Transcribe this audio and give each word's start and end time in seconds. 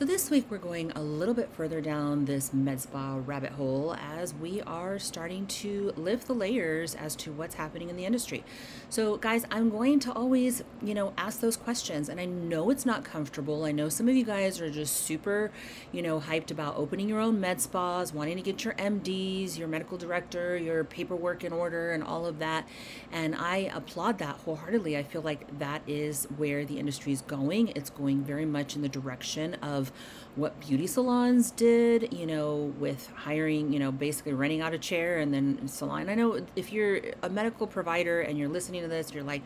So, 0.00 0.06
this 0.06 0.30
week 0.30 0.46
we're 0.48 0.56
going 0.56 0.92
a 0.92 1.02
little 1.02 1.34
bit 1.34 1.50
further 1.52 1.82
down 1.82 2.24
this 2.24 2.54
med 2.54 2.80
spa 2.80 3.20
rabbit 3.26 3.52
hole 3.52 3.94
as 4.00 4.32
we 4.32 4.62
are 4.62 4.98
starting 4.98 5.46
to 5.48 5.92
lift 5.94 6.26
the 6.26 6.32
layers 6.32 6.94
as 6.94 7.14
to 7.16 7.32
what's 7.32 7.56
happening 7.56 7.90
in 7.90 7.98
the 7.98 8.06
industry. 8.06 8.42
So, 8.88 9.18
guys, 9.18 9.44
I'm 9.50 9.68
going 9.68 10.00
to 10.00 10.12
always, 10.12 10.64
you 10.82 10.94
know, 10.94 11.12
ask 11.18 11.40
those 11.40 11.58
questions. 11.58 12.08
And 12.08 12.18
I 12.18 12.24
know 12.24 12.70
it's 12.70 12.86
not 12.86 13.04
comfortable. 13.04 13.64
I 13.64 13.72
know 13.72 13.90
some 13.90 14.08
of 14.08 14.16
you 14.16 14.24
guys 14.24 14.58
are 14.62 14.70
just 14.70 14.96
super, 14.96 15.50
you 15.92 16.00
know, 16.00 16.18
hyped 16.18 16.50
about 16.50 16.78
opening 16.78 17.06
your 17.06 17.20
own 17.20 17.38
med 17.38 17.60
spas, 17.60 18.14
wanting 18.14 18.38
to 18.38 18.42
get 18.42 18.64
your 18.64 18.72
MDs, 18.76 19.58
your 19.58 19.68
medical 19.68 19.98
director, 19.98 20.56
your 20.56 20.82
paperwork 20.82 21.44
in 21.44 21.52
order, 21.52 21.92
and 21.92 22.02
all 22.02 22.24
of 22.24 22.38
that. 22.38 22.66
And 23.12 23.34
I 23.34 23.70
applaud 23.74 24.16
that 24.20 24.36
wholeheartedly. 24.36 24.96
I 24.96 25.02
feel 25.02 25.20
like 25.20 25.58
that 25.58 25.82
is 25.86 26.24
where 26.38 26.64
the 26.64 26.78
industry 26.78 27.12
is 27.12 27.20
going. 27.20 27.68
It's 27.76 27.90
going 27.90 28.24
very 28.24 28.46
much 28.46 28.76
in 28.76 28.80
the 28.80 28.88
direction 28.88 29.56
of 29.56 29.89
what 30.36 30.60
beauty 30.60 30.86
salons 30.86 31.50
did, 31.50 32.12
you 32.12 32.26
know, 32.26 32.72
with 32.78 33.08
hiring, 33.14 33.72
you 33.72 33.78
know, 33.78 33.90
basically 33.90 34.32
renting 34.32 34.60
out 34.60 34.72
a 34.72 34.78
chair 34.78 35.18
and 35.18 35.34
then 35.34 35.66
salon. 35.66 36.08
I 36.08 36.14
know 36.14 36.40
if 36.56 36.72
you're 36.72 37.00
a 37.22 37.28
medical 37.28 37.66
provider 37.66 38.20
and 38.20 38.38
you're 38.38 38.48
listening 38.48 38.82
to 38.82 38.88
this, 38.88 39.12
you're 39.12 39.24
like, 39.24 39.42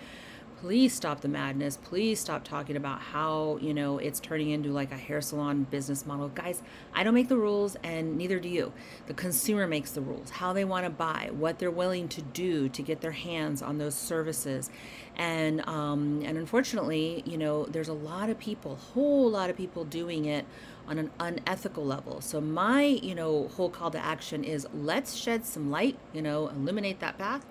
please 0.64 0.94
stop 0.94 1.20
the 1.20 1.28
madness. 1.28 1.76
Please 1.76 2.18
stop 2.18 2.42
talking 2.42 2.74
about 2.74 2.98
how, 2.98 3.58
you 3.60 3.74
know, 3.74 3.98
it's 3.98 4.18
turning 4.18 4.48
into 4.48 4.70
like 4.70 4.90
a 4.92 4.96
hair 4.96 5.20
salon 5.20 5.64
business 5.64 6.06
model. 6.06 6.30
Guys, 6.30 6.62
I 6.94 7.04
don't 7.04 7.12
make 7.12 7.28
the 7.28 7.36
rules 7.36 7.76
and 7.82 8.16
neither 8.16 8.40
do 8.40 8.48
you. 8.48 8.72
The 9.06 9.12
consumer 9.12 9.66
makes 9.66 9.90
the 9.90 10.00
rules, 10.00 10.30
how 10.30 10.54
they 10.54 10.64
want 10.64 10.86
to 10.86 10.90
buy, 10.90 11.28
what 11.34 11.58
they're 11.58 11.70
willing 11.70 12.08
to 12.08 12.22
do 12.22 12.70
to 12.70 12.82
get 12.82 13.02
their 13.02 13.12
hands 13.12 13.60
on 13.60 13.76
those 13.76 13.94
services. 13.94 14.70
And 15.16 15.60
um, 15.68 16.22
and 16.24 16.38
unfortunately, 16.38 17.22
you 17.26 17.36
know, 17.36 17.66
there's 17.66 17.90
a 17.90 17.92
lot 17.92 18.30
of 18.30 18.38
people, 18.38 18.76
whole 18.76 19.30
lot 19.30 19.50
of 19.50 19.58
people 19.58 19.84
doing 19.84 20.24
it 20.24 20.46
on 20.88 20.96
an 20.96 21.10
unethical 21.20 21.84
level. 21.84 22.22
So 22.22 22.40
my, 22.40 22.84
you 22.84 23.14
know, 23.14 23.48
whole 23.48 23.68
call 23.68 23.90
to 23.90 23.98
action 23.98 24.44
is 24.44 24.66
let's 24.72 25.14
shed 25.14 25.44
some 25.44 25.70
light, 25.70 25.98
you 26.14 26.22
know, 26.22 26.48
illuminate 26.48 27.00
that 27.00 27.18
path 27.18 27.44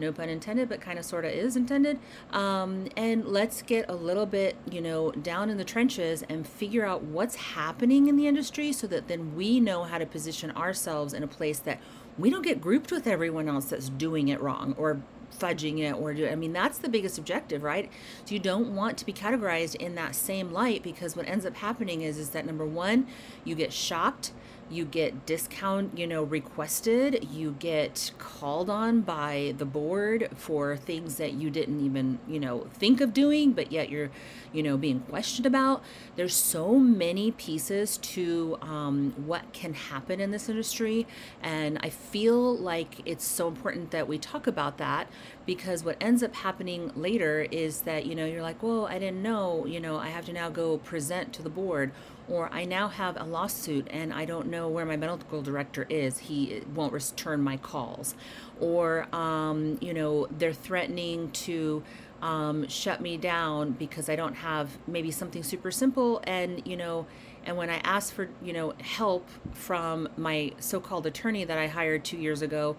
no 0.00 0.12
pun 0.12 0.28
intended, 0.28 0.68
but 0.68 0.80
kind 0.80 0.98
of 0.98 1.04
sort 1.04 1.24
of 1.24 1.32
is 1.32 1.56
intended. 1.56 1.98
Um, 2.30 2.88
and 2.96 3.24
let's 3.26 3.62
get 3.62 3.88
a 3.88 3.94
little 3.94 4.26
bit, 4.26 4.56
you 4.70 4.80
know, 4.80 5.12
down 5.12 5.50
in 5.50 5.56
the 5.56 5.64
trenches 5.64 6.24
and 6.28 6.46
figure 6.46 6.84
out 6.84 7.02
what's 7.02 7.36
happening 7.36 8.08
in 8.08 8.16
the 8.16 8.26
industry 8.26 8.72
so 8.72 8.86
that 8.88 9.08
then 9.08 9.36
we 9.36 9.60
know 9.60 9.84
how 9.84 9.98
to 9.98 10.06
position 10.06 10.50
ourselves 10.52 11.12
in 11.12 11.22
a 11.22 11.28
place 11.28 11.58
that 11.60 11.78
we 12.18 12.30
don't 12.30 12.42
get 12.42 12.60
grouped 12.60 12.90
with 12.90 13.06
everyone 13.06 13.48
else 13.48 13.66
that's 13.66 13.88
doing 13.88 14.28
it 14.28 14.40
wrong 14.40 14.74
or 14.76 15.00
fudging 15.38 15.78
it 15.78 15.92
or 15.92 16.12
do 16.12 16.28
I 16.28 16.34
mean 16.34 16.52
that's 16.52 16.78
the 16.78 16.88
biggest 16.88 17.18
objective, 17.18 17.62
right? 17.62 17.90
So 18.24 18.34
you 18.34 18.40
don't 18.40 18.74
want 18.74 18.98
to 18.98 19.06
be 19.06 19.12
categorized 19.12 19.76
in 19.76 19.94
that 19.94 20.14
same 20.14 20.52
light 20.52 20.82
because 20.82 21.16
what 21.16 21.28
ends 21.28 21.46
up 21.46 21.56
happening 21.56 22.02
is 22.02 22.18
is 22.18 22.30
that 22.30 22.46
number 22.46 22.66
1, 22.66 23.06
you 23.44 23.54
get 23.54 23.72
shocked 23.72 24.32
you 24.70 24.84
get 24.84 25.26
discount 25.26 25.96
you 25.98 26.06
know 26.06 26.22
requested 26.22 27.26
you 27.30 27.56
get 27.58 28.12
called 28.18 28.70
on 28.70 29.00
by 29.00 29.54
the 29.58 29.64
board 29.64 30.28
for 30.36 30.76
things 30.76 31.16
that 31.16 31.32
you 31.32 31.50
didn't 31.50 31.80
even 31.80 32.18
you 32.28 32.38
know 32.38 32.66
think 32.74 33.00
of 33.00 33.12
doing 33.12 33.52
but 33.52 33.72
yet 33.72 33.88
you're 33.90 34.10
you 34.52 34.62
know 34.62 34.76
being 34.76 35.00
questioned 35.00 35.46
about. 35.46 35.82
There's 36.16 36.34
so 36.34 36.78
many 36.78 37.30
pieces 37.32 37.98
to 37.98 38.58
um, 38.62 39.12
what 39.26 39.52
can 39.52 39.74
happen 39.74 40.20
in 40.20 40.30
this 40.30 40.48
industry 40.48 41.06
and 41.42 41.78
i 41.82 41.88
feel 41.88 42.56
like 42.56 43.00
it's 43.04 43.24
so 43.24 43.48
important 43.48 43.90
that 43.90 44.06
we 44.08 44.18
talk 44.18 44.46
about 44.46 44.78
that 44.78 45.08
because 45.46 45.82
what 45.82 45.96
ends 46.00 46.22
up 46.22 46.34
happening 46.34 46.92
later 46.94 47.46
is 47.50 47.82
that 47.82 48.06
you 48.06 48.14
know 48.14 48.26
you're 48.26 48.42
like 48.42 48.62
well 48.62 48.86
i 48.86 48.98
didn't 48.98 49.22
know 49.22 49.66
you 49.66 49.80
know 49.80 49.96
i 49.96 50.08
have 50.08 50.24
to 50.24 50.32
now 50.32 50.48
go 50.48 50.78
present 50.78 51.32
to 51.32 51.42
the 51.42 51.48
board 51.48 51.90
or 52.30 52.48
I 52.52 52.64
now 52.64 52.88
have 52.88 53.20
a 53.20 53.24
lawsuit 53.24 53.88
and 53.90 54.14
I 54.14 54.24
don't 54.24 54.46
know 54.46 54.68
where 54.68 54.86
my 54.86 54.96
medical 54.96 55.42
director 55.42 55.84
is. 55.90 56.18
He 56.18 56.62
won't 56.74 56.92
return 56.92 57.42
my 57.42 57.56
calls. 57.56 58.14
Or, 58.60 59.12
um, 59.14 59.78
you 59.80 59.92
know, 59.92 60.28
they're 60.30 60.52
threatening 60.52 61.32
to 61.32 61.82
um, 62.22 62.68
shut 62.68 63.00
me 63.00 63.16
down 63.16 63.72
because 63.72 64.08
I 64.08 64.14
don't 64.14 64.34
have 64.34 64.78
maybe 64.86 65.10
something 65.10 65.42
super 65.42 65.72
simple. 65.72 66.22
And, 66.24 66.66
you 66.66 66.76
know, 66.76 67.06
and 67.44 67.56
when 67.56 67.68
I 67.68 67.78
ask 67.78 68.12
for, 68.14 68.28
you 68.42 68.52
know, 68.52 68.74
help 68.80 69.28
from 69.52 70.08
my 70.16 70.52
so 70.60 70.78
called 70.78 71.06
attorney 71.06 71.44
that 71.44 71.58
I 71.58 71.66
hired 71.66 72.04
two 72.04 72.18
years 72.18 72.42
ago, 72.42 72.76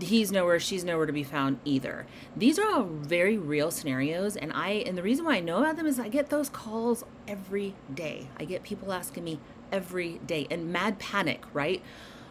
he's 0.00 0.32
nowhere 0.32 0.58
she's 0.58 0.84
nowhere 0.84 1.06
to 1.06 1.12
be 1.12 1.22
found 1.22 1.58
either. 1.64 2.06
These 2.36 2.58
are 2.58 2.66
all 2.70 2.84
very 2.84 3.36
real 3.38 3.70
scenarios 3.70 4.36
and 4.36 4.52
i 4.52 4.70
and 4.70 4.96
the 4.96 5.02
reason 5.02 5.24
why 5.24 5.36
i 5.36 5.40
know 5.40 5.58
about 5.58 5.76
them 5.76 5.86
is 5.86 5.98
i 5.98 6.08
get 6.08 6.30
those 6.30 6.48
calls 6.48 7.04
every 7.28 7.74
day. 7.92 8.28
I 8.38 8.44
get 8.44 8.62
people 8.62 8.92
asking 8.92 9.24
me 9.24 9.40
every 9.70 10.18
day 10.18 10.46
and 10.50 10.72
mad 10.72 10.98
panic 10.98 11.44
right? 11.52 11.82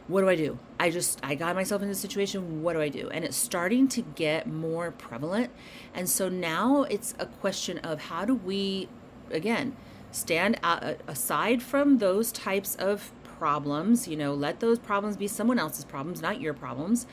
What 0.07 0.21
do 0.21 0.29
i 0.29 0.35
do? 0.35 0.59
I 0.79 0.89
just 0.89 1.19
i 1.23 1.35
got 1.35 1.55
myself 1.55 1.81
in 1.81 1.87
this 1.87 1.99
situation 1.99 2.63
what 2.63 2.73
do 2.73 2.81
i 2.81 2.89
do? 2.89 3.09
And 3.09 3.23
it's 3.23 3.37
starting 3.37 3.87
to 3.89 4.01
get 4.01 4.47
more 4.47 4.91
prevalent 4.91 5.51
and 5.93 6.09
so 6.09 6.29
now 6.29 6.83
it's 6.83 7.13
a 7.19 7.25
question 7.25 7.77
of 7.79 8.01
how 8.01 8.25
do 8.25 8.35
we 8.35 8.89
again 9.29 9.75
stand 10.11 10.59
out, 10.63 10.97
aside 11.07 11.63
from 11.63 11.97
those 11.97 12.31
types 12.31 12.75
of 12.75 13.11
problems 13.41 14.07
you 14.07 14.15
know 14.15 14.35
let 14.35 14.59
those 14.59 14.77
problems 14.77 15.17
be 15.17 15.27
someone 15.27 15.57
else's 15.57 15.83
problems 15.83 16.21
not 16.21 16.39
your 16.39 16.53
problems 16.53 17.07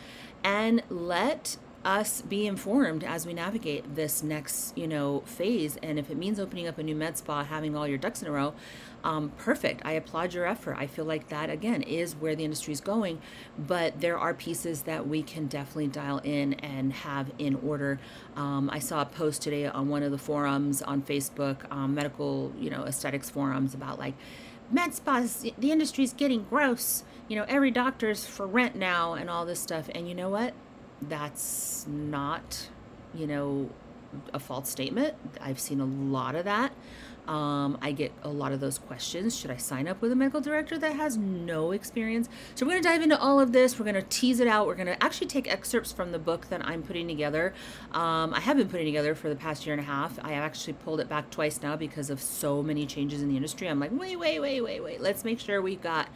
and 0.45 0.83
let 0.91 1.57
us 1.85 2.21
be 2.21 2.47
informed 2.47 3.03
as 3.03 3.25
we 3.25 3.33
navigate 3.33 3.95
this 3.95 4.23
next 4.23 4.77
you 4.77 4.87
know 4.87 5.23
phase. 5.25 5.79
And 5.83 5.99
if 5.99 6.11
it 6.11 6.19
means 6.19 6.39
opening 6.39 6.69
up 6.69 6.77
a 6.77 6.83
new 6.83 6.95
med 6.95 7.17
spa 7.17 7.45
having 7.45 7.75
all 7.75 7.89
your 7.89 7.97
ducks 7.97 8.21
in 8.21 8.29
a 8.29 8.31
row 8.31 8.53
um, 9.05 9.31
perfect. 9.39 9.81
I 9.85 9.93
applaud 9.93 10.35
your 10.35 10.45
effort. 10.45 10.77
I 10.77 10.89
feel 10.89 11.05
like 11.05 11.29
that 11.29 11.49
again 11.49 11.83
is 11.83 12.17
where 12.17 12.35
the 12.35 12.45
industry 12.45 12.73
is 12.73 12.83
going 12.83 13.21
but 13.57 14.01
there 14.03 14.19
are 14.19 14.35
pieces 14.35 14.83
that 14.83 15.09
we 15.09 15.23
can 15.23 15.47
definitely 15.47 15.89
dial 15.89 16.19
in 16.25 16.55
and 16.55 16.93
have 16.93 17.31
in 17.39 17.55
order. 17.55 17.99
Um, 18.37 18.69
i 18.71 18.81
saw 18.81 19.01
a 19.01 19.07
post 19.07 19.41
today 19.41 19.67
on 19.67 19.89
one 19.89 20.03
of 20.03 20.11
the 20.11 20.19
forums 20.19 20.83
on 20.83 21.01
facebook 21.01 21.59
um, 21.73 21.95
medical 21.95 22.53
you 22.59 22.69
know 22.71 22.85
aesthetics 22.85 23.31
forums 23.31 23.73
about 23.73 23.99
like 23.99 24.15
med 24.71 24.95
spas 24.95 25.45
the 25.59 25.71
industry's 25.73 26.13
getting 26.13 26.45
gross 26.51 27.05
you 27.29 27.37
know, 27.37 27.45
every 27.47 27.71
doctor's 27.71 28.25
for 28.25 28.47
rent 28.47 28.75
now 28.75 29.13
and 29.13 29.29
all 29.29 29.45
this 29.45 29.61
stuff. 29.61 29.89
And 29.95 30.09
you 30.09 30.15
know 30.15 30.31
what? 30.31 30.55
That's 31.01 31.87
not, 31.87 32.69
you 33.15 33.27
know, 33.27 33.71
a 34.33 34.41
false 34.41 34.71
statement. 34.71 35.15
I've 35.41 35.61
seen 35.61 35.81
a 35.81 35.85
lot 35.85 36.35
of 36.35 36.45
that. 36.47 36.73
Um, 37.29 37.77
I 37.83 37.93
get 37.93 38.11
a 38.23 38.29
lot 38.29 38.53
of 38.53 38.61
those 38.61 38.79
questions. 38.79 39.39
Should 39.39 39.51
I 39.51 39.59
sign 39.59 39.87
up 39.87 40.01
with 40.01 40.11
a 40.13 40.17
medical 40.17 40.41
director 40.41 40.79
that 40.79 40.97
has 40.97 41.19
no 41.19 41.73
experience? 41.73 42.29
So 42.55 42.65
we're 42.65 42.73
going 42.73 42.83
to 42.83 42.89
dive 42.89 43.03
into 43.03 43.21
all 43.21 43.39
of 43.39 43.53
this. 43.53 43.79
We're 43.79 43.85
going 43.85 43.97
to 43.97 44.09
tease 44.09 44.41
it 44.41 44.49
out. 44.49 44.67
We're 44.67 44.75
going 44.75 44.87
to 44.87 45.03
actually 45.03 45.27
take 45.27 45.47
excerpts 45.47 45.93
from 45.93 46.11
the 46.11 46.19
book 46.19 46.49
that 46.49 46.67
I'm 46.67 46.83
putting 46.83 47.07
together. 47.07 47.53
Um, 47.93 48.33
I 48.33 48.41
have 48.41 48.57
been 48.57 48.69
putting 48.69 48.87
together 48.87 49.15
for 49.15 49.29
the 49.29 49.37
past 49.37 49.67
year 49.67 49.75
and 49.75 49.81
a 49.81 49.87
half. 49.87 50.19
I 50.25 50.33
actually 50.33 50.73
pulled 50.73 51.01
it 51.01 51.09
back 51.09 51.31
twice 51.31 51.63
now 51.63 51.77
because 51.77 52.09
of 52.09 52.21
so 52.21 52.63
many 52.63 52.87
changes 52.87 53.21
in 53.21 53.29
the 53.29 53.37
industry. 53.37 53.69
I'm 53.69 53.79
like, 53.79 53.93
wait, 53.93 54.17
wait, 54.17 54.41
wait, 54.41 54.63
wait, 54.63 54.83
wait. 54.83 55.01
Let's 55.01 55.23
make 55.23 55.39
sure 55.39 55.61
we've 55.61 55.83
got 55.83 56.09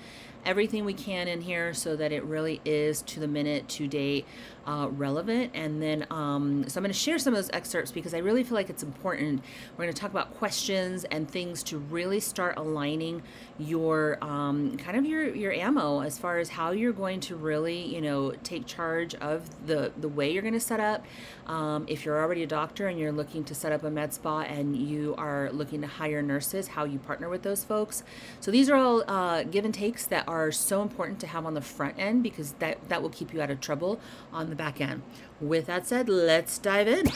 everything 0.45 0.85
we 0.85 0.95
can 0.95 1.29
in 1.29 1.41
here 1.41 1.73
so 1.75 1.95
that 1.97 2.13
it 2.13 2.25
really 2.25 2.61
is 2.65 3.03
to 3.03 3.21
the 3.21 3.29
minute, 3.29 3.69
to 3.69 3.87
date, 3.87 4.27
uh, 4.67 4.89
relevant. 4.91 5.51
And 5.55 5.83
then, 5.83 6.07
um, 6.11 6.69
so 6.69 6.79
I'm 6.79 6.85
going 6.85 6.93
to 6.93 6.99
share 6.99 7.19
some 7.19 7.35
of 7.35 7.39
those 7.39 7.51
excerpts 7.53 7.91
because 7.91 8.15
I 8.15 8.19
really 8.19 8.45
feel 8.45 8.55
like 8.55 8.71
it's 8.71 8.83
important. 8.83 9.43
We're 9.77 9.85
going 9.85 9.95
to 9.95 10.01
talk 10.01 10.11
about 10.11 10.35
questions 10.39 11.05
and 11.05 11.31
things 11.31 11.63
to 11.65 11.79
really 11.79 12.21
start 12.21 12.57
aligning 12.57 13.23
your 13.59 14.19
um, 14.23 14.77
kind 14.77 14.97
of 14.97 15.05
your 15.05 15.35
your 15.35 15.53
ammo 15.53 16.01
as 16.01 16.19
far 16.19 16.39
as 16.39 16.49
how 16.49 16.71
you're 16.73 16.93
going 16.93 17.21
to 17.21 17.37
really, 17.37 17.83
you 17.83 18.01
know, 18.01 18.33
take 18.43 18.67
charge 18.67 19.15
of 19.17 19.67
the 19.67 19.93
the 19.97 20.09
way 20.09 20.33
you're 20.33 20.43
going 20.43 20.55
to 20.55 20.61
set 20.61 20.81
up. 20.81 21.05
Um, 21.47 21.85
if 21.89 22.05
you're 22.05 22.21
already 22.23 22.43
a 22.45 22.47
doctor 22.47 22.87
and 22.87 22.99
you're 22.99 23.13
looking 23.13 23.45
to 23.45 23.55
set 23.55 23.73
up 23.73 23.85
a 23.85 23.91
med 23.91 24.15
spa 24.15 24.41
and 24.43 24.77
you 24.77 25.15
are 25.19 25.51
looking 25.53 25.81
to 25.81 25.87
hire 25.87 26.23
nurses, 26.23 26.69
how 26.69 26.85
you 26.85 26.99
partner 26.99 27.29
with 27.29 27.43
those 27.43 27.65
folks. 27.65 28.05
So 28.41 28.51
these 28.51 28.71
are 28.71 28.77
all 28.77 29.03
uh, 29.09 29.43
give 29.45 29.65
and 29.65 29.75
takes 29.75 30.07
that 30.07 30.27
are 30.29 30.53
so 30.53 30.83
important 30.83 31.21
to 31.21 31.27
have 31.27 31.47
on 31.47 31.55
the 31.55 31.61
front 31.61 31.99
end 31.99 32.23
because 32.23 32.53
that 32.61 32.89
that 32.89 33.03
will 33.03 33.11
keep 33.11 33.33
you 33.35 33.43
out 33.43 33.51
of 33.51 33.61
trouble 33.61 34.01
on 34.33 34.52
the 34.53 34.57
back 34.57 34.83
end. 34.83 35.03
With 35.41 35.67
that 35.67 35.87
said, 35.87 36.11
let's 36.11 36.59
dive 36.59 36.87
in. 36.87 37.07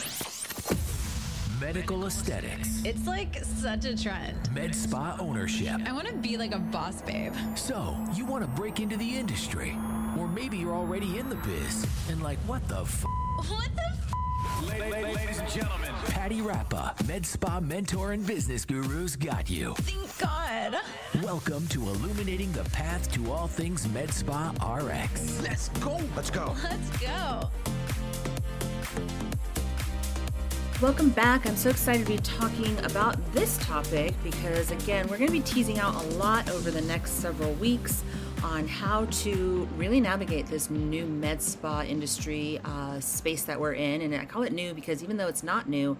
Medical 1.61 2.07
aesthetics. 2.07 2.83
It's 2.85 3.07
like 3.07 3.45
such 3.45 3.85
a 3.85 3.97
trend. 3.97 4.53
Med 4.53 4.75
spa 4.75 5.17
ownership. 5.21 5.81
I 5.87 5.93
want 5.93 6.09
to 6.09 6.15
be 6.15 6.39
like 6.39 6.55
a 6.55 6.59
boss 6.59 7.03
babe. 7.03 7.35
So, 7.55 7.97
you 8.15 8.25
want 8.25 8.43
to 8.43 8.49
break 8.49 8.81
into 8.81 8.97
the 8.97 9.17
industry. 9.17 9.77
Or 10.19 10.27
maybe 10.29 10.57
you're 10.57 10.75
already 10.75 11.19
in 11.19 11.29
the 11.29 11.37
biz 11.37 11.87
and 12.11 12.23
like, 12.23 12.39
what 12.47 12.67
the 12.69 12.81
f? 12.81 13.05
What 13.49 13.69
the 13.75 13.83
f? 13.83 14.26
Ladies 14.91 15.39
and 15.39 15.49
gentlemen, 15.49 15.93
Patty 16.07 16.41
Rappa, 16.41 16.95
Med 17.07 17.27
Spa 17.27 17.61
mentor 17.61 18.13
and 18.13 18.27
business 18.27 18.65
guru's 18.65 19.17
got 19.17 19.51
you. 19.51 19.75
Thank 19.79 20.19
God. 20.19 20.81
Welcome 21.23 21.67
to 21.69 21.81
illuminating 21.83 22.53
the 22.53 22.65
path 22.71 23.11
to 23.13 23.33
all 23.33 23.49
things 23.49 23.89
Med 23.89 24.13
Spa 24.13 24.53
RX. 24.63 25.41
Let's 25.43 25.69
go. 25.81 26.01
Let's 26.15 26.31
go. 26.31 26.55
Let's 26.63 26.91
go. 27.01 27.51
Welcome 30.81 31.11
back. 31.11 31.47
I'm 31.47 31.57
so 31.57 31.71
excited 31.71 32.07
to 32.07 32.13
be 32.13 32.19
talking 32.19 32.79
about 32.85 33.17
this 33.33 33.59
topic 33.59 34.15
because, 34.23 34.71
again, 34.71 35.09
we're 35.09 35.19
going 35.19 35.29
to 35.29 35.33
be 35.33 35.41
teasing 35.41 35.79
out 35.79 35.95
a 35.95 36.07
lot 36.17 36.49
over 36.51 36.71
the 36.71 36.83
next 36.83 37.13
several 37.13 37.53
weeks 37.55 38.05
on 38.47 38.69
how 38.69 39.05
to 39.07 39.69
really 39.77 40.01
navigate 40.01 40.47
this 40.47 40.71
new 40.71 41.05
med 41.05 41.43
spa 41.43 41.83
industry 41.83 42.61
uh, 42.65 43.01
space 43.01 43.43
that 43.43 43.59
we're 43.59 43.73
in. 43.73 44.01
And 44.03 44.15
I 44.15 44.25
call 44.25 44.45
it 44.45 44.53
new 44.53 44.73
because 44.73 45.03
even 45.03 45.17
though 45.17 45.27
it's 45.27 45.43
not 45.43 45.69
new, 45.69 45.97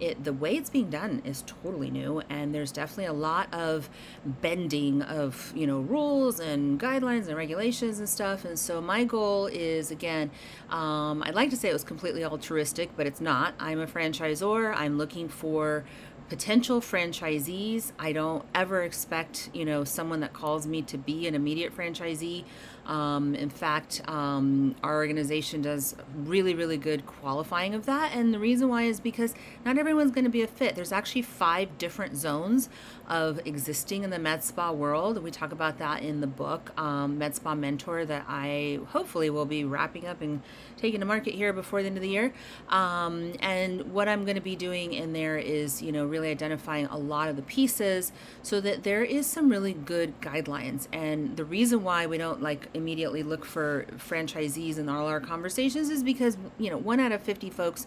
it 0.00 0.24
the 0.24 0.32
way 0.32 0.56
it's 0.56 0.70
being 0.70 0.88
done 0.88 1.20
is 1.26 1.44
totally 1.46 1.90
new, 1.90 2.22
and 2.30 2.54
there's 2.54 2.72
definitely 2.72 3.04
a 3.04 3.12
lot 3.12 3.52
of 3.52 3.90
bending 4.24 5.02
of 5.02 5.52
you 5.54 5.66
know 5.66 5.80
rules 5.80 6.40
and 6.40 6.80
guidelines 6.80 7.28
and 7.28 7.36
regulations 7.36 7.98
and 7.98 8.08
stuff. 8.08 8.46
And 8.46 8.58
so 8.58 8.80
my 8.80 9.04
goal 9.04 9.46
is 9.48 9.90
again, 9.90 10.30
um, 10.70 11.22
I'd 11.22 11.34
like 11.34 11.50
to 11.50 11.56
say 11.56 11.68
it 11.68 11.74
was 11.74 11.84
completely 11.84 12.24
altruistic, 12.24 12.96
but 12.96 13.06
it's 13.06 13.20
not. 13.20 13.52
I'm 13.60 13.78
a 13.78 13.86
franchisor. 13.86 14.74
I'm 14.74 14.96
looking 14.96 15.28
for 15.28 15.84
potential 16.30 16.80
franchisees. 16.80 17.90
I 17.98 18.12
don't 18.12 18.44
ever 18.54 18.82
expect, 18.82 19.50
you 19.52 19.64
know, 19.64 19.82
someone 19.82 20.20
that 20.20 20.32
calls 20.32 20.64
me 20.64 20.80
to 20.82 20.96
be 20.96 21.26
an 21.26 21.34
immediate 21.34 21.76
franchisee. 21.76 22.44
Um, 22.86 23.34
in 23.34 23.50
fact, 23.50 24.00
um, 24.08 24.76
our 24.82 24.94
organization 24.94 25.60
does 25.60 25.96
really, 26.14 26.54
really 26.54 26.76
good 26.76 27.04
qualifying 27.04 27.74
of 27.74 27.84
that. 27.86 28.14
And 28.14 28.32
the 28.32 28.38
reason 28.38 28.68
why 28.68 28.84
is 28.84 29.00
because 29.00 29.34
not 29.64 29.76
everyone's 29.76 30.12
going 30.12 30.24
to 30.24 30.30
be 30.30 30.42
a 30.42 30.46
fit. 30.46 30.76
There's 30.76 30.92
actually 30.92 31.22
five 31.22 31.76
different 31.78 32.16
zones 32.16 32.68
of 33.08 33.40
existing 33.44 34.04
in 34.04 34.10
the 34.10 34.18
med 34.18 34.44
spa 34.44 34.72
world. 34.72 35.22
We 35.22 35.30
talk 35.30 35.52
about 35.52 35.78
that 35.78 36.02
in 36.02 36.20
the 36.20 36.26
book, 36.26 36.72
um, 36.78 37.18
Med 37.18 37.34
Spa 37.34 37.54
Mentor, 37.54 38.04
that 38.04 38.24
I 38.28 38.80
hopefully 38.88 39.30
will 39.30 39.44
be 39.44 39.64
wrapping 39.64 40.06
up 40.06 40.20
and 40.20 40.42
taking 40.76 41.00
to 41.00 41.06
market 41.06 41.34
here 41.34 41.52
before 41.52 41.82
the 41.82 41.88
end 41.88 41.96
of 41.96 42.02
the 42.02 42.08
year. 42.08 42.32
Um, 42.68 43.32
and 43.40 43.92
what 43.92 44.08
I'm 44.08 44.24
going 44.24 44.36
to 44.36 44.40
be 44.40 44.56
doing 44.56 44.92
in 44.92 45.12
there 45.12 45.38
is, 45.38 45.82
you 45.82 45.92
know, 45.92 46.06
really 46.06 46.30
identifying 46.30 46.86
a 46.86 46.96
lot 46.96 47.28
of 47.28 47.36
the 47.36 47.42
pieces 47.42 48.12
so 48.42 48.60
that 48.60 48.82
there 48.82 49.02
is 49.02 49.26
some 49.26 49.48
really 49.48 49.74
good 49.74 50.20
guidelines. 50.20 50.88
And 50.92 51.36
the 51.36 51.44
reason 51.44 51.82
why 51.82 52.06
we 52.06 52.18
don't 52.18 52.42
like 52.42 52.68
immediately 52.74 53.22
look 53.22 53.44
for 53.44 53.86
franchisees 53.96 54.78
in 54.78 54.88
all 54.88 55.06
our 55.06 55.20
conversations 55.20 55.90
is 55.90 56.02
because, 56.02 56.36
you 56.58 56.70
know, 56.70 56.78
one 56.78 57.00
out 57.00 57.12
of 57.12 57.22
50 57.22 57.50
folks 57.50 57.86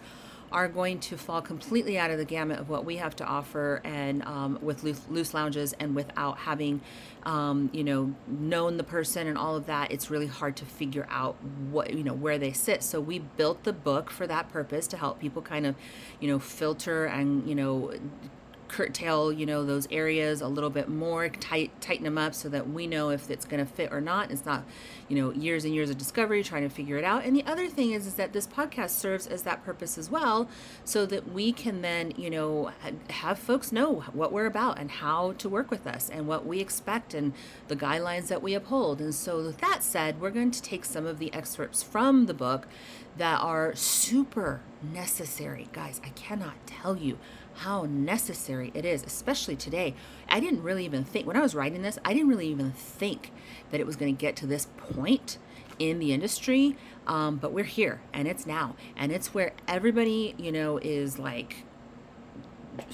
are 0.54 0.68
going 0.68 1.00
to 1.00 1.18
fall 1.18 1.42
completely 1.42 1.98
out 1.98 2.12
of 2.12 2.20
the 2.20 2.26
gamut 2.26 2.60
of 2.60 2.70
what 2.70 2.86
we 2.86 2.98
have 2.98 3.16
to 3.16 3.26
offer 3.26 3.82
and 3.84 4.24
um, 4.24 4.60
with 4.62 4.84
Luz, 4.84 5.02
Luz, 5.10 5.34
lounges 5.34 5.74
and 5.74 5.96
without 5.96 6.38
having 6.38 6.80
um, 7.24 7.72
you 7.74 7.84
know 7.84 8.14
known 8.28 8.78
the 8.78 8.84
person 8.84 9.28
and 9.28 9.38
all 9.38 9.56
of 9.56 9.66
that 9.66 9.92
it's 9.92 10.12
really 10.12 10.28
hard 10.28 10.56
to 10.56 10.66
figure 10.66 11.08
out 11.10 11.36
what 11.72 11.92
you 11.92 12.04
know 12.04 12.14
where 12.14 12.38
they 12.38 12.54
sit. 12.54 12.84
So 12.84 13.02
we 13.02 13.20
built 13.20 13.64
the 13.64 13.74
book 13.74 14.12
for 14.12 14.28
that 14.28 14.52
purpose 14.52 14.86
to 14.88 14.98
help 14.98 15.20
people 15.20 15.42
kind 15.42 15.66
of 15.66 15.76
you 16.20 16.28
know 16.28 16.38
filter 16.38 17.06
and 17.06 17.50
you 17.50 17.56
know 17.56 17.92
curtail 18.74 19.32
you 19.32 19.46
know 19.46 19.64
those 19.64 19.88
areas 19.92 20.42
a 20.42 20.48
little 20.48 20.72
bit 20.72 20.90
more 20.90 21.30
tight 21.30 21.70
tighten 21.80 22.04
them 22.04 22.18
up 22.18 22.34
so 22.34 22.50
that 22.50 22.68
we 22.68 22.88
know 22.88 23.12
if 23.12 23.30
it's 23.30 23.46
going 23.46 23.64
to 23.64 23.72
fit 23.72 23.94
or 23.94 24.02
not. 24.02 24.32
It's 24.32 24.48
not 24.48 24.64
you 25.08 25.16
know 25.16 25.32
years 25.32 25.64
and 25.64 25.76
years 25.76 25.92
of 25.92 25.98
discovery 26.00 26.42
trying 26.42 26.64
to 26.64 26.70
figure 26.70 26.98
it 26.98 27.04
out. 27.04 27.24
And 27.24 27.36
the 27.36 27.46
other 27.46 27.68
thing 27.68 27.92
is 27.92 28.08
is 28.08 28.16
that 28.16 28.34
this 28.34 28.48
podcast 28.48 28.90
serves 28.90 29.28
as 29.28 29.44
that 29.44 29.64
purpose 29.64 29.96
as 30.00 30.10
well 30.10 30.50
so 30.84 31.06
that 31.06 31.32
we 31.32 31.54
can 31.54 31.84
then 31.84 32.14
you 32.18 32.32
know 32.32 32.72
have 33.12 33.38
folks 33.38 33.72
know 33.72 34.06
what 34.12 34.32
we're 34.32 34.48
about 34.48 34.80
and 34.80 34.90
how 34.90 35.34
to 35.34 35.48
work 35.48 35.70
with 35.70 35.86
us 35.86 36.10
and 36.10 36.28
what 36.28 36.48
we 36.48 36.60
expect 36.60 37.14
and 37.14 37.34
the 37.68 37.76
guidelines 37.76 38.28
that 38.30 38.42
we 38.42 38.56
uphold. 38.56 39.00
And 39.02 39.14
so 39.14 39.38
with 39.44 39.60
that 39.60 39.84
said 39.84 40.20
we're 40.20 40.32
going 40.32 40.50
to 40.50 40.62
take 40.64 40.84
some 40.84 41.06
of 41.06 41.20
the 41.20 41.32
excerpts 41.32 41.84
from 41.84 42.26
the 42.26 42.34
book 42.34 42.68
that 43.18 43.40
are 43.40 43.76
super 43.76 44.62
necessary. 44.82 45.68
Guys 45.74 46.02
i 46.04 46.10
cannot 46.10 46.56
tell 46.66 46.98
you 46.98 47.20
how 47.56 47.84
necessary 47.84 48.72
it 48.74 48.86
is, 48.86 49.04
especially 49.04 49.56
today. 49.56 49.94
I 50.28 50.40
didn't 50.40 50.64
really 50.64 50.86
even 50.86 51.04
think, 51.04 51.28
when 51.28 51.38
I 51.38 51.42
was 51.42 51.56
writing 51.56 51.82
this, 51.82 52.00
I 52.04 52.14
didn't 52.14 52.30
really 52.30 52.48
even 52.48 52.72
think 52.72 53.32
that 53.72 53.80
it 53.80 53.86
was 53.86 53.96
going 53.96 54.16
to 54.16 54.20
get 54.20 54.36
to 54.38 54.48
this 54.48 54.68
point 54.78 55.38
in 55.80 56.00
the 56.00 56.14
industry. 56.14 56.76
Um, 57.08 57.38
but 57.38 57.52
we're 57.52 57.64
here 57.66 58.02
and 58.14 58.28
it's 58.28 58.46
now. 58.46 58.76
And 58.96 59.12
it's 59.12 59.34
where 59.34 59.54
everybody, 59.68 60.36
you 60.38 60.52
know, 60.52 60.78
is 60.78 61.20
like 61.20 61.66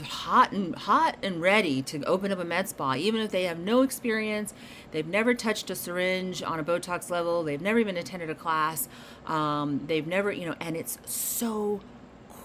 hot 0.03 0.51
and 0.51 0.75
hot 0.75 1.17
and 1.23 1.41
ready 1.41 1.81
to 1.81 2.03
open 2.03 2.31
up 2.31 2.39
a 2.39 2.43
med 2.43 2.67
spa 2.67 2.95
even 2.95 3.21
if 3.21 3.31
they 3.31 3.43
have 3.43 3.57
no 3.57 3.81
experience 3.81 4.53
they've 4.91 5.07
never 5.07 5.33
touched 5.33 5.69
a 5.69 5.75
syringe 5.75 6.43
on 6.43 6.59
a 6.59 6.63
botox 6.63 7.09
level 7.09 7.43
they've 7.43 7.61
never 7.61 7.79
even 7.79 7.95
attended 7.95 8.29
a 8.29 8.35
class 8.35 8.89
um, 9.25 9.81
they've 9.87 10.07
never 10.07 10.31
you 10.31 10.45
know 10.45 10.55
and 10.59 10.75
it's 10.75 10.97
so 11.05 11.79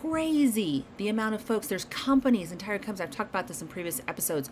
crazy 0.05 0.85
the 0.97 1.09
amount 1.09 1.35
of 1.35 1.41
folks. 1.41 1.67
There's 1.67 1.87
companies, 1.87 2.53
entire 2.53 2.79
companies. 2.79 3.01
I've 3.01 3.11
talked 3.11 3.31
about 3.31 3.49
this 3.49 3.63
in 3.63 3.69
previous 3.69 4.01
episodes. 4.07 4.51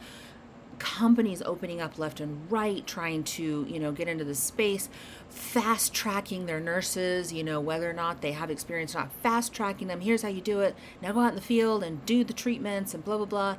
Companies 0.78 1.42
opening 1.42 1.80
up 1.80 1.98
left 1.98 2.20
and 2.20 2.50
right, 2.50 2.84
trying 2.86 3.22
to 3.24 3.66
you 3.68 3.78
know 3.78 3.92
get 3.92 4.08
into 4.08 4.24
the 4.24 4.34
space, 4.34 4.88
fast 5.28 5.94
tracking 5.94 6.46
their 6.46 6.58
nurses. 6.58 7.32
You 7.32 7.44
know 7.44 7.60
whether 7.60 7.88
or 7.88 7.92
not 7.92 8.20
they 8.20 8.32
have 8.32 8.50
experience, 8.50 8.94
or 8.94 9.00
not 9.00 9.12
fast 9.22 9.52
tracking 9.52 9.88
them. 9.88 10.00
Here's 10.00 10.22
how 10.22 10.28
you 10.28 10.40
do 10.40 10.60
it. 10.60 10.74
Now 11.00 11.12
go 11.12 11.20
out 11.20 11.30
in 11.30 11.34
the 11.36 11.42
field 11.42 11.84
and 11.84 12.04
do 12.06 12.24
the 12.24 12.32
treatments 12.32 12.94
and 12.94 13.04
blah 13.04 13.18
blah 13.18 13.26
blah 13.26 13.56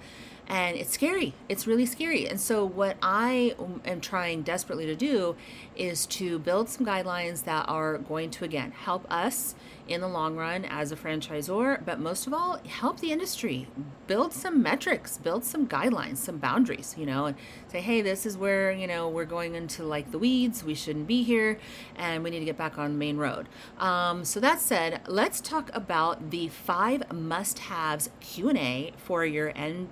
and 0.48 0.78
it's 0.78 0.92
scary. 0.92 1.34
It's 1.48 1.66
really 1.66 1.86
scary. 1.86 2.28
And 2.28 2.40
so 2.40 2.66
what 2.66 2.98
i 3.02 3.56
am 3.86 4.02
trying 4.02 4.42
desperately 4.44 4.86
to 4.86 4.96
do 4.96 5.36
is 5.76 6.06
to 6.06 6.40
build 6.40 6.70
some 6.70 6.86
guidelines 6.86 7.44
that 7.46 7.68
are 7.68 7.98
going 7.98 8.30
to 8.30 8.46
again 8.46 8.72
help 8.72 9.06
us 9.12 9.56
in 9.88 10.00
the 10.00 10.08
long 10.08 10.38
run 10.38 10.64
as 10.64 10.94
a 10.94 10.96
franchisor 10.96 11.84
but 11.84 12.00
most 12.00 12.26
of 12.26 12.34
all 12.34 12.60
help 12.68 13.00
the 13.00 13.12
industry. 13.12 13.68
Build 14.08 14.34
some 14.34 14.62
metrics 14.62 15.18
build 15.18 15.44
some 15.44 15.68
guidelines 15.68 16.18
some 16.18 16.38
boundaries 16.38 16.96
you 16.98 17.06
know 17.06 17.26
and 17.26 17.38
say 17.68 17.82
hey 17.82 18.02
this 18.02 18.26
is 18.26 18.38
where 18.38 18.72
you 18.72 18.88
know 18.88 19.10
we're 19.10 19.26
going 19.26 19.56
into 19.56 19.84
like 19.84 20.12
the 20.12 20.20
weeds. 20.20 20.64
We 20.64 20.76
shouldn't 20.76 21.08
be 21.08 21.24
here 21.24 21.60
and 21.96 22.24
we 22.24 22.30
need 22.30 22.40
to 22.40 22.46
get 22.46 22.58
back 22.58 22.78
on 22.78 22.98
main 22.98 23.18
road. 23.18 23.48
Um, 23.78 24.24
so 24.26 24.40
that 24.40 24.60
said 24.62 25.02
let's 25.08 25.42
talk 25.42 25.70
about 25.74 26.32
the 26.32 26.50
five 26.50 27.12
must-haves 27.12 28.10
q&a 28.20 28.94
for 28.98 29.26
your 29.26 29.52
end 29.56 29.90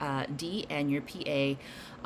uh, 0.00 0.26
D 0.36 0.66
and 0.70 0.90
your 0.90 1.02
PA 1.02 1.54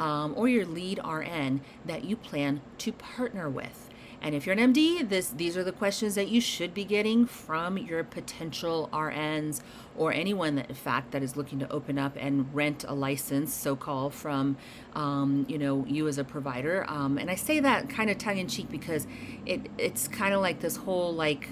um, 0.02 0.34
or 0.36 0.48
your 0.48 0.66
lead 0.66 1.00
RN 1.04 1.60
that 1.84 2.04
you 2.04 2.16
plan 2.16 2.60
to 2.78 2.92
partner 2.92 3.48
with. 3.48 3.88
And 4.20 4.34
if 4.34 4.46
you're 4.46 4.58
an 4.58 4.72
MD, 4.72 5.08
this 5.08 5.28
these 5.28 5.56
are 5.56 5.62
the 5.62 5.72
questions 5.72 6.16
that 6.16 6.28
you 6.28 6.40
should 6.40 6.74
be 6.74 6.84
getting 6.84 7.24
from 7.24 7.78
your 7.78 8.02
potential 8.02 8.88
RNs 8.92 9.60
or 9.96 10.12
anyone 10.12 10.56
that 10.56 10.68
in 10.68 10.74
fact 10.74 11.12
that 11.12 11.22
is 11.22 11.36
looking 11.36 11.58
to 11.60 11.70
open 11.70 11.98
up 11.98 12.16
and 12.18 12.52
rent 12.52 12.84
a 12.88 12.94
license, 12.94 13.54
so 13.54 13.76
called, 13.76 14.14
from 14.14 14.56
um, 14.94 15.46
you 15.48 15.56
know 15.56 15.84
you 15.86 16.08
as 16.08 16.18
a 16.18 16.24
provider. 16.24 16.84
Um, 16.88 17.16
and 17.16 17.30
I 17.30 17.36
say 17.36 17.60
that 17.60 17.88
kind 17.88 18.10
of 18.10 18.18
tongue 18.18 18.38
in 18.38 18.48
cheek 18.48 18.68
because 18.70 19.06
it 19.46 19.68
it's 19.78 20.08
kind 20.08 20.34
of 20.34 20.40
like 20.40 20.60
this 20.60 20.76
whole 20.76 21.14
like 21.14 21.48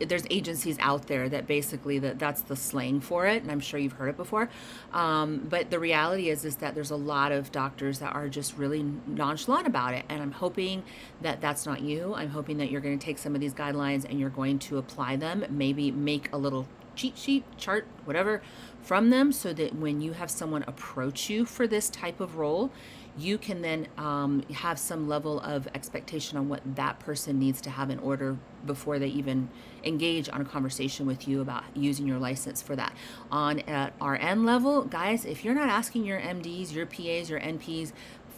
there's 0.00 0.24
agencies 0.30 0.76
out 0.80 1.06
there 1.06 1.28
that 1.28 1.46
basically 1.46 1.98
that 1.98 2.18
that's 2.18 2.42
the 2.42 2.56
slang 2.56 3.00
for 3.00 3.26
it 3.26 3.42
and 3.42 3.50
i'm 3.50 3.60
sure 3.60 3.80
you've 3.80 3.92
heard 3.92 4.08
it 4.08 4.16
before. 4.16 4.48
Um, 4.92 5.46
but 5.48 5.70
the 5.70 5.78
reality 5.78 6.30
is 6.30 6.44
is 6.44 6.56
that 6.56 6.74
there's 6.74 6.90
a 6.90 6.96
lot 6.96 7.32
of 7.32 7.52
doctors 7.52 7.98
that 7.98 8.14
are 8.14 8.28
just 8.28 8.56
really 8.56 8.84
nonchalant 9.06 9.66
about 9.66 9.94
it 9.94 10.04
and 10.08 10.22
i'm 10.22 10.32
hoping 10.32 10.82
that 11.20 11.40
that's 11.40 11.66
not 11.66 11.80
you. 11.80 12.14
I'm 12.14 12.30
hoping 12.30 12.58
that 12.58 12.70
you're 12.70 12.80
going 12.80 12.98
to 12.98 13.04
take 13.04 13.18
some 13.18 13.34
of 13.34 13.40
these 13.40 13.54
guidelines 13.54 14.04
and 14.04 14.18
you're 14.18 14.30
going 14.30 14.58
to 14.60 14.78
apply 14.78 15.16
them 15.16 15.44
maybe 15.50 15.90
make 15.90 16.32
a 16.32 16.38
little 16.38 16.66
cheat 16.94 17.16
sheet 17.16 17.44
chart 17.56 17.86
whatever 18.04 18.42
from 18.82 19.10
them 19.10 19.32
so 19.32 19.52
that 19.52 19.74
when 19.76 20.00
you 20.00 20.12
have 20.12 20.30
someone 20.30 20.64
approach 20.66 21.30
you 21.30 21.44
for 21.44 21.66
this 21.66 21.88
type 21.88 22.20
of 22.20 22.36
role 22.36 22.70
you 23.18 23.36
can 23.36 23.62
then 23.62 23.88
um, 23.96 24.42
have 24.54 24.78
some 24.78 25.08
level 25.08 25.40
of 25.40 25.66
expectation 25.74 26.38
on 26.38 26.48
what 26.48 26.60
that 26.76 27.00
person 27.00 27.38
needs 27.38 27.60
to 27.62 27.70
have 27.70 27.90
in 27.90 27.98
order 27.98 28.36
before 28.64 28.98
they 28.98 29.08
even 29.08 29.48
engage 29.82 30.28
on 30.28 30.40
a 30.40 30.44
conversation 30.44 31.04
with 31.04 31.26
you 31.26 31.40
about 31.40 31.64
using 31.74 32.06
your 32.06 32.18
license 32.18 32.62
for 32.62 32.76
that. 32.76 32.94
On 33.30 33.58
at 33.60 33.92
RN 34.00 34.44
level, 34.44 34.82
guys, 34.84 35.24
if 35.24 35.44
you're 35.44 35.54
not 35.54 35.68
asking 35.68 36.04
your 36.04 36.20
MDs, 36.20 36.72
your 36.72 36.86
PAs, 36.86 37.28
your 37.28 37.40
NPs, 37.40 37.92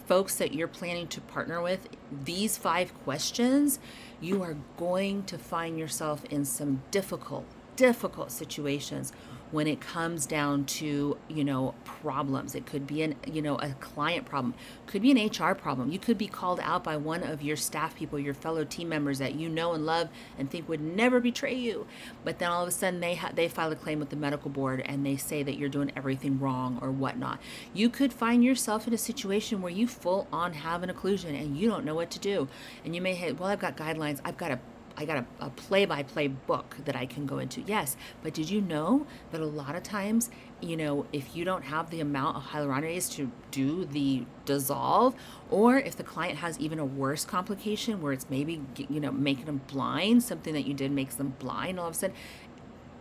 folks 0.07 0.35
that 0.35 0.53
you're 0.53 0.67
planning 0.67 1.07
to 1.07 1.21
partner 1.21 1.61
with, 1.61 1.87
these 2.25 2.57
five 2.57 2.93
questions, 3.03 3.79
you 4.19 4.41
are 4.41 4.57
going 4.77 5.23
to 5.23 5.37
find 5.37 5.77
yourself 5.77 6.25
in 6.25 6.43
some 6.43 6.81
difficult, 6.89 7.45
difficult 7.75 8.31
situations 8.31 9.13
when 9.51 9.67
it 9.67 9.79
comes 9.81 10.25
down 10.25 10.65
to 10.65 11.17
you 11.27 11.43
know 11.43 11.73
problems. 11.83 12.55
It 12.55 12.65
could 12.65 12.87
be 12.87 13.03
an 13.03 13.15
you 13.25 13.41
know 13.41 13.55
a 13.57 13.69
client 13.79 14.25
problem 14.25 14.55
could 14.91 15.01
be 15.01 15.11
an 15.11 15.27
hr 15.27 15.55
problem. 15.55 15.89
You 15.89 15.99
could 15.99 16.17
be 16.17 16.27
called 16.27 16.59
out 16.59 16.83
by 16.83 16.97
one 16.97 17.23
of 17.23 17.41
your 17.41 17.55
staff 17.55 17.95
people 17.95 18.19
your 18.19 18.33
fellow 18.33 18.65
team 18.65 18.89
members 18.89 19.19
that 19.19 19.35
you 19.35 19.47
know 19.47 19.71
and 19.71 19.85
love 19.85 20.09
and 20.37 20.51
think 20.51 20.67
would 20.67 20.81
never 20.81 21.21
betray 21.21 21.55
you. 21.55 21.87
But 22.25 22.39
then 22.39 22.51
all 22.51 22.61
of 22.61 22.67
a 22.67 22.71
sudden 22.71 22.99
they 22.99 23.15
ha- 23.15 23.31
they 23.33 23.47
file 23.47 23.71
a 23.71 23.75
claim 23.75 23.99
with 23.99 24.09
the 24.09 24.17
medical 24.17 24.51
board 24.51 24.81
and 24.85 25.05
they 25.05 25.15
say 25.15 25.43
that 25.43 25.57
you're 25.57 25.69
doing 25.69 25.93
everything 25.95 26.39
wrong 26.39 26.77
or 26.81 26.91
whatnot. 26.91 27.39
You 27.73 27.89
could 27.89 28.11
find 28.11 28.43
yourself 28.43 28.85
in 28.85 28.93
a 28.93 28.97
situation 28.97 29.61
where 29.61 29.71
you 29.71 29.87
full 29.87 30.27
on 30.33 30.53
have 30.53 30.83
an 30.83 30.89
occlusion 30.89 31.39
and 31.41 31.57
you 31.57 31.69
don't 31.69 31.85
know 31.85 31.95
what 31.95 32.11
to 32.11 32.19
do. 32.19 32.49
And 32.83 32.93
you 32.93 33.01
may 33.01 33.17
say 33.17 33.31
well 33.31 33.49
i've 33.49 33.59
got 33.59 33.77
guidelines. 33.77 34.19
I've 34.25 34.37
got 34.37 34.51
a 34.51 34.59
I 34.97 35.05
got 35.05 35.17
a, 35.17 35.25
a 35.45 35.49
play-by-play 35.49 36.27
book 36.27 36.77
that 36.85 36.95
I 36.95 37.05
can 37.05 37.25
go 37.25 37.39
into. 37.39 37.61
Yes, 37.61 37.97
but 38.23 38.33
did 38.33 38.49
you 38.49 38.61
know 38.61 39.05
that 39.31 39.41
a 39.41 39.45
lot 39.45 39.75
of 39.75 39.83
times, 39.83 40.29
you 40.61 40.77
know, 40.77 41.05
if 41.11 41.35
you 41.35 41.45
don't 41.45 41.63
have 41.63 41.89
the 41.89 42.01
amount 42.01 42.37
of 42.37 42.43
hyaluronidase 42.43 43.11
to 43.13 43.31
do 43.51 43.85
the 43.85 44.25
dissolve, 44.45 45.15
or 45.49 45.77
if 45.77 45.95
the 45.95 46.03
client 46.03 46.39
has 46.39 46.59
even 46.59 46.79
a 46.79 46.85
worse 46.85 47.25
complication 47.25 48.01
where 48.01 48.13
it's 48.13 48.29
maybe 48.29 48.61
you 48.89 48.99
know 48.99 49.11
making 49.11 49.45
them 49.45 49.61
blind, 49.67 50.23
something 50.23 50.53
that 50.53 50.65
you 50.65 50.73
did 50.73 50.91
makes 50.91 51.15
them 51.15 51.35
blind, 51.39 51.79
all 51.79 51.87
of 51.87 51.93
a 51.93 51.97
sudden, 51.97 52.15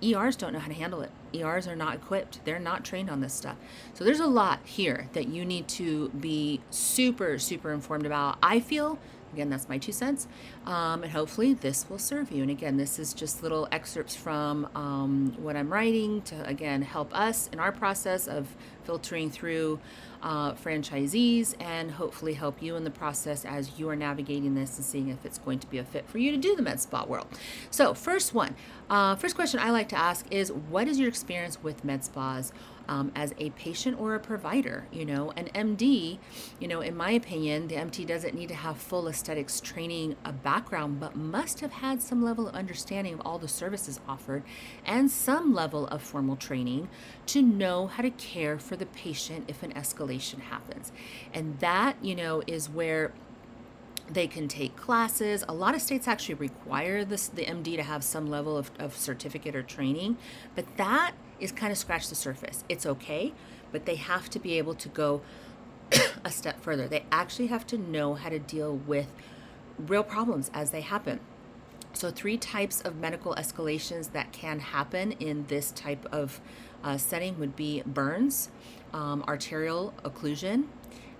ERs 0.03 0.37
don't 0.37 0.53
know 0.53 0.59
how 0.59 0.69
to 0.69 0.75
handle 0.75 1.03
it. 1.03 1.11
ERs 1.35 1.69
are 1.69 1.77
not 1.77 1.95
equipped. 1.95 2.45
They're 2.45 2.59
not 2.59 2.85
trained 2.85 3.11
on 3.11 3.21
this 3.21 3.35
stuff. 3.35 3.57
So 3.95 4.05
there's 4.05 4.21
a 4.21 4.27
lot 4.27 4.61
here 4.65 5.09
that 5.13 5.29
you 5.29 5.45
need 5.45 5.69
to 5.69 6.09
be 6.11 6.61
super, 6.71 7.39
super 7.39 7.73
informed 7.73 8.07
about. 8.07 8.39
I 8.43 8.61
feel, 8.61 8.99
again, 9.33 9.51
that's 9.51 9.69
my 9.69 9.79
two 9.79 9.93
cents. 9.93 10.27
Um, 10.67 11.03
and 11.03 11.13
hopefully 11.13 11.55
this 11.55 11.89
will 11.89 11.99
serve 11.99 12.31
you. 12.31 12.43
And 12.43 12.51
again, 12.51 12.77
this 12.77 12.99
is 12.99 13.13
just 13.13 13.43
little 13.43 13.69
excerpts 13.73 14.17
from 14.17 14.69
um, 14.75 15.35
what 15.39 15.57
I'm 15.57 15.73
writing 15.73 16.23
to, 16.23 16.47
again, 16.47 16.83
help 16.83 17.17
us 17.17 17.49
in 17.53 17.59
our 17.59 17.73
process 17.73 18.27
of 18.27 18.49
filtering 18.85 19.31
through 19.31 19.79
uh, 20.23 20.53
franchisees 20.53 21.55
and 21.61 21.91
hopefully 21.93 22.35
help 22.35 22.63
you 22.63 22.77
in 22.77 22.85
the 22.85 22.91
process 22.91 23.45
as 23.45 23.79
you 23.79 23.89
are 23.89 23.97
navigating 23.97 24.55
this 24.55 24.77
and 24.77 24.85
seeing 24.85 25.09
if 25.09 25.25
it's 25.25 25.39
going 25.39 25.59
to 25.59 25.67
be 25.69 25.79
a 25.79 25.85
fit 25.85 26.09
for 26.09 26.19
you 26.19 26.31
to 26.31 26.37
do 26.37 26.55
the 26.57 26.63
med 26.63 26.81
spa 26.81 27.05
world. 27.05 27.27
So, 27.71 27.95
first 27.95 28.35
one, 28.35 28.55
uh, 28.91 29.17
first 29.17 29.35
question 29.35 29.61
I 29.61 29.71
like 29.71 29.89
to 29.91 29.99
ask 29.99 30.27
is 30.31 30.53
what 30.53 30.89
is 30.89 30.99
your 30.99 31.09
experience 31.09 31.63
with 31.63 31.85
med 31.85 32.05
spas? 32.05 32.53
Um, 32.91 33.13
as 33.15 33.33
a 33.39 33.51
patient 33.51 34.01
or 34.01 34.17
a 34.17 34.21
provider, 34.21 34.89
you 34.91 35.05
know, 35.05 35.31
an 35.37 35.49
MD, 35.55 36.19
you 36.59 36.67
know, 36.67 36.81
in 36.81 36.97
my 36.97 37.13
opinion, 37.13 37.69
the 37.69 37.77
MD 37.77 38.05
doesn't 38.05 38.35
need 38.35 38.49
to 38.49 38.55
have 38.57 38.79
full 38.79 39.07
aesthetics 39.07 39.61
training 39.61 40.17
a 40.25 40.33
background, 40.33 40.99
but 40.99 41.15
must 41.15 41.61
have 41.61 41.71
had 41.71 42.03
some 42.03 42.21
level 42.21 42.49
of 42.49 42.55
understanding 42.57 43.15
of 43.15 43.21
all 43.25 43.39
the 43.39 43.47
services 43.47 44.01
offered 44.09 44.43
and 44.85 45.09
some 45.09 45.55
level 45.55 45.87
of 45.87 46.03
formal 46.03 46.35
training 46.35 46.89
to 47.27 47.41
know 47.41 47.87
how 47.87 48.03
to 48.03 48.11
care 48.11 48.59
for 48.59 48.75
the 48.75 48.87
patient 48.87 49.45
if 49.47 49.63
an 49.63 49.73
escalation 49.75 50.41
happens. 50.41 50.91
And 51.33 51.61
that, 51.61 51.97
you 52.03 52.17
know, 52.17 52.43
is 52.49 52.69
where 52.69 53.13
they 54.13 54.27
can 54.27 54.49
take 54.49 54.77
classes. 54.77 55.45
A 55.49 55.55
lot 55.55 55.75
of 55.75 55.81
states 55.81 56.09
actually 56.09 56.35
require 56.35 57.05
this, 57.05 57.29
the 57.29 57.45
MD 57.45 57.77
to 57.77 57.83
have 57.83 58.03
some 58.03 58.29
level 58.29 58.57
of, 58.57 58.71
of 58.79 58.97
certificate 58.97 59.55
or 59.55 59.63
training, 59.63 60.17
but 60.55 60.77
that 60.77 61.13
is 61.41 61.53
kind 61.53 61.73
of 61.73 61.79
scratch 61.79 62.09
the 62.09 62.15
surface. 62.15 62.65
It's 62.69 62.87
okay, 62.87 63.33
but 63.73 63.87
they 63.87 63.97
have 63.97 64.31
to 64.31 64.39
be 64.39 64.59
able 64.59 64.75
to 64.75 64.89
go 64.89 65.23
a 66.25 66.31
step 66.31 66.61
further. 66.61 66.87
They 66.89 67.05
actually 67.11 67.49
have 67.49 67.67
to 67.69 67.79
know 67.79 68.15
how 68.15 68.29
to 68.29 68.39
deal 68.39 68.77
with 68.77 69.09
real 69.79 70.03
problems 70.03 70.51
as 70.53 70.71
they 70.71 70.81
happen. 70.83 71.21
So, 71.93 72.11
three 72.11 72.37
types 72.37 72.81
of 72.83 72.97
medical 72.97 73.35
escalations 73.35 74.13
that 74.13 74.33
can 74.33 74.61
happen 74.61 75.13
in 75.13 75.47
this 75.49 75.73
type 75.73 76.07
of 76.13 76.41
uh, 76.85 76.97
setting 76.97 77.39
would 77.41 77.57
be 77.57 77.83
burns, 77.85 78.49
um, 78.93 79.25
arterial 79.27 79.93
occlusion, 80.05 80.67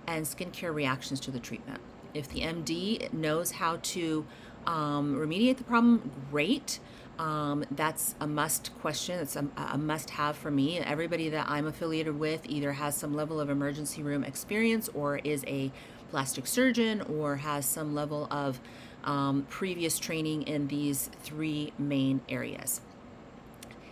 and 0.07 0.25
skincare 0.25 0.73
reactions 0.73 1.19
to 1.21 1.31
the 1.31 1.39
treatment. 1.39 1.81
If 2.13 2.29
the 2.29 2.41
MD 2.41 3.11
knows 3.13 3.51
how 3.51 3.79
to 3.81 4.25
um, 4.65 5.15
remediate 5.15 5.57
the 5.57 5.63
problem, 5.63 6.11
great. 6.29 6.79
Um, 7.21 7.63
that's 7.69 8.15
a 8.19 8.25
must 8.25 8.75
question. 8.79 9.19
It's 9.19 9.35
a, 9.35 9.45
a 9.55 9.77
must 9.77 10.09
have 10.09 10.35
for 10.35 10.49
me. 10.49 10.79
Everybody 10.79 11.29
that 11.29 11.47
I'm 11.47 11.67
affiliated 11.67 12.17
with 12.17 12.41
either 12.49 12.73
has 12.73 12.97
some 12.97 13.13
level 13.13 13.39
of 13.39 13.47
emergency 13.47 14.01
room 14.01 14.23
experience 14.23 14.89
or 14.95 15.17
is 15.17 15.43
a 15.45 15.71
plastic 16.09 16.47
surgeon 16.47 17.01
or 17.01 17.35
has 17.35 17.67
some 17.67 17.93
level 17.93 18.27
of 18.31 18.59
um, 19.03 19.45
previous 19.49 19.99
training 19.99 20.41
in 20.43 20.67
these 20.67 21.11
three 21.21 21.73
main 21.77 22.21
areas. 22.27 22.81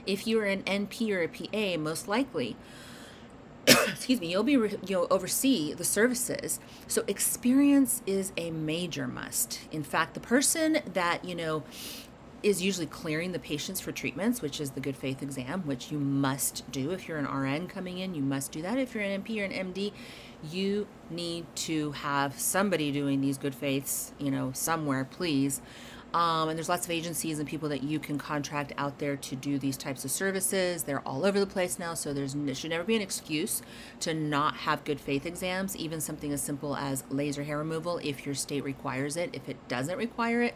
If 0.07 0.25
you're 0.25 0.45
an 0.45 0.63
NP 0.63 1.11
or 1.11 1.21
a 1.21 1.27
PA, 1.27 1.79
most 1.79 2.07
likely, 2.07 2.55
excuse 3.67 4.19
me, 4.19 4.31
you'll 4.31 4.41
be 4.41 4.57
you'll 4.87 5.07
oversee 5.11 5.75
the 5.75 5.83
services. 5.83 6.59
So 6.87 7.03
experience 7.07 8.01
is 8.07 8.31
a 8.37 8.49
major 8.49 9.07
must. 9.07 9.59
In 9.71 9.83
fact, 9.83 10.15
the 10.15 10.19
person 10.19 10.79
that 10.93 11.23
you 11.23 11.35
know 11.35 11.63
is 12.41 12.61
usually 12.61 12.85
clearing 12.85 13.31
the 13.31 13.39
patients 13.39 13.79
for 13.79 13.91
treatments, 13.91 14.41
which 14.41 14.61
is 14.61 14.71
the 14.71 14.79
good 14.79 14.95
faith 14.95 15.21
exam, 15.21 15.61
which 15.65 15.91
you 15.91 15.99
must 15.99 16.69
do 16.71 16.91
if 16.91 17.07
you're 17.07 17.17
an 17.17 17.25
RN 17.25 17.67
coming 17.67 17.97
in. 17.97 18.15
You 18.15 18.21
must 18.21 18.51
do 18.51 18.61
that. 18.61 18.77
If 18.77 18.93
you're 18.93 19.03
an 19.03 19.23
NP 19.23 19.41
or 19.41 19.45
an 19.45 19.73
MD, 19.73 19.91
you 20.49 20.87
need 21.09 21.45
to 21.55 21.91
have 21.91 22.39
somebody 22.39 22.91
doing 22.91 23.21
these 23.21 23.37
good 23.37 23.55
faiths, 23.55 24.13
you 24.19 24.31
know, 24.31 24.51
somewhere, 24.53 25.05
please. 25.05 25.61
Um, 26.13 26.49
and 26.49 26.57
there's 26.57 26.69
lots 26.69 26.85
of 26.85 26.91
agencies 26.91 27.37
and 27.37 27.47
people 27.47 27.69
that 27.69 27.83
you 27.83 27.99
can 27.99 28.17
contract 28.17 28.73
out 28.77 28.97
there 28.97 29.15
to 29.15 29.35
do 29.35 29.59
these 29.59 29.77
types 29.77 30.03
of 30.03 30.09
services. 30.09 30.83
They're 30.83 31.07
all 31.07 31.23
over 31.23 31.39
the 31.39 31.45
place 31.45 31.77
now, 31.77 31.93
so 31.93 32.13
there's 32.13 32.33
there 32.33 32.55
should 32.55 32.71
never 32.71 32.83
be 32.83 32.95
an 32.95 33.01
excuse 33.01 33.61
to 33.99 34.13
not 34.13 34.57
have 34.57 34.83
good 34.85 34.99
faith 34.99 35.25
exams. 35.25 35.75
Even 35.75 36.01
something 36.01 36.33
as 36.33 36.41
simple 36.41 36.75
as 36.75 37.03
laser 37.09 37.43
hair 37.43 37.59
removal, 37.59 37.99
if 37.99 38.25
your 38.25 38.33
state 38.33 38.63
requires 38.63 39.17
it. 39.17 39.29
If 39.33 39.47
it 39.47 39.67
doesn't 39.67 39.97
require 39.97 40.41
it, 40.41 40.55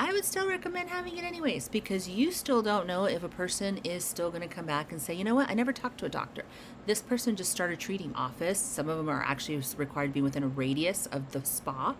I 0.00 0.12
would 0.12 0.24
still 0.24 0.48
recommend 0.48 0.90
having 0.90 1.18
it 1.18 1.24
anyways 1.24 1.66
because 1.68 2.08
you 2.08 2.30
still 2.30 2.62
don't 2.62 2.86
know 2.86 3.06
if 3.06 3.24
a 3.24 3.28
person 3.28 3.78
is 3.78 4.04
still 4.04 4.30
going 4.30 4.48
to 4.48 4.54
come 4.54 4.64
back 4.64 4.92
and 4.92 5.02
say, 5.02 5.12
you 5.12 5.24
know 5.24 5.34
what, 5.34 5.50
I 5.50 5.54
never 5.54 5.72
talked 5.72 5.98
to 5.98 6.06
a 6.06 6.08
doctor. 6.08 6.44
This 6.86 7.02
person 7.02 7.34
just 7.34 7.50
started 7.50 7.80
treating 7.80 8.14
office. 8.14 8.60
Some 8.60 8.88
of 8.88 8.96
them 8.96 9.08
are 9.08 9.24
actually 9.24 9.60
required 9.76 10.08
to 10.08 10.12
be 10.12 10.22
within 10.22 10.44
a 10.44 10.48
radius 10.48 11.06
of 11.06 11.32
the 11.32 11.44
spa 11.44 11.96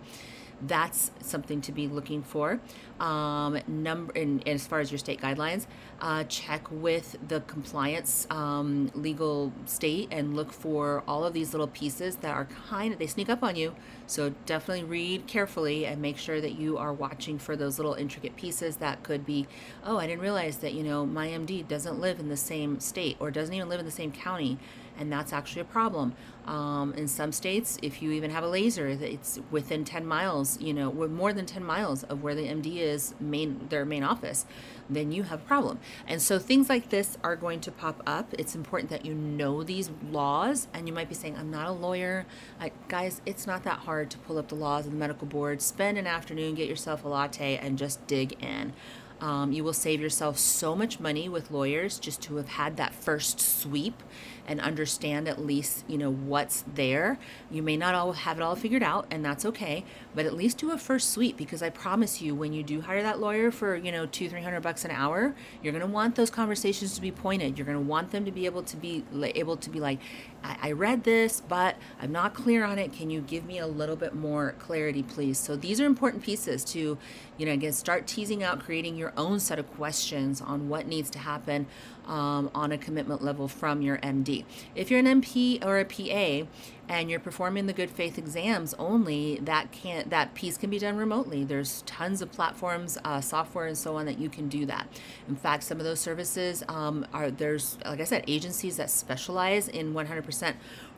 that's 0.63 1.11
something 1.21 1.61
to 1.63 1.73
be 1.73 1.87
looking 1.87 2.23
for. 2.23 2.61
Um, 3.01 3.61
number 3.69 4.13
in, 4.15 4.43
as 4.47 4.67
far 4.67 4.81
as 4.81 4.91
your 4.91 4.99
state 4.99 5.21
guidelines, 5.21 5.67
uh, 6.01 6.25
check 6.25 6.67
with 6.71 7.17
the 7.29 7.41
compliance 7.43 8.27
um, 8.31 8.91
legal 8.95 9.53
state 9.67 10.09
and 10.11 10.35
look 10.35 10.53
for 10.53 11.05
all 11.07 11.25
of 11.25 11.33
these 11.33 11.53
little 11.53 11.69
pieces 11.69 12.17
that 12.17 12.35
are 12.35 12.47
kind 12.69 12.93
of 12.93 12.99
they 12.99 13.07
sneak 13.07 13.29
up 13.29 13.43
on 13.43 13.55
you. 13.55 13.75
So 14.07 14.35
definitely 14.47 14.85
read 14.85 15.27
carefully 15.27 15.87
and 15.87 16.03
make 16.03 16.19
sure 16.19 16.41
that 16.41 16.59
you 16.59 16.77
are 16.77 16.93
watching 16.93 17.39
for 17.39 17.55
those 17.55 17.79
little 17.79 17.95
intricate 17.95 18.37
pieces 18.37 18.77
that 18.77 19.03
could 19.03 19.25
be, 19.25 19.47
oh, 19.85 19.99
I 19.99 20.07
didn't 20.07 20.23
realize 20.23 20.59
that 20.59 20.75
you 20.75 20.83
know 20.83 21.07
my 21.07 21.29
MD 21.29 21.67
doesn't 21.67 22.01
live 22.01 22.19
in 22.19 22.29
the 22.29 22.37
same 22.37 22.81
state 22.81 23.17
or 23.21 23.31
doesn't 23.31 23.55
even 23.55 23.69
live 23.69 23.81
in 23.81 23.87
the 23.87 23.93
same 23.93 24.11
county 24.11 24.59
and 24.99 25.13
that's 25.13 25.33
actually 25.33 25.63
a 25.63 25.67
problem. 25.67 26.15
Um, 26.49 26.95
in 26.95 27.09
some 27.09 27.31
states, 27.31 27.77
if 27.83 28.01
you 28.01 28.11
even 28.13 28.31
have 28.31 28.43
a 28.43 28.49
laser, 28.49 28.89
it's 28.89 29.39
within 29.51 29.85
10 29.85 30.07
miles, 30.07 30.59
you 30.59 30.73
know, 30.73 30.91
more 30.91 31.35
than 31.35 31.45
10 31.45 31.63
miles 31.63 32.05
of 32.05 32.23
where 32.23 32.35
the 32.35 32.47
MD 32.47 32.79
is 32.79 33.15
main 33.21 33.69
their 33.69 33.85
main 33.85 34.03
office, 34.03 34.47
then 34.89 35.13
you 35.13 35.25
have 35.25 35.41
a 35.41 35.45
problem. 35.45 35.79
And 36.07 36.23
so 36.23 36.39
things 36.39 36.71
like 36.71 36.89
this 36.89 37.19
are 37.23 37.37
going 37.37 37.61
to 37.61 37.71
pop 37.71 38.03
up. 38.07 38.33
It's 38.39 38.55
important 38.55 38.89
that 38.89 39.05
you 39.05 39.13
know 39.13 39.63
these 39.63 39.91
laws. 40.11 40.69
And 40.73 40.89
you 40.89 40.95
might 40.95 41.11
be 41.11 41.15
saying, 41.15 41.37
"I'm 41.37 41.51
not 41.51 41.69
a 41.69 41.73
lawyer." 41.73 42.25
I, 42.59 42.73
guys, 42.89 43.21
it's 43.27 43.47
not 43.47 43.63
that 43.65 43.81
hard 43.81 44.11
to 44.13 44.17
pull 44.17 44.39
up 44.39 44.49
the 44.49 44.55
laws 44.55 44.87
of 44.87 44.93
the 44.93 44.99
medical 44.99 45.27
board. 45.27 45.61
Spend 45.61 45.99
an 45.99 46.07
afternoon, 46.07 46.55
get 46.55 46.67
yourself 46.67 47.05
a 47.05 47.09
latte, 47.09 47.59
and 47.59 47.77
just 47.77 48.07
dig 48.07 48.43
in. 48.43 48.73
Um, 49.21 49.53
you 49.53 49.65
will 49.65 49.73
save 49.73 50.01
yourself 50.01 50.39
so 50.39 50.77
much 50.77 51.01
money 51.01 51.29
with 51.29 51.51
lawyers 51.51 51.99
just 51.99 52.23
to 52.23 52.37
have 52.37 52.49
had 52.49 52.77
that 52.77 52.95
first 52.95 53.41
sweep 53.41 54.03
and 54.47 54.61
understand 54.61 55.29
at 55.29 55.45
least 55.45 55.85
you 55.89 55.99
know 55.99 56.11
what's 56.11 56.65
there. 56.75 57.19
You 57.51 57.63
may 57.63 57.77
not 57.77 57.95
all 57.95 58.13
have 58.13 58.39
it 58.39 58.43
all 58.43 58.57
figured 58.57 58.83
out 58.83 59.07
and 59.11 59.25
that's 59.25 59.45
okay 59.45 59.85
but 60.15 60.25
at 60.25 60.35
least 60.35 60.59
do 60.59 60.71
a 60.73 60.79
first 60.79 61.11
sweep 61.11 61.37
because 61.37 61.63
i 61.63 61.69
promise 61.71 62.21
you 62.21 62.35
when 62.35 62.53
you 62.53 62.63
do 62.63 62.81
hire 62.81 63.03
that 63.03 63.21
lawyer 63.21 63.51
for 63.51 63.77
you 63.77 63.93
know 63.93 64.07
two 64.07 64.29
three 64.29 64.43
hundred 64.43 64.61
bucks 64.63 64.85
an 64.85 64.91
hour 64.91 65.35
you're 65.63 65.73
going 65.73 65.85
to 65.85 65.93
want 65.93 66.15
those 66.15 66.31
conversations 66.31 66.95
to 66.95 67.01
be 67.01 67.11
pointed. 67.11 67.59
You're 67.59 67.67
going 67.67 67.79
to 67.79 67.85
want 67.85 68.11
them 68.11 68.25
to 68.25 68.31
be 68.31 68.47
able 68.47 68.63
to 68.63 68.77
be 68.77 69.05
able 69.35 69.57
to 69.57 69.71
be 69.71 69.81
like 69.81 69.99
I, 70.43 70.57
I 70.63 70.73
read 70.73 71.05
this 71.05 71.41
but 71.41 71.77
i'm 72.01 72.13
not 72.13 72.35
clear 72.35 72.65
on 72.65 72.79
it. 72.79 72.93
Can 72.93 73.11
you 73.11 73.21
give 73.21 73.45
me 73.45 73.59
a 73.59 73.67
little 73.67 73.97
bit 73.97 74.15
more 74.15 74.55
clarity 74.59 75.03
please? 75.03 75.39
So 75.39 75.57
these 75.57 75.81
are 75.81 75.87
important 75.87 76.23
pieces 76.23 76.65
to 76.67 76.99
you 77.39 77.47
know 77.47 77.53
again 77.53 77.73
start 77.73 78.07
teasing 78.07 78.43
out 78.43 78.61
creating 78.61 78.97
your 78.97 79.13
own 79.17 79.41
set 79.41 79.59
of 79.59 79.71
questions 79.75 80.41
on 80.41 80.69
what 80.69 80.87
needs 80.87 81.09
to 81.11 81.19
happen 81.19 81.67
um, 82.09 82.51
on 82.55 82.73
a 82.73 82.79
commitment 82.79 83.23
level 83.23 83.47
from 83.47 83.83
your 83.83 83.99
MD. 83.99 84.45
If 84.75 84.91
you're 84.91 84.99
an 84.99 85.07
NP 85.07 85.65
or 85.65 85.79
a 85.79 85.85
PA 85.85 86.49
and 86.89 87.11
you're 87.11 87.21
performing 87.21 87.67
the 87.67 87.75
good 87.75 87.91
faith 87.91 88.17
exams 88.17 88.75
only, 88.79 89.39
that 89.43 89.71
can 89.73 90.09
that 90.09 90.35
piece 90.35 90.57
can 90.57 90.71
be 90.71 90.79
done 90.79 90.97
remotely. 90.97 91.45
There's 91.45 91.83
tons 91.83 92.23
of 92.23 92.33
platforms, 92.33 92.99
uh, 93.05 93.21
software, 93.21 93.67
and 93.67 93.77
so 93.77 93.97
on 93.97 94.07
that 94.07 94.19
you 94.19 94.31
can 94.31 94.49
do 94.49 94.65
that. 94.67 94.89
In 95.29 95.37
fact, 95.37 95.63
some 95.65 95.79
of 95.79 95.85
those 95.85 96.01
services 96.01 96.65
um, 96.69 97.07
are 97.13 97.31
there's 97.31 97.79
like 97.85 98.01
I 98.01 98.05
said, 98.05 98.25
agencies 98.27 98.79
that 98.79 98.91
specialize 98.91 99.69
in 99.69 99.93
100% 99.93 100.55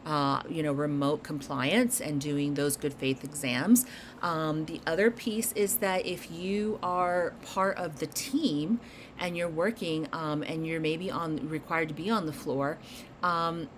uh, 0.07 0.42
you 0.49 0.62
know, 0.62 0.73
remote 0.73 1.23
compliance 1.23 2.00
and 2.00 2.21
doing 2.21 2.54
those 2.54 2.76
good 2.76 2.95
faith 2.95 3.23
exams. 3.23 3.87
Um, 4.23 4.64
the 4.64 4.80
other 4.87 5.11
piece 5.11 5.52
is 5.52 5.76
that 5.76 6.07
if 6.07 6.30
you 6.30 6.78
are 6.83 7.35
part 7.45 7.76
of 7.76 7.99
the 7.99 8.07
team 8.07 8.80
and 9.19 9.37
you're 9.37 9.49
working 9.49 10.09
um, 10.12 10.42
and 10.42 10.66
you're 10.66 10.80
maybe 10.80 11.11
on 11.11 11.49
required 11.49 11.88
to 11.88 11.95
be 11.95 12.11
on 12.11 12.26
the 12.26 12.33
floor, 12.33 12.78
um, 13.23 13.69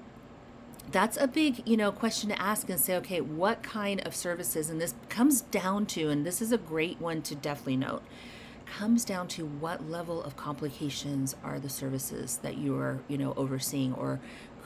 that's 0.90 1.16
a 1.16 1.28
big 1.28 1.66
you 1.66 1.76
know 1.76 1.92
question 1.92 2.28
to 2.28 2.42
ask 2.42 2.68
and 2.68 2.78
say 2.78 2.96
okay 2.96 3.20
what 3.20 3.62
kind 3.62 4.00
of 4.04 4.16
services 4.16 4.68
and 4.68 4.80
this 4.80 4.94
comes 5.08 5.42
down 5.42 5.86
to 5.86 6.08
and 6.08 6.26
this 6.26 6.42
is 6.42 6.50
a 6.50 6.58
great 6.58 7.00
one 7.00 7.22
to 7.22 7.36
definitely 7.36 7.76
note 7.76 8.02
comes 8.78 9.04
down 9.04 9.28
to 9.28 9.44
what 9.44 9.88
level 9.90 10.22
of 10.22 10.36
complications 10.36 11.36
are 11.44 11.60
the 11.60 11.68
services 11.68 12.38
that 12.38 12.56
you 12.56 12.76
are, 12.76 13.00
you 13.06 13.18
know, 13.18 13.34
overseeing 13.36 13.92
or 13.94 14.18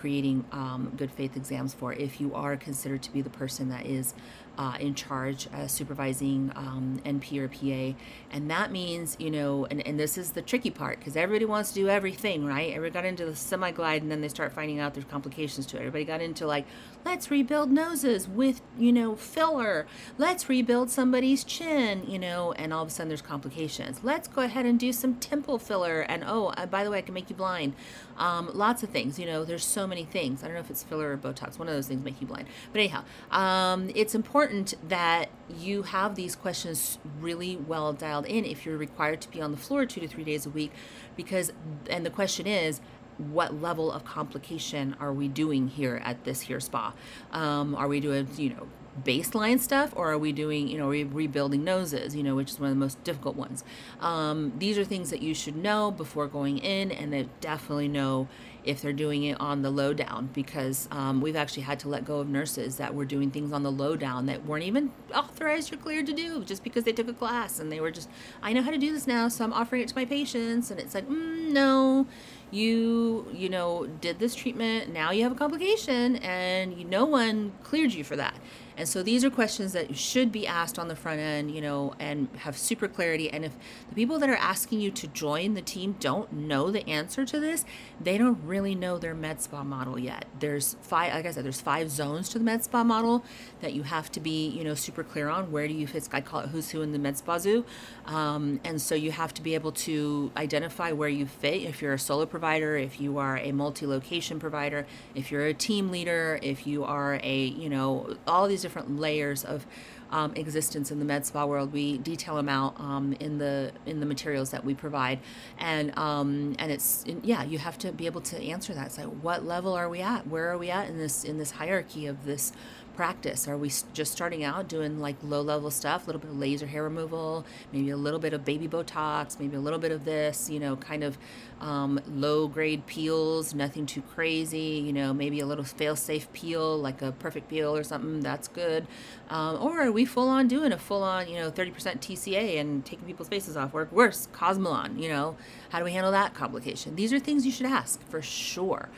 creating 0.06 0.44
um, 0.52 0.92
good 0.96 1.10
faith 1.10 1.36
exams 1.36 1.74
for 1.74 1.92
if 1.92 2.20
you 2.20 2.32
are 2.32 2.56
considered 2.56 3.02
to 3.02 3.12
be 3.12 3.20
the 3.20 3.30
person 3.30 3.70
that 3.70 3.84
is 3.84 4.14
uh, 4.58 4.76
in 4.80 4.94
charge, 4.94 5.48
uh, 5.52 5.66
supervising 5.66 6.52
um, 6.56 7.00
NP 7.04 7.38
or 7.38 7.48
PA. 7.48 7.98
And 8.30 8.50
that 8.50 8.72
means, 8.72 9.16
you 9.18 9.30
know, 9.30 9.66
and, 9.70 9.86
and 9.86 9.98
this 9.98 10.16
is 10.18 10.32
the 10.32 10.42
tricky 10.42 10.70
part 10.70 10.98
because 10.98 11.16
everybody 11.16 11.44
wants 11.44 11.70
to 11.70 11.74
do 11.74 11.88
everything, 11.88 12.44
right? 12.44 12.72
Everybody 12.72 12.92
got 12.92 13.04
into 13.04 13.26
the 13.26 13.32
semaglutide 13.32 13.98
and 13.98 14.10
then 14.10 14.20
they 14.20 14.28
start 14.28 14.52
finding 14.52 14.78
out 14.80 14.94
there's 14.94 15.06
complications 15.06 15.66
to 15.66 15.76
it. 15.76 15.80
Everybody 15.80 16.04
got 16.04 16.20
into 16.20 16.46
like, 16.46 16.66
let's 17.04 17.30
rebuild 17.30 17.70
noses 17.70 18.28
with, 18.28 18.62
you 18.78 18.92
know, 18.92 19.14
filler. 19.14 19.86
Let's 20.18 20.48
rebuild 20.48 20.90
somebody's 20.90 21.44
chin, 21.44 22.04
you 22.08 22.18
know, 22.18 22.52
and 22.52 22.72
all 22.72 22.82
of 22.82 22.88
a 22.88 22.90
sudden 22.90 23.08
there's 23.08 23.22
complications. 23.22 24.00
Let's 24.02 24.26
go 24.28 24.42
ahead 24.42 24.66
and 24.66 24.78
do 24.78 24.92
some 24.92 25.16
temple 25.16 25.58
filler. 25.58 26.00
And 26.00 26.24
oh, 26.26 26.48
uh, 26.48 26.66
by 26.66 26.84
the 26.84 26.90
way, 26.90 26.98
I 26.98 27.02
can 27.02 27.14
make 27.14 27.30
you 27.30 27.36
blind. 27.36 27.74
Um, 28.18 28.50
lots 28.54 28.82
of 28.82 28.88
things, 28.88 29.18
you 29.18 29.26
know, 29.26 29.44
there's 29.44 29.64
so 29.64 29.86
many 29.86 30.04
things. 30.04 30.42
I 30.42 30.46
don't 30.46 30.54
know 30.54 30.60
if 30.60 30.70
it's 30.70 30.82
filler 30.82 31.12
or 31.12 31.16
Botox. 31.18 31.58
One 31.58 31.68
of 31.68 31.74
those 31.74 31.86
things 31.86 32.02
make 32.02 32.20
you 32.20 32.26
blind. 32.26 32.48
But 32.72 32.78
anyhow, 32.80 33.04
um, 33.30 33.90
it's 33.94 34.14
important 34.14 34.45
that 34.88 35.28
you 35.48 35.82
have 35.82 36.14
these 36.14 36.36
questions 36.36 36.98
really 37.20 37.56
well 37.56 37.92
dialed 37.92 38.26
in 38.26 38.44
if 38.44 38.64
you're 38.64 38.76
required 38.76 39.20
to 39.22 39.30
be 39.30 39.40
on 39.40 39.50
the 39.50 39.56
floor 39.56 39.86
two 39.86 40.00
to 40.00 40.08
three 40.08 40.24
days 40.24 40.46
a 40.46 40.50
week, 40.50 40.72
because, 41.16 41.52
and 41.88 42.04
the 42.04 42.10
question 42.10 42.46
is, 42.46 42.80
what 43.18 43.60
level 43.62 43.90
of 43.90 44.04
complication 44.04 44.94
are 45.00 45.12
we 45.12 45.26
doing 45.26 45.68
here 45.68 46.02
at 46.04 46.24
this 46.24 46.42
here 46.42 46.60
spa? 46.60 46.92
Um, 47.32 47.74
are 47.74 47.88
we 47.88 48.00
doing, 48.00 48.28
you 48.36 48.50
know, 48.50 48.68
baseline 49.04 49.60
stuff 49.60 49.92
or 49.94 50.10
are 50.10 50.18
we 50.18 50.32
doing 50.32 50.68
you 50.68 50.78
know 50.78 50.88
re- 50.88 51.04
rebuilding 51.04 51.62
noses 51.62 52.16
you 52.16 52.22
know 52.22 52.34
which 52.34 52.50
is 52.50 52.60
one 52.60 52.70
of 52.70 52.74
the 52.74 52.80
most 52.80 53.02
difficult 53.04 53.36
ones 53.36 53.62
um, 54.00 54.52
these 54.58 54.78
are 54.78 54.84
things 54.84 55.10
that 55.10 55.20
you 55.20 55.34
should 55.34 55.56
know 55.56 55.90
before 55.90 56.26
going 56.26 56.58
in 56.58 56.90
and 56.90 57.12
they 57.12 57.28
definitely 57.40 57.88
know 57.88 58.26
if 58.66 58.82
they're 58.82 58.92
doing 58.92 59.24
it 59.24 59.40
on 59.40 59.62
the 59.62 59.70
lowdown 59.70 60.28
because 60.32 60.88
um, 60.90 61.20
we've 61.20 61.36
actually 61.36 61.62
had 61.62 61.78
to 61.80 61.88
let 61.88 62.04
go 62.04 62.18
of 62.18 62.28
nurses 62.28 62.76
that 62.76 62.94
were 62.94 63.04
doing 63.04 63.30
things 63.30 63.52
on 63.52 63.62
the 63.62 63.72
lowdown 63.72 64.26
that 64.26 64.44
weren't 64.44 64.64
even 64.64 64.92
authorized 65.14 65.72
or 65.72 65.76
cleared 65.76 66.06
to 66.06 66.12
do 66.12 66.44
just 66.44 66.62
because 66.64 66.84
they 66.84 66.92
took 66.92 67.08
a 67.08 67.12
class 67.12 67.58
and 67.58 67.70
they 67.70 67.80
were 67.80 67.90
just 67.90 68.08
i 68.42 68.52
know 68.52 68.62
how 68.62 68.70
to 68.70 68.78
do 68.78 68.92
this 68.92 69.06
now 69.06 69.28
so 69.28 69.44
i'm 69.44 69.52
offering 69.52 69.82
it 69.82 69.88
to 69.88 69.94
my 69.94 70.04
patients. 70.04 70.70
And 70.70 70.80
it's 70.80 70.94
like 70.94 71.08
mm, 71.08 71.50
no. 71.50 72.06
You 72.52 73.26
you 73.34 73.48
know 73.48 73.86
did 73.86 74.18
this 74.20 74.34
treatment. 74.34 74.92
Now 74.92 75.10
you 75.10 75.24
have 75.24 75.32
a 75.32 75.34
complication 75.34 76.16
and 76.16 76.88
no 76.88 77.04
one 77.04 77.52
cleared 77.64 77.92
you 77.92 78.04
for 78.04 78.16
that 78.16 78.34
and 78.76 78.88
so 78.88 79.02
these 79.02 79.24
are 79.24 79.30
questions 79.30 79.72
that 79.72 79.96
should 79.96 80.30
be 80.30 80.46
asked 80.46 80.78
on 80.78 80.88
the 80.88 80.96
front 80.96 81.20
end, 81.20 81.50
you 81.50 81.60
know, 81.60 81.94
and 81.98 82.28
have 82.38 82.56
super 82.58 82.88
clarity. 82.88 83.30
And 83.30 83.44
if 83.44 83.52
the 83.88 83.94
people 83.94 84.18
that 84.18 84.28
are 84.28 84.36
asking 84.36 84.80
you 84.80 84.90
to 84.92 85.06
join 85.06 85.54
the 85.54 85.62
team 85.62 85.96
don't 85.98 86.32
know 86.32 86.70
the 86.70 86.86
answer 86.88 87.24
to 87.24 87.40
this, 87.40 87.64
they 88.00 88.18
don't 88.18 88.38
really 88.44 88.74
know 88.74 88.98
their 88.98 89.14
med 89.14 89.40
spa 89.40 89.64
model 89.64 89.98
yet. 89.98 90.26
There's 90.38 90.76
five, 90.82 91.14
like 91.14 91.26
I 91.26 91.30
said, 91.30 91.44
there's 91.44 91.60
five 91.60 91.90
zones 91.90 92.28
to 92.30 92.38
the 92.38 92.44
med 92.44 92.64
spa 92.64 92.84
model 92.84 93.24
that 93.60 93.72
you 93.72 93.84
have 93.84 94.12
to 94.12 94.20
be, 94.20 94.48
you 94.48 94.62
know, 94.62 94.74
super 94.74 95.02
clear 95.02 95.28
on. 95.28 95.50
Where 95.50 95.66
do 95.66 95.74
you 95.74 95.86
fit? 95.86 96.08
I 96.12 96.20
call 96.20 96.40
it 96.40 96.50
who's 96.50 96.70
who 96.70 96.82
in 96.82 96.92
the 96.92 96.98
med 96.98 97.16
spa 97.16 97.38
zoo. 97.38 97.64
Um, 98.04 98.60
and 98.62 98.80
so 98.80 98.94
you 98.94 99.10
have 99.12 99.32
to 99.34 99.42
be 99.42 99.54
able 99.54 99.72
to 99.72 100.30
identify 100.36 100.92
where 100.92 101.08
you 101.08 101.24
fit. 101.24 101.62
If 101.62 101.80
you're 101.80 101.94
a 101.94 101.98
solo 101.98 102.26
provider, 102.26 102.76
if 102.76 103.00
you 103.00 103.16
are 103.16 103.38
a 103.38 103.52
multi-location 103.52 104.38
provider, 104.38 104.86
if 105.14 105.32
you're 105.32 105.46
a 105.46 105.54
team 105.54 105.90
leader, 105.90 106.38
if 106.42 106.66
you 106.66 106.84
are 106.84 107.18
a, 107.22 107.44
you 107.46 107.70
know, 107.70 108.16
all 108.26 108.46
these 108.46 108.65
different 108.66 108.98
layers 108.98 109.44
of 109.44 109.64
um, 110.10 110.32
existence 110.34 110.90
in 110.90 110.98
the 110.98 111.04
med 111.04 111.24
spa 111.26 111.44
world. 111.46 111.72
We 111.72 111.98
detail 111.98 112.36
them 112.36 112.48
out 112.48 112.78
um, 112.80 113.12
in 113.20 113.38
the 113.38 113.72
in 113.86 114.00
the 114.00 114.06
materials 114.06 114.50
that 114.50 114.64
we 114.64 114.74
provide, 114.74 115.18
and 115.58 115.96
um, 115.98 116.56
and 116.58 116.70
it's 116.72 117.04
yeah, 117.22 117.42
you 117.44 117.58
have 117.58 117.78
to 117.78 117.92
be 117.92 118.06
able 118.06 118.20
to 118.22 118.36
answer 118.42 118.74
that. 118.74 118.86
It's 118.86 118.98
like, 118.98 119.06
what 119.06 119.44
level 119.44 119.72
are 119.74 119.88
we 119.88 120.00
at? 120.00 120.26
Where 120.26 120.50
are 120.50 120.58
we 120.58 120.70
at 120.70 120.88
in 120.88 120.98
this 120.98 121.24
in 121.24 121.38
this 121.38 121.52
hierarchy 121.52 122.06
of 122.06 122.24
this 122.24 122.52
practice? 122.96 123.46
Are 123.46 123.56
we 123.56 123.70
just 123.92 124.12
starting 124.12 124.42
out 124.42 124.68
doing 124.68 124.98
like 124.98 125.16
low 125.22 125.42
level 125.42 125.70
stuff, 125.70 126.04
a 126.04 126.06
little 126.06 126.20
bit 126.20 126.30
of 126.30 126.38
laser 126.38 126.66
hair 126.66 126.82
removal, 126.82 127.44
maybe 127.72 127.90
a 127.90 127.96
little 127.96 128.18
bit 128.18 128.32
of 128.32 128.44
baby 128.44 128.66
Botox, 128.66 129.38
maybe 129.38 129.56
a 129.56 129.60
little 129.60 129.78
bit 129.78 129.92
of 129.92 130.04
this, 130.04 130.48
you 130.48 130.58
know, 130.58 130.76
kind 130.76 131.04
of 131.04 131.18
um, 131.60 132.00
low 132.08 132.48
grade 132.48 132.86
peels, 132.86 133.54
nothing 133.54 133.86
too 133.86 134.02
crazy, 134.02 134.82
you 134.84 134.92
know, 134.92 135.12
maybe 135.12 135.40
a 135.40 135.46
little 135.46 135.64
fail 135.64 135.94
safe 135.94 136.32
peel, 136.32 136.76
like 136.76 137.02
a 137.02 137.12
perfect 137.12 137.48
peel 137.48 137.76
or 137.76 137.84
something, 137.84 138.20
that's 138.20 138.48
good. 138.48 138.86
Um, 139.28 139.56
or 139.60 139.82
are 139.82 139.92
we 139.92 140.04
full 140.04 140.28
on 140.28 140.48
doing 140.48 140.72
a 140.72 140.78
full 140.78 141.02
on, 141.02 141.28
you 141.28 141.36
know, 141.36 141.50
30% 141.50 141.72
TCA 142.00 142.60
and 142.60 142.84
taking 142.84 143.06
people's 143.06 143.28
faces 143.28 143.56
off? 143.56 143.74
Or 143.74 143.88
worse, 143.90 144.28
Cosmelan, 144.32 145.00
you 145.00 145.08
know, 145.08 145.36
how 145.70 145.78
do 145.78 145.84
we 145.84 145.92
handle 145.92 146.12
that 146.12 146.34
complication? 146.34 146.96
These 146.96 147.12
are 147.12 147.18
things 147.18 147.44
you 147.44 147.52
should 147.52 147.66
ask 147.66 148.00
for 148.08 148.22
sure. 148.22 148.88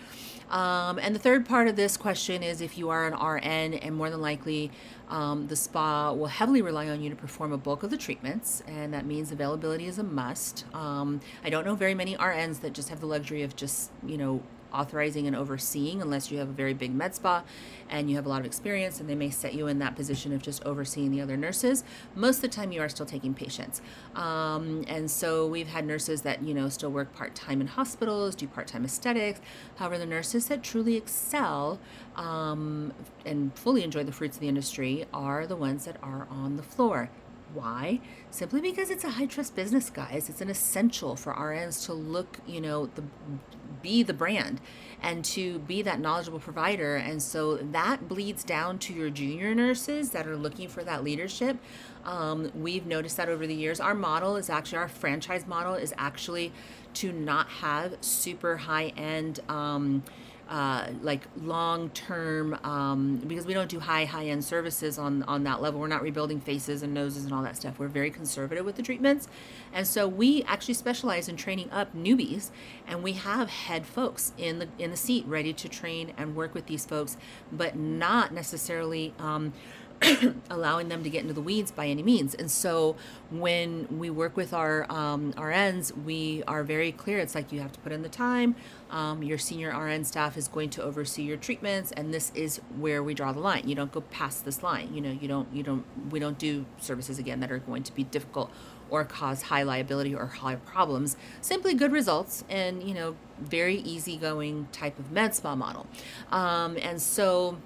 Um, 0.50 0.98
and 0.98 1.14
the 1.14 1.18
third 1.18 1.46
part 1.46 1.68
of 1.68 1.76
this 1.76 1.96
question 1.96 2.42
is 2.42 2.60
if 2.60 2.78
you 2.78 2.88
are 2.90 3.06
an 3.06 3.14
RN, 3.14 3.74
and 3.74 3.94
more 3.94 4.10
than 4.10 4.20
likely 4.20 4.70
um, 5.08 5.46
the 5.46 5.56
spa 5.56 6.12
will 6.12 6.26
heavily 6.26 6.62
rely 6.62 6.88
on 6.88 7.02
you 7.02 7.10
to 7.10 7.16
perform 7.16 7.52
a 7.52 7.58
bulk 7.58 7.82
of 7.82 7.90
the 7.90 7.96
treatments, 7.96 8.62
and 8.66 8.92
that 8.94 9.06
means 9.06 9.30
availability 9.30 9.86
is 9.86 9.98
a 9.98 10.02
must. 10.02 10.64
Um, 10.74 11.20
I 11.44 11.50
don't 11.50 11.64
know 11.64 11.74
very 11.74 11.94
many 11.94 12.16
RNs 12.16 12.60
that 12.60 12.72
just 12.72 12.88
have 12.88 13.00
the 13.00 13.06
luxury 13.06 13.42
of 13.42 13.56
just, 13.56 13.90
you 14.06 14.16
know, 14.16 14.42
authorizing 14.72 15.26
and 15.26 15.34
overseeing 15.34 16.02
unless 16.02 16.30
you 16.30 16.38
have 16.38 16.48
a 16.48 16.52
very 16.52 16.74
big 16.74 16.94
med 16.94 17.14
spa 17.14 17.42
and 17.88 18.10
you 18.10 18.16
have 18.16 18.26
a 18.26 18.28
lot 18.28 18.40
of 18.40 18.46
experience 18.46 19.00
and 19.00 19.08
they 19.08 19.14
may 19.14 19.30
set 19.30 19.54
you 19.54 19.66
in 19.66 19.78
that 19.78 19.96
position 19.96 20.32
of 20.32 20.42
just 20.42 20.64
overseeing 20.64 21.10
the 21.10 21.20
other 21.20 21.36
nurses 21.36 21.84
most 22.14 22.36
of 22.36 22.42
the 22.42 22.48
time 22.48 22.72
you 22.72 22.80
are 22.80 22.88
still 22.88 23.06
taking 23.06 23.34
patients 23.34 23.80
um, 24.14 24.84
and 24.88 25.10
so 25.10 25.46
we've 25.46 25.68
had 25.68 25.86
nurses 25.86 26.22
that 26.22 26.42
you 26.42 26.54
know 26.54 26.68
still 26.68 26.90
work 26.90 27.12
part-time 27.14 27.60
in 27.60 27.66
hospitals 27.66 28.34
do 28.34 28.46
part-time 28.46 28.84
aesthetics 28.84 29.40
however 29.76 29.98
the 29.98 30.06
nurses 30.06 30.46
that 30.48 30.62
truly 30.62 30.96
excel 30.96 31.78
um, 32.16 32.92
and 33.24 33.56
fully 33.56 33.82
enjoy 33.82 34.02
the 34.02 34.12
fruits 34.12 34.36
of 34.36 34.40
the 34.40 34.48
industry 34.48 35.06
are 35.12 35.46
the 35.46 35.56
ones 35.56 35.84
that 35.84 35.96
are 36.02 36.26
on 36.30 36.56
the 36.56 36.62
floor 36.62 37.10
why? 37.54 38.00
Simply 38.30 38.60
because 38.60 38.90
it's 38.90 39.04
a 39.04 39.10
high 39.10 39.26
trust 39.26 39.56
business, 39.56 39.90
guys. 39.90 40.28
It's 40.28 40.40
an 40.40 40.50
essential 40.50 41.16
for 41.16 41.32
RNs 41.32 41.86
to 41.86 41.94
look, 41.94 42.38
you 42.46 42.60
know, 42.60 42.86
the 42.86 43.02
be 43.82 44.02
the 44.02 44.14
brand 44.14 44.60
and 45.02 45.24
to 45.24 45.60
be 45.60 45.82
that 45.82 46.00
knowledgeable 46.00 46.40
provider. 46.40 46.96
And 46.96 47.22
so 47.22 47.56
that 47.56 48.08
bleeds 48.08 48.44
down 48.44 48.78
to 48.80 48.92
your 48.92 49.10
junior 49.10 49.54
nurses 49.54 50.10
that 50.10 50.26
are 50.26 50.36
looking 50.36 50.68
for 50.68 50.82
that 50.84 51.04
leadership. 51.04 51.56
Um, 52.04 52.50
we've 52.54 52.86
noticed 52.86 53.16
that 53.16 53.28
over 53.28 53.46
the 53.46 53.54
years. 53.54 53.80
Our 53.80 53.94
model 53.94 54.36
is 54.36 54.50
actually, 54.50 54.78
our 54.78 54.88
franchise 54.88 55.46
model 55.46 55.74
is 55.74 55.94
actually 55.96 56.52
to 56.94 57.12
not 57.12 57.48
have 57.48 57.96
super 58.00 58.56
high 58.56 58.92
end. 58.96 59.40
Um, 59.48 60.02
uh, 60.48 60.86
like 61.02 61.28
long 61.42 61.90
term 61.90 62.58
um, 62.64 63.16
because 63.26 63.44
we 63.44 63.52
don't 63.52 63.68
do 63.68 63.80
high 63.80 64.06
high 64.06 64.26
end 64.26 64.42
services 64.44 64.98
on 64.98 65.22
on 65.24 65.44
that 65.44 65.60
level. 65.60 65.78
We're 65.78 65.88
not 65.88 66.02
rebuilding 66.02 66.40
faces 66.40 66.82
and 66.82 66.94
noses 66.94 67.24
and 67.24 67.34
all 67.34 67.42
that 67.42 67.56
stuff. 67.56 67.78
We're 67.78 67.88
very 67.88 68.10
conservative 68.10 68.64
with 68.64 68.76
the 68.76 68.82
treatments, 68.82 69.28
and 69.72 69.86
so 69.86 70.08
we 70.08 70.42
actually 70.44 70.74
specialize 70.74 71.28
in 71.28 71.36
training 71.36 71.70
up 71.70 71.94
newbies, 71.94 72.50
and 72.86 73.02
we 73.02 73.12
have 73.12 73.50
head 73.50 73.86
folks 73.86 74.32
in 74.38 74.58
the 74.58 74.68
in 74.78 74.90
the 74.90 74.96
seat 74.96 75.26
ready 75.26 75.52
to 75.52 75.68
train 75.68 76.14
and 76.16 76.34
work 76.34 76.54
with 76.54 76.66
these 76.66 76.86
folks, 76.86 77.16
but 77.52 77.76
not 77.76 78.32
necessarily. 78.32 79.12
Um, 79.18 79.52
allowing 80.50 80.88
them 80.88 81.02
to 81.02 81.10
get 81.10 81.22
into 81.22 81.34
the 81.34 81.40
weeds 81.40 81.70
by 81.70 81.86
any 81.86 82.02
means. 82.02 82.34
And 82.34 82.50
so 82.50 82.96
when 83.30 83.86
we 83.98 84.10
work 84.10 84.36
with 84.36 84.52
our 84.52 84.86
um, 84.90 85.32
RNs, 85.34 86.04
we 86.04 86.42
are 86.46 86.62
very 86.62 86.92
clear. 86.92 87.18
It's 87.18 87.34
like 87.34 87.52
you 87.52 87.60
have 87.60 87.72
to 87.72 87.80
put 87.80 87.92
in 87.92 88.02
the 88.02 88.08
time. 88.08 88.54
Um, 88.90 89.22
your 89.22 89.38
senior 89.38 89.76
RN 89.76 90.04
staff 90.04 90.36
is 90.36 90.48
going 90.48 90.70
to 90.70 90.82
oversee 90.82 91.22
your 91.22 91.36
treatments, 91.36 91.92
and 91.92 92.14
this 92.14 92.32
is 92.34 92.60
where 92.78 93.02
we 93.02 93.12
draw 93.12 93.32
the 93.32 93.40
line. 93.40 93.68
You 93.68 93.74
don't 93.74 93.92
go 93.92 94.00
past 94.00 94.44
this 94.44 94.62
line. 94.62 94.94
You 94.94 95.00
know, 95.00 95.10
you 95.10 95.28
don't, 95.28 95.52
you 95.52 95.62
don't, 95.62 95.84
we 96.10 96.18
don't 96.18 96.38
do 96.38 96.64
services 96.78 97.18
again 97.18 97.40
that 97.40 97.50
are 97.50 97.58
going 97.58 97.82
to 97.82 97.94
be 97.94 98.04
difficult 98.04 98.50
or 98.90 99.04
cause 99.04 99.42
high 99.42 99.62
liability 99.62 100.14
or 100.14 100.26
high 100.26 100.56
problems. 100.56 101.16
Simply 101.40 101.74
good 101.74 101.92
results 101.92 102.44
and 102.48 102.82
you 102.82 102.94
know 102.94 103.16
very 103.38 103.76
easygoing 103.76 104.68
type 104.72 104.98
of 104.98 105.10
med 105.10 105.34
spa 105.34 105.54
model. 105.54 105.86
Um, 106.30 106.76
and 106.80 107.00
so 107.00 107.58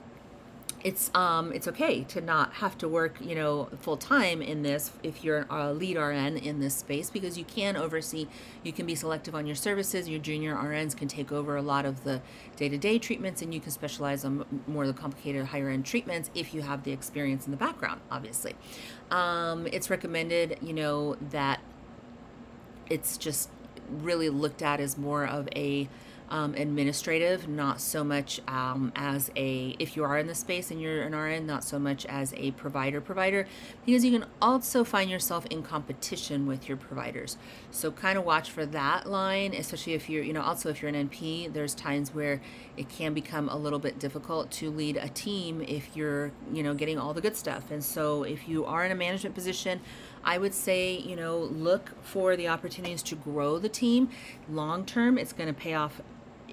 it's 0.85 1.11
um 1.15 1.53
it's 1.53 1.69
okay 1.69 2.03
to 2.03 2.21
not 2.21 2.53
have 2.55 2.77
to 2.77 2.89
work 2.89 3.17
you 3.21 3.35
know 3.35 3.69
full 3.81 3.97
time 3.97 4.43
in 4.43 4.63
this 4.63 4.93
if 5.03 5.23
you're 5.23 5.47
a 5.49 5.73
lead 5.73 5.97
RN 5.97 6.37
in 6.37 6.61
this 6.61 6.75
space 6.75 7.09
because 7.11 7.39
you 7.39 7.45
can 7.45 7.77
oversee 7.77 8.27
you 8.63 8.73
can 8.73 8.87
be 8.87 8.95
selective 8.95 9.35
on 9.35 9.47
your 9.47 9.55
services 9.55 10.09
your 10.09 10.19
junior 10.19 10.55
RNs 10.55 10.97
can 10.97 11.09
take 11.09 11.31
over 11.31 11.57
a 11.57 11.63
lot 11.63 11.85
of 11.85 12.05
the 12.05 12.21
day-to-day 12.57 12.99
treatments 12.99 13.43
and 13.43 13.55
you 13.55 13.61
can 13.61 13.71
specialize 13.71 14.25
on 14.25 14.45
more 14.67 14.85
of 14.85 14.95
the 14.95 15.01
complicated 15.01 15.47
higher 15.47 15.69
end 15.69 15.85
treatments 15.85 16.31
if 16.35 16.53
you 16.53 16.63
have 16.63 16.83
the 16.83 16.93
experience 16.93 17.47
in 17.47 17.51
the 17.53 17.57
background 17.57 18.01
obviously. 18.11 18.55
Um, 19.11 19.67
it's 19.73 19.89
recommended 19.89 20.59
you 20.61 20.73
know 20.73 21.17
that 21.31 21.61
it's 22.91 23.17
just 23.17 23.49
really 23.89 24.29
looked 24.29 24.63
at 24.63 24.81
as 24.81 24.99
more 24.99 25.27
of 25.27 25.49
a 25.55 25.89
um, 26.33 26.55
administrative, 26.55 27.47
not 27.47 27.79
so 27.79 28.03
much 28.03 28.41
um, 28.49 28.91
as 28.97 29.31
a, 29.37 29.77
if 29.79 29.97
you 29.97 30.03
are 30.03 30.17
in 30.17 30.27
the 30.27 30.35
space 30.35 30.71
and 30.71 30.81
you're 30.81 31.03
an 31.03 31.15
RN, 31.15 31.47
not 31.47 31.63
so 31.63 31.79
much 31.79 32.07
as 32.07 32.33
a 32.39 32.53
provider 32.53 33.03
provider, 33.03 33.47
because 33.85 34.03
you 34.03 34.19
can 34.19 34.27
also 34.41 34.83
find 34.83 35.11
yourself 35.11 35.45
in 35.51 35.63
competition 35.63 36.47
with 36.47 36.69
your 36.69 36.79
providers. 36.79 37.37
So 37.71 37.91
kind 37.91 38.17
of 38.17 38.25
watch 38.25 38.51
for 38.51 38.65
that 38.65 39.07
line, 39.07 39.53
especially 39.53 39.93
if 39.93 40.09
you're, 40.09 40.25
you 40.25 40.33
know, 40.33 40.41
also 40.41 40.71
if 40.71 40.81
you're 40.81 40.89
an 40.89 41.09
NP, 41.11 41.53
there's 41.53 41.75
times 41.75 42.15
where 42.15 42.41
it 42.79 42.89
can 42.89 43.13
become 43.13 43.51
a 43.51 43.57
little 43.57 43.79
bit 43.79 43.99
difficult 43.99 44.51
to 44.53 44.71
lead 44.71 44.97
a 44.97 45.11
team 45.11 45.61
if 45.69 45.95
you're, 45.95 46.33
you 46.51 46.63
know, 46.63 46.73
getting 46.73 46.99
all 46.99 47.13
the 47.13 47.21
good 47.21 47.37
stuff. 47.37 47.71
And 47.71 47.85
so 47.85 48.23
if 48.23 48.49
you 48.49 48.65
are 48.65 48.87
in 48.87 48.91
a 48.91 48.95
management 48.95 49.35
position, 49.35 49.83
I 50.25 50.39
would 50.39 50.55
say, 50.55 50.97
you 50.97 51.15
know, 51.15 51.37
look 51.37 51.93
for 52.03 52.37
the 52.37 52.49
opportunities 52.49 53.03
to 53.03 53.17
grow 53.17 53.59
the 53.59 53.69
team. 53.69 54.09
Long 54.49 54.87
term, 54.87 55.19
it's 55.19 55.35
going 55.35 55.49
to 55.49 55.61
pay 55.61 55.75
off 55.75 56.01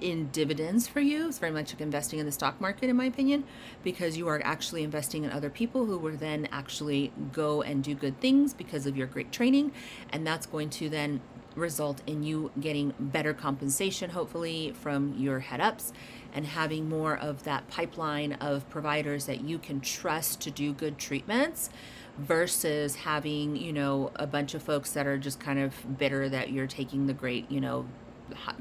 in 0.00 0.28
dividends 0.30 0.86
for 0.88 1.00
you. 1.00 1.28
It's 1.28 1.38
very 1.38 1.52
much 1.52 1.72
like 1.72 1.80
investing 1.80 2.18
in 2.18 2.26
the 2.26 2.32
stock 2.32 2.60
market, 2.60 2.88
in 2.88 2.96
my 2.96 3.06
opinion, 3.06 3.44
because 3.82 4.16
you 4.16 4.28
are 4.28 4.40
actually 4.44 4.82
investing 4.82 5.24
in 5.24 5.30
other 5.30 5.50
people 5.50 5.86
who 5.86 5.98
will 5.98 6.16
then 6.16 6.48
actually 6.52 7.12
go 7.32 7.62
and 7.62 7.82
do 7.82 7.94
good 7.94 8.20
things 8.20 8.54
because 8.54 8.86
of 8.86 8.96
your 8.96 9.06
great 9.06 9.32
training. 9.32 9.72
And 10.10 10.26
that's 10.26 10.46
going 10.46 10.70
to 10.70 10.88
then 10.88 11.20
result 11.56 12.00
in 12.06 12.22
you 12.22 12.50
getting 12.60 12.94
better 12.98 13.34
compensation, 13.34 14.10
hopefully, 14.10 14.72
from 14.80 15.14
your 15.18 15.40
head 15.40 15.60
ups 15.60 15.92
and 16.32 16.46
having 16.46 16.88
more 16.88 17.16
of 17.16 17.42
that 17.44 17.68
pipeline 17.68 18.34
of 18.34 18.68
providers 18.70 19.26
that 19.26 19.40
you 19.40 19.58
can 19.58 19.80
trust 19.80 20.40
to 20.40 20.50
do 20.50 20.72
good 20.72 20.96
treatments 20.96 21.70
versus 22.18 22.96
having, 22.96 23.56
you 23.56 23.72
know, 23.72 24.12
a 24.16 24.26
bunch 24.26 24.54
of 24.54 24.62
folks 24.62 24.92
that 24.92 25.06
are 25.06 25.18
just 25.18 25.40
kind 25.40 25.58
of 25.58 25.98
bitter 25.98 26.28
that 26.28 26.52
you're 26.52 26.66
taking 26.66 27.06
the 27.06 27.14
great, 27.14 27.50
you 27.50 27.60
know, 27.60 27.86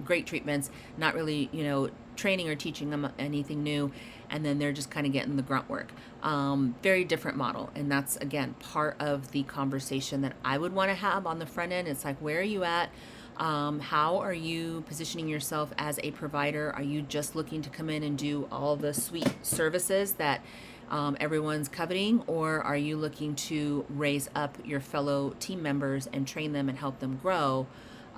great 0.04 0.26
treatments, 0.26 0.70
not 0.98 1.14
really, 1.16 1.50
you 1.52 1.64
know, 1.64 1.90
training 2.16 2.50
or 2.50 2.56
teaching 2.56 2.90
them 2.90 3.12
anything 3.18 3.64
new, 3.64 3.92
and 4.30 4.46
then 4.46 4.60
they're 4.60 4.74
just 4.74 4.92
kind 4.92 5.08
of 5.08 5.14
getting 5.14 5.38
the 5.38 5.42
grunt 5.42 5.70
work. 5.70 5.92
Um, 6.22 6.76
very 6.84 7.06
different 7.06 7.38
model, 7.38 7.70
and 7.76 7.92
that's 7.92 8.18
again 8.18 8.56
part 8.60 8.98
of 9.00 9.32
the 9.32 9.44
conversation 9.44 10.22
that 10.22 10.34
I 10.44 10.58
would 10.58 10.74
want 10.74 10.90
to 10.90 10.96
have 10.96 11.26
on 11.26 11.40
the 11.40 11.46
front 11.46 11.72
end. 11.72 11.88
It's 11.88 12.04
like, 12.04 12.18
where 12.18 12.40
are 12.40 12.44
you 12.44 12.64
at? 12.64 12.90
Um, 13.38 13.80
how 13.80 14.18
are 14.18 14.34
you 14.34 14.84
positioning 14.86 15.30
yourself 15.30 15.72
as 15.78 15.98
a 16.04 16.12
provider? 16.12 16.74
Are 16.76 16.84
you 16.84 17.02
just 17.02 17.36
looking 17.36 17.62
to 17.62 17.70
come 17.70 17.90
in 17.90 18.04
and 18.04 18.18
do 18.18 18.50
all 18.52 18.76
the 18.76 18.94
sweet 18.94 19.34
services 19.44 20.14
that 20.14 20.42
um, 20.90 21.16
everyone's 21.22 21.70
coveting, 21.70 22.22
or 22.28 22.62
are 22.62 22.76
you 22.76 22.98
looking 22.98 23.36
to 23.36 23.86
raise 23.90 24.30
up 24.36 24.58
your 24.66 24.82
fellow 24.82 25.36
team 25.40 25.62
members 25.62 26.08
and 26.12 26.28
train 26.28 26.52
them 26.52 26.68
and 26.68 26.78
help 26.78 27.00
them 27.00 27.18
grow? 27.22 27.66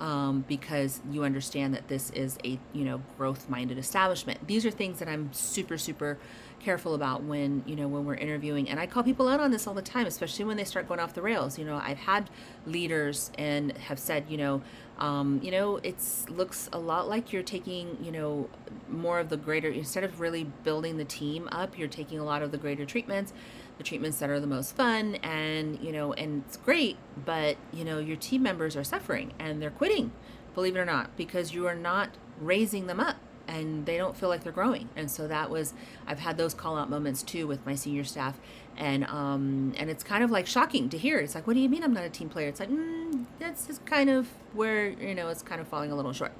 Um, 0.02 0.44
because 0.48 1.00
you 1.12 1.22
understand 1.22 1.72
that 1.74 1.86
this 1.86 2.10
is 2.10 2.36
a 2.44 2.58
you 2.72 2.84
know 2.84 3.00
growth 3.16 3.48
minded 3.48 3.78
establishment. 3.78 4.46
These 4.48 4.66
are 4.66 4.70
things 4.70 4.98
that 4.98 5.08
i'm 5.08 5.32
super 5.32 5.78
super 5.78 6.18
careful 6.58 6.94
about 6.94 7.22
when 7.22 7.62
you 7.66 7.76
know 7.76 7.86
when 7.86 8.04
we're 8.04 8.16
interviewing. 8.16 8.68
And 8.68 8.80
i 8.80 8.86
call 8.86 9.04
people 9.04 9.28
out 9.28 9.38
on 9.38 9.52
this 9.52 9.66
all 9.66 9.74
the 9.74 9.80
time 9.80 10.06
especially 10.06 10.44
when 10.44 10.56
they 10.56 10.64
start 10.64 10.88
going 10.88 10.98
off 10.98 11.14
the 11.14 11.22
rails. 11.22 11.56
You 11.56 11.64
know 11.64 11.80
i've 11.82 11.98
had 11.98 12.28
leaders 12.66 13.30
and 13.38 13.78
have 13.78 13.98
said 13.98 14.24
you 14.28 14.36
know 14.36 14.60
um, 14.98 15.40
you 15.42 15.52
know 15.52 15.78
it's 15.84 16.28
looks 16.28 16.68
a 16.72 16.78
lot 16.78 17.08
like 17.08 17.32
you're 17.32 17.42
taking 17.44 17.96
you 18.02 18.10
know 18.10 18.50
more 18.88 19.20
of 19.20 19.28
the 19.28 19.36
greater 19.36 19.70
instead 19.70 20.02
of 20.02 20.20
really 20.20 20.44
building 20.64 20.96
the 20.96 21.04
team 21.04 21.48
up 21.52 21.78
you're 21.78 21.88
taking 21.88 22.18
a 22.18 22.24
lot 22.24 22.42
of 22.42 22.50
the 22.50 22.58
greater 22.58 22.84
treatments 22.84 23.32
the 23.78 23.84
treatments 23.84 24.18
that 24.18 24.30
are 24.30 24.40
the 24.40 24.46
most 24.46 24.76
fun 24.76 25.16
and 25.16 25.78
you 25.80 25.92
know 25.92 26.12
and 26.14 26.44
it's 26.46 26.56
great 26.56 26.96
but 27.24 27.56
you 27.72 27.84
know 27.84 27.98
your 27.98 28.16
team 28.16 28.42
members 28.42 28.76
are 28.76 28.84
suffering 28.84 29.32
and 29.38 29.60
they're 29.60 29.70
quitting 29.70 30.12
believe 30.54 30.76
it 30.76 30.78
or 30.78 30.84
not 30.84 31.16
because 31.16 31.54
you 31.54 31.66
are 31.66 31.74
not 31.74 32.10
raising 32.40 32.86
them 32.86 33.00
up 33.00 33.16
and 33.48 33.86
they 33.86 33.96
don't 33.96 34.16
feel 34.16 34.28
like 34.28 34.44
they're 34.44 34.52
growing. 34.52 34.88
And 34.96 35.10
so 35.10 35.26
that 35.28 35.50
was 35.50 35.74
i've 36.06 36.20
had 36.20 36.36
those 36.36 36.54
call 36.54 36.76
out 36.76 36.88
moments 36.88 37.22
too 37.22 37.46
with 37.46 37.64
my 37.66 37.74
senior 37.74 38.04
staff 38.04 38.38
and 38.76 39.04
um 39.04 39.74
and 39.76 39.90
it's 39.90 40.02
kind 40.02 40.24
of 40.24 40.30
like 40.30 40.46
shocking 40.46 40.88
to 40.90 40.98
hear. 40.98 41.18
It's 41.18 41.34
like 41.34 41.46
what 41.46 41.54
do 41.54 41.60
you 41.60 41.68
mean 41.68 41.82
i'm 41.82 41.92
not 41.92 42.04
a 42.04 42.10
team 42.10 42.28
player? 42.28 42.48
It's 42.48 42.60
like 42.60 42.70
mm, 42.70 43.26
that's 43.38 43.66
just 43.66 43.84
kind 43.86 44.10
of 44.10 44.28
where 44.52 44.90
you 44.90 45.14
know 45.14 45.28
it's 45.28 45.42
kind 45.42 45.60
of 45.60 45.68
falling 45.68 45.90
a 45.90 45.96
little 45.96 46.12
short 46.12 46.32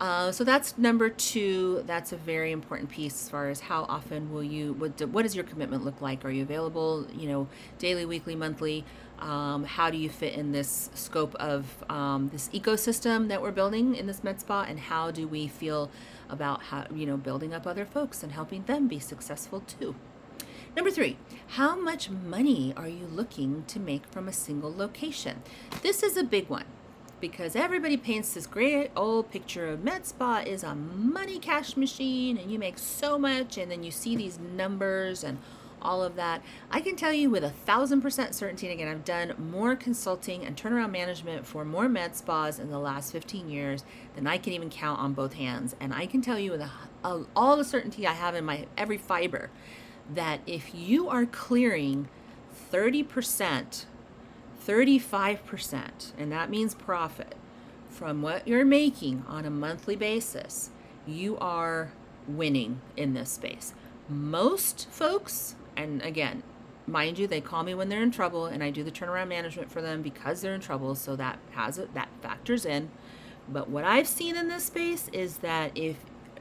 uh, 0.00 0.30
so 0.30 0.44
that's 0.44 0.76
number 0.76 1.08
two. 1.08 1.82
That's 1.86 2.12
a 2.12 2.16
very 2.16 2.52
important 2.52 2.90
piece 2.90 3.14
as 3.22 3.30
far 3.30 3.48
as 3.48 3.60
how 3.60 3.84
often 3.84 4.32
will 4.32 4.44
you, 4.44 4.74
what, 4.74 5.00
what 5.08 5.22
does 5.22 5.34
your 5.34 5.44
commitment 5.44 5.84
look 5.84 6.00
like? 6.00 6.24
Are 6.24 6.30
you 6.30 6.42
available, 6.42 7.06
you 7.14 7.28
know, 7.28 7.48
daily, 7.78 8.04
weekly, 8.04 8.36
monthly? 8.36 8.84
Um, 9.18 9.64
how 9.64 9.90
do 9.90 9.96
you 9.96 10.10
fit 10.10 10.34
in 10.34 10.52
this 10.52 10.90
scope 10.94 11.34
of 11.36 11.82
um, 11.88 12.28
this 12.28 12.48
ecosystem 12.50 13.28
that 13.28 13.40
we're 13.40 13.52
building 13.52 13.94
in 13.94 14.06
this 14.06 14.22
med 14.22 14.40
spa? 14.40 14.66
And 14.68 14.78
how 14.78 15.10
do 15.10 15.26
we 15.26 15.48
feel 15.48 15.90
about 16.28 16.64
how, 16.64 16.86
you 16.94 17.06
know, 17.06 17.16
building 17.16 17.54
up 17.54 17.66
other 17.66 17.86
folks 17.86 18.22
and 18.22 18.32
helping 18.32 18.64
them 18.64 18.88
be 18.88 18.98
successful 18.98 19.60
too? 19.60 19.94
Number 20.76 20.90
three, 20.90 21.16
how 21.48 21.74
much 21.74 22.10
money 22.10 22.74
are 22.76 22.88
you 22.88 23.06
looking 23.06 23.64
to 23.68 23.80
make 23.80 24.06
from 24.08 24.28
a 24.28 24.32
single 24.32 24.74
location? 24.74 25.42
This 25.80 26.02
is 26.02 26.18
a 26.18 26.24
big 26.24 26.50
one 26.50 26.66
because 27.28 27.56
everybody 27.56 27.96
paints 27.96 28.34
this 28.34 28.46
great 28.46 28.88
old 28.94 29.28
picture 29.32 29.66
of 29.66 29.82
med 29.82 30.06
spa 30.06 30.44
is 30.46 30.62
a 30.62 30.76
money 30.76 31.40
cash 31.40 31.76
machine 31.76 32.36
and 32.38 32.52
you 32.52 32.58
make 32.58 32.78
so 32.78 33.18
much 33.18 33.58
and 33.58 33.68
then 33.68 33.82
you 33.82 33.90
see 33.90 34.14
these 34.14 34.38
numbers 34.38 35.24
and 35.24 35.36
all 35.82 36.04
of 36.04 36.14
that. 36.14 36.40
I 36.70 36.80
can 36.80 36.94
tell 36.94 37.12
you 37.12 37.28
with 37.28 37.42
a 37.42 37.50
thousand 37.50 38.00
percent 38.00 38.32
certainty 38.36 38.68
and 38.68 38.74
again 38.74 38.88
i've 38.88 39.04
done 39.04 39.34
more 39.50 39.74
consulting 39.74 40.44
and 40.44 40.56
turnaround 40.56 40.92
management 40.92 41.44
for 41.44 41.64
more 41.64 41.88
med 41.88 42.14
spas 42.14 42.60
in 42.60 42.70
the 42.70 42.78
last 42.78 43.10
15 43.10 43.50
years 43.50 43.84
than 44.14 44.28
i 44.28 44.38
can 44.38 44.52
even 44.52 44.70
count 44.70 45.00
on 45.00 45.12
both 45.12 45.32
hands. 45.32 45.74
And 45.80 45.92
i 45.92 46.06
can 46.06 46.22
tell 46.22 46.38
you 46.38 46.52
with 46.52 46.60
a, 46.60 46.70
a, 47.02 47.24
all 47.34 47.56
the 47.56 47.64
certainty 47.64 48.06
i 48.06 48.12
have 48.12 48.36
in 48.36 48.44
my 48.44 48.66
every 48.78 48.98
fiber 48.98 49.50
that 50.14 50.38
if 50.46 50.72
you 50.72 51.08
are 51.08 51.26
clearing 51.26 52.08
30% 52.72 53.84
35%, 54.66 56.12
and 56.18 56.32
that 56.32 56.50
means 56.50 56.74
profit, 56.74 57.36
from 57.88 58.20
what 58.20 58.46
you're 58.46 58.64
making 58.64 59.24
on 59.28 59.44
a 59.44 59.50
monthly 59.50 59.96
basis, 59.96 60.70
you 61.06 61.38
are 61.38 61.92
winning 62.26 62.80
in 62.96 63.14
this 63.14 63.30
space. 63.30 63.74
Most 64.08 64.88
folks, 64.90 65.54
and 65.76 66.02
again, 66.02 66.42
mind 66.86 67.18
you, 67.18 67.26
they 67.26 67.40
call 67.40 67.62
me 67.62 67.74
when 67.74 67.88
they're 67.88 68.02
in 68.02 68.10
trouble, 68.10 68.46
and 68.46 68.62
I 68.62 68.70
do 68.70 68.82
the 68.82 68.90
turnaround 68.90 69.28
management 69.28 69.70
for 69.70 69.80
them 69.80 70.02
because 70.02 70.40
they're 70.40 70.54
in 70.54 70.60
trouble, 70.60 70.94
so 70.94 71.16
that 71.16 71.38
has 71.52 71.78
it 71.78 71.94
that 71.94 72.08
factors 72.20 72.66
in. 72.66 72.90
But 73.48 73.68
what 73.68 73.84
I've 73.84 74.08
seen 74.08 74.36
in 74.36 74.48
this 74.48 74.64
space 74.64 75.08
is 75.12 75.38
that 75.38 75.72
if 75.74 75.96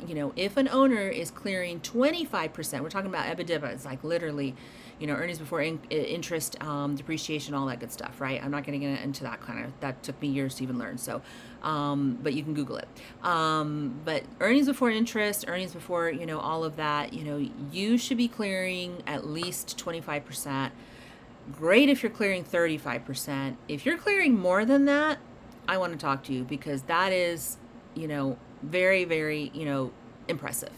you 0.06 0.16
know, 0.16 0.34
if 0.36 0.58
an 0.58 0.68
owner 0.68 1.08
is 1.08 1.32
clearing 1.32 1.80
25%, 1.80 2.82
we're 2.82 2.90
talking 2.90 3.10
about 3.10 3.26
EBITDA, 3.26 3.64
it's 3.72 3.86
like 3.86 4.04
literally 4.04 4.56
you 5.00 5.08
know, 5.08 5.14
earnings 5.14 5.40
before 5.40 5.62
in, 5.62 5.80
interest, 5.90 6.62
um, 6.64 6.96
depreciation, 6.96 7.54
all 7.54 7.66
that 7.66 7.80
good 7.80 7.92
stuff, 7.92 8.22
right? 8.22 8.42
I'm 8.44 8.52
not 8.52 8.64
going 8.66 8.80
to 8.80 8.86
get 8.86 9.02
into 9.02 9.24
that 9.24 9.42
kind 9.42 9.66
of, 9.66 9.72
that 9.82 10.02
took 10.04 10.20
me 10.22 10.30
years 10.30 10.56
to 10.56 10.64
even 10.64 10.78
learn. 10.78 10.98
So, 10.98 11.22
um, 11.64 12.18
but 12.24 12.34
you 12.34 12.44
can 12.44 12.54
Google 12.54 12.78
it. 12.78 12.88
Um, 13.24 14.00
but 14.06 14.24
earnings 14.40 14.68
before 14.68 14.90
interest, 14.90 15.46
earnings 15.48 15.74
before, 15.74 16.10
you 16.10 16.26
know, 16.26 16.40
all 16.40 16.64
of 16.64 16.78
that, 16.78 17.14
you 17.14 17.24
know, 17.24 17.50
you 17.72 17.98
should 17.98 18.18
be 18.18 18.28
clearing 18.28 19.04
at 19.06 19.28
least 19.28 19.78
25%. 19.78 20.72
Great 21.52 21.90
if 21.90 22.02
you're 22.02 22.12
clearing 22.12 22.44
35%. 22.44 23.56
If 23.68 23.86
you're 23.86 23.98
clearing 23.98 24.40
more 24.40 24.66
than 24.66 24.86
that, 24.86 25.20
I 25.68 25.78
want 25.78 25.94
to 25.94 26.00
talk 26.00 26.24
to 26.26 26.34
you 26.34 26.44
because 26.44 26.84
that 26.84 27.12
is, 27.12 27.58
you 27.96 28.08
know, 28.08 28.38
very, 28.62 29.04
very, 29.04 29.52
you 29.54 29.66
know, 29.66 29.92
impressive 30.28 30.72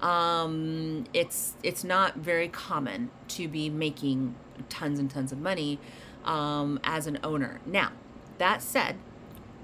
um, 0.00 1.04
it's 1.12 1.54
it's 1.62 1.84
not 1.84 2.16
very 2.16 2.48
common 2.48 3.10
to 3.28 3.48
be 3.48 3.68
making 3.68 4.34
tons 4.68 4.98
and 4.98 5.10
tons 5.10 5.32
of 5.32 5.38
money 5.38 5.78
um, 6.24 6.78
as 6.84 7.06
an 7.06 7.18
owner. 7.24 7.60
Now, 7.66 7.92
that 8.38 8.62
said, 8.62 8.96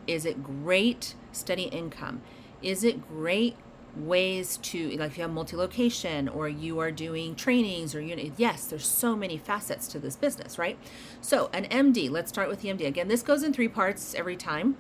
is 0.07 0.25
it 0.25 0.43
great 0.43 1.15
steady 1.33 1.65
income? 1.65 2.23
Is 2.63 2.85
it 2.85 3.07
great 3.09 3.57
ways 3.97 4.57
to 4.57 4.91
like 4.97 5.11
if 5.13 5.17
you 5.17 5.23
have 5.23 5.31
multi-location 5.31 6.29
or 6.29 6.49
you 6.49 6.81
are 6.81 6.91
doing 6.91 7.35
trainings 7.35 7.95
or 7.95 8.01
you 8.01 8.33
yes 8.37 8.67
there's 8.67 8.87
so 8.87 9.15
many 9.15 9.39
facets 9.39 9.87
to 9.87 10.01
this 10.01 10.17
business 10.17 10.59
right 10.59 10.77
so 11.21 11.49
an 11.53 11.65
md 11.67 12.11
let's 12.11 12.29
start 12.29 12.49
with 12.49 12.61
the 12.63 12.69
md 12.69 12.85
again 12.85 13.07
this 13.07 13.23
goes 13.23 13.45
in 13.45 13.53
three 13.53 13.69
parts 13.69 14.13
every 14.15 14.37
time 14.37 14.77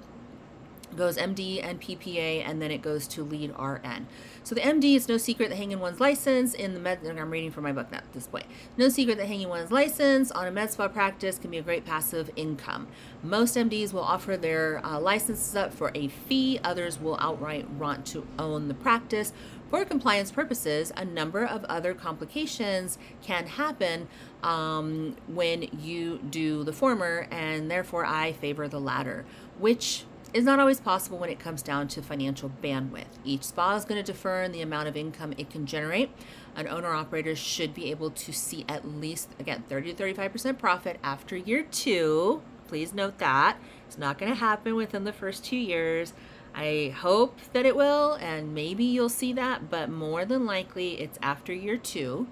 goes 0.96 1.16
MD 1.16 1.62
and 1.62 1.80
PPA, 1.80 2.46
and 2.46 2.61
then 2.61 2.70
it 2.70 2.83
goes 2.83 3.07
to 3.09 3.22
lead 3.22 3.54
RN. 3.59 4.07
So 4.42 4.54
the 4.54 4.61
MD 4.61 4.96
is 4.96 5.09
no 5.09 5.16
secret 5.16 5.48
that 5.48 5.57
hanging 5.57 5.80
one's 5.80 6.00
license 6.00 6.54
in 6.54 6.74
the 6.74 6.80
med. 6.80 7.00
I'm 7.04 7.30
reading 7.30 7.50
from 7.50 7.64
my 7.64 7.72
book 7.72 7.90
now 7.90 7.98
at 7.98 8.12
this 8.12 8.26
point. 8.26 8.46
No 8.76 8.88
secret 8.88 9.16
that 9.18 9.26
hanging 9.26 9.48
one's 9.48 9.70
license 9.70 10.30
on 10.30 10.46
a 10.46 10.50
med 10.50 10.70
spa 10.70 10.88
practice 10.88 11.38
can 11.38 11.50
be 11.50 11.59
a 11.59 11.62
great 11.62 11.85
passive 11.85 12.30
income. 12.37 12.88
Most 13.22 13.57
MDs 13.57 13.92
will 13.92 14.02
offer 14.02 14.37
their 14.37 14.85
uh, 14.85 15.00
licenses 15.00 15.57
up 15.57 15.72
for 15.72 15.90
a 15.94 16.09
fee. 16.09 16.61
Others 16.62 17.00
will 17.00 17.16
outright 17.20 17.70
want 17.70 18.04
to 18.07 18.26
own 18.38 18.68
the 18.68 18.74
practice. 18.74 19.33
For 19.70 19.85
compliance 19.85 20.30
purposes, 20.30 20.92
a 20.96 21.04
number 21.04 21.44
of 21.44 21.64
other 21.64 21.94
complications 21.94 22.96
can 23.22 23.46
happen 23.46 24.09
um, 24.42 25.16
when 25.26 25.62
you 25.80 26.18
do 26.18 26.62
the 26.62 26.72
former, 26.72 27.26
and 27.30 27.68
therefore 27.70 28.04
I 28.04 28.33
favor 28.33 28.68
the 28.68 28.78
latter, 28.78 29.24
which 29.59 30.04
is 30.35 30.44
not 30.44 30.59
always 30.59 30.81
possible 30.81 31.16
when 31.16 31.31
it 31.31 31.38
comes 31.38 31.62
down 31.62 31.87
to 31.87 32.03
financial 32.03 32.51
bandwidth. 32.61 33.05
Each 33.25 33.44
spa 33.44 33.77
is 33.77 33.85
going 33.85 34.03
to 34.03 34.12
differ 34.12 34.42
in 34.42 34.51
the 34.51 34.62
amount 34.62 34.88
of 34.88 34.97
income 34.97 35.33
it 35.38 35.49
can 35.49 35.64
generate. 35.64 36.11
An 36.57 36.66
owner 36.66 36.92
operator 36.92 37.37
should 37.37 37.73
be 37.73 37.92
able 37.92 38.11
to 38.11 38.33
see 38.33 38.64
at 38.68 38.87
least, 38.87 39.31
again, 39.38 39.62
30 39.68 39.94
to 39.94 40.03
35% 40.03 40.59
profit 40.59 40.99
after 41.05 41.37
year 41.37 41.62
two. 41.62 42.42
Please 42.66 42.92
note 42.92 43.18
that. 43.18 43.59
It's 43.87 43.97
not 43.97 44.18
going 44.18 44.33
to 44.33 44.38
happen 44.38 44.75
within 44.75 45.05
the 45.05 45.12
first 45.12 45.44
two 45.44 45.57
years. 45.57 46.12
I 46.53 46.92
hope 46.97 47.38
that 47.53 47.64
it 47.64 47.77
will, 47.77 48.14
and 48.14 48.55
maybe 48.55 48.85
you'll 48.85 49.09
see 49.09 49.33
that, 49.35 49.70
but 49.70 49.88
more 49.88 50.25
than 50.25 50.47
likely 50.47 51.01
it's 51.01 51.18
after 51.23 51.53
year 51.53 51.77
two. 51.77 52.27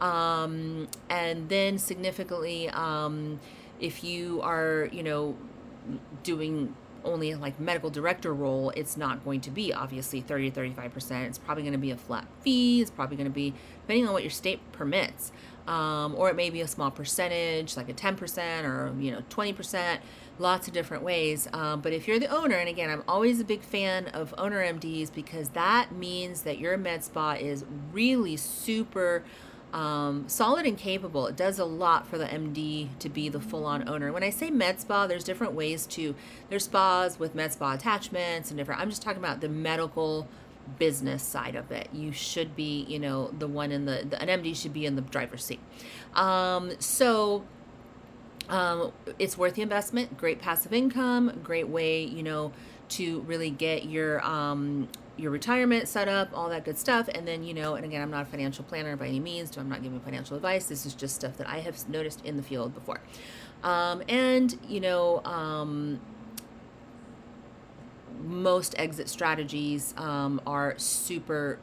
Um, 0.00 0.88
and 1.08 1.48
then 1.48 1.78
significantly, 1.78 2.68
um, 2.68 3.40
if 3.80 4.04
you 4.04 4.40
are, 4.42 4.88
you 4.92 5.02
know, 5.02 5.36
doing 6.22 6.74
only 7.04 7.34
like 7.34 7.58
medical 7.60 7.90
director 7.90 8.34
role, 8.34 8.70
it's 8.70 8.96
not 8.96 9.24
going 9.24 9.40
to 9.42 9.50
be 9.50 9.72
obviously 9.72 10.20
30 10.20 10.50
to 10.50 10.60
35%. 10.60 11.26
It's 11.26 11.38
probably 11.38 11.62
going 11.62 11.72
to 11.72 11.78
be 11.78 11.90
a 11.90 11.96
flat 11.96 12.26
fee. 12.40 12.80
It's 12.80 12.90
probably 12.90 13.16
going 13.16 13.28
to 13.28 13.34
be 13.34 13.54
depending 13.82 14.06
on 14.06 14.12
what 14.12 14.22
your 14.22 14.30
state 14.30 14.60
permits. 14.72 15.32
Um, 15.66 16.14
or 16.16 16.30
it 16.30 16.36
may 16.36 16.48
be 16.48 16.62
a 16.62 16.66
small 16.66 16.90
percentage, 16.90 17.76
like 17.76 17.90
a 17.90 17.92
10% 17.92 18.64
or, 18.64 18.94
you 18.98 19.10
know, 19.10 19.20
20%, 19.28 19.98
lots 20.38 20.66
of 20.66 20.72
different 20.72 21.02
ways. 21.02 21.46
Um, 21.52 21.82
but 21.82 21.92
if 21.92 22.08
you're 22.08 22.18
the 22.18 22.28
owner, 22.28 22.56
and 22.56 22.70
again, 22.70 22.88
I'm 22.88 23.02
always 23.06 23.38
a 23.38 23.44
big 23.44 23.62
fan 23.62 24.06
of 24.08 24.34
owner 24.38 24.64
MDs 24.64 25.12
because 25.12 25.50
that 25.50 25.92
means 25.92 26.42
that 26.42 26.58
your 26.58 26.76
med 26.78 27.04
spa 27.04 27.32
is 27.32 27.66
really 27.92 28.36
super 28.36 29.24
um, 29.72 30.24
solid 30.28 30.66
and 30.66 30.78
capable. 30.78 31.26
It 31.26 31.36
does 31.36 31.58
a 31.58 31.64
lot 31.64 32.06
for 32.06 32.18
the 32.18 32.24
MD 32.24 32.88
to 32.98 33.08
be 33.08 33.28
the 33.28 33.40
full 33.40 33.64
on 33.64 33.88
owner. 33.88 34.12
When 34.12 34.22
I 34.22 34.30
say 34.30 34.50
med 34.50 34.80
spa, 34.80 35.06
there's 35.06 35.24
different 35.24 35.52
ways 35.52 35.86
to, 35.88 36.14
there's 36.48 36.64
spas 36.64 37.18
with 37.18 37.34
med 37.34 37.52
spa 37.52 37.74
attachments 37.74 38.50
and 38.50 38.58
different, 38.58 38.80
I'm 38.80 38.90
just 38.90 39.02
talking 39.02 39.22
about 39.22 39.40
the 39.40 39.48
medical 39.48 40.26
business 40.78 41.22
side 41.22 41.54
of 41.54 41.70
it. 41.70 41.88
You 41.92 42.12
should 42.12 42.54
be, 42.54 42.84
you 42.88 42.98
know, 42.98 43.28
the 43.38 43.48
one 43.48 43.72
in 43.72 43.84
the, 43.84 44.06
the 44.08 44.20
an 44.22 44.42
MD 44.42 44.54
should 44.54 44.72
be 44.72 44.86
in 44.86 44.96
the 44.96 45.02
driver's 45.02 45.44
seat. 45.44 45.60
Um, 46.14 46.72
so, 46.78 47.44
um, 48.48 48.92
it's 49.18 49.36
worth 49.36 49.54
the 49.54 49.62
investment. 49.62 50.16
Great 50.16 50.40
passive 50.40 50.72
income. 50.72 51.40
Great 51.42 51.68
way, 51.68 52.02
you 52.02 52.22
know, 52.22 52.52
to 52.90 53.20
really 53.20 53.50
get 53.50 53.84
your 53.84 54.24
um, 54.24 54.88
your 55.18 55.30
retirement 55.30 55.88
set 55.88 56.08
up, 56.08 56.30
all 56.32 56.48
that 56.48 56.64
good 56.64 56.78
stuff. 56.78 57.08
And 57.08 57.26
then, 57.26 57.42
you 57.42 57.52
know, 57.52 57.74
and 57.74 57.84
again, 57.84 58.00
I'm 58.00 58.10
not 58.10 58.22
a 58.22 58.30
financial 58.30 58.64
planner 58.64 58.96
by 58.96 59.08
any 59.08 59.20
means, 59.20 59.54
so 59.54 59.60
I'm 59.60 59.68
not 59.68 59.82
giving 59.82 60.00
financial 60.00 60.36
advice. 60.36 60.66
This 60.66 60.86
is 60.86 60.94
just 60.94 61.14
stuff 61.14 61.36
that 61.38 61.48
I 61.48 61.58
have 61.60 61.88
noticed 61.88 62.24
in 62.24 62.36
the 62.36 62.42
field 62.42 62.74
before. 62.74 63.00
Um, 63.62 64.02
and, 64.08 64.58
you 64.68 64.80
know, 64.80 65.22
um, 65.24 66.00
most 68.22 68.74
exit 68.78 69.08
strategies 69.08 69.94
um, 69.96 70.40
are 70.46 70.74
super 70.78 71.58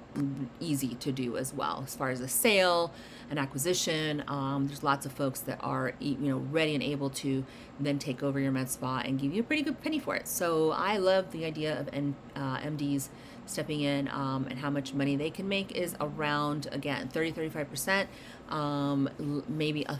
easy 0.60 0.96
to 0.96 1.12
do 1.12 1.38
as 1.38 1.54
well 1.54 1.84
as 1.86 1.96
far 1.96 2.10
as 2.10 2.22
a 2.22 2.28
sale 2.28 2.94
an 3.30 3.38
acquisition 3.38 4.24
um, 4.28 4.68
there's 4.68 4.84
lots 4.84 5.06
of 5.06 5.12
folks 5.12 5.42
that 5.42 5.60
are 5.62 5.94
you 6.00 6.16
know 6.18 6.38
ready 6.52 6.74
and 6.74 6.84
able 6.84 7.10
to 7.10 7.44
then 7.80 8.00
take 8.00 8.24
over 8.24 8.40
your 8.40 8.52
med 8.52 8.70
spa 8.70 9.02
and 9.04 9.20
give 9.20 9.34
you 9.34 9.42
a 9.42 9.44
pretty 9.44 9.64
good 9.64 9.82
penny 9.82 10.00
for 10.00 10.16
it 10.16 10.28
so 10.28 10.72
i 10.72 10.98
love 10.98 11.32
the 11.32 11.44
idea 11.44 11.80
of 11.80 11.90
N, 11.92 12.16
uh, 12.36 12.58
mds 12.60 13.10
stepping 13.46 13.82
in 13.82 14.08
um, 14.10 14.48
and 14.50 14.60
how 14.60 14.70
much 14.70 14.94
money 14.94 15.16
they 15.16 15.30
can 15.30 15.48
make 15.48 15.72
is 15.72 15.96
around 16.00 16.68
again 16.72 17.08
30 17.08 17.32
35% 17.32 18.08
um, 18.50 19.10
maybe 19.48 19.84
a 19.84 20.00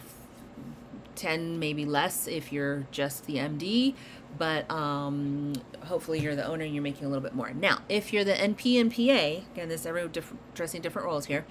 10 1.16 1.60
maybe 1.60 1.86
less 1.86 2.28
if 2.28 2.52
you're 2.52 2.86
just 2.92 3.26
the 3.26 3.36
md 3.36 3.96
but 4.38 4.70
um, 4.70 5.54
hopefully 5.84 6.20
you're 6.20 6.36
the 6.36 6.46
owner 6.46 6.66
and 6.66 6.74
you're 6.74 6.84
making 6.84 7.06
a 7.06 7.08
little 7.08 7.24
bit 7.24 7.34
more. 7.34 7.54
Now 7.54 7.80
if 7.88 8.12
you're 8.12 8.24
the 8.24 8.34
np 8.34 8.80
and 8.80 8.92
pa 8.92 9.44
again 9.54 9.70
there's 9.70 9.86
every 9.86 10.08
different 10.10 10.42
addressing 10.54 10.82
different 10.82 11.08
roles 11.08 11.26
here 11.26 11.46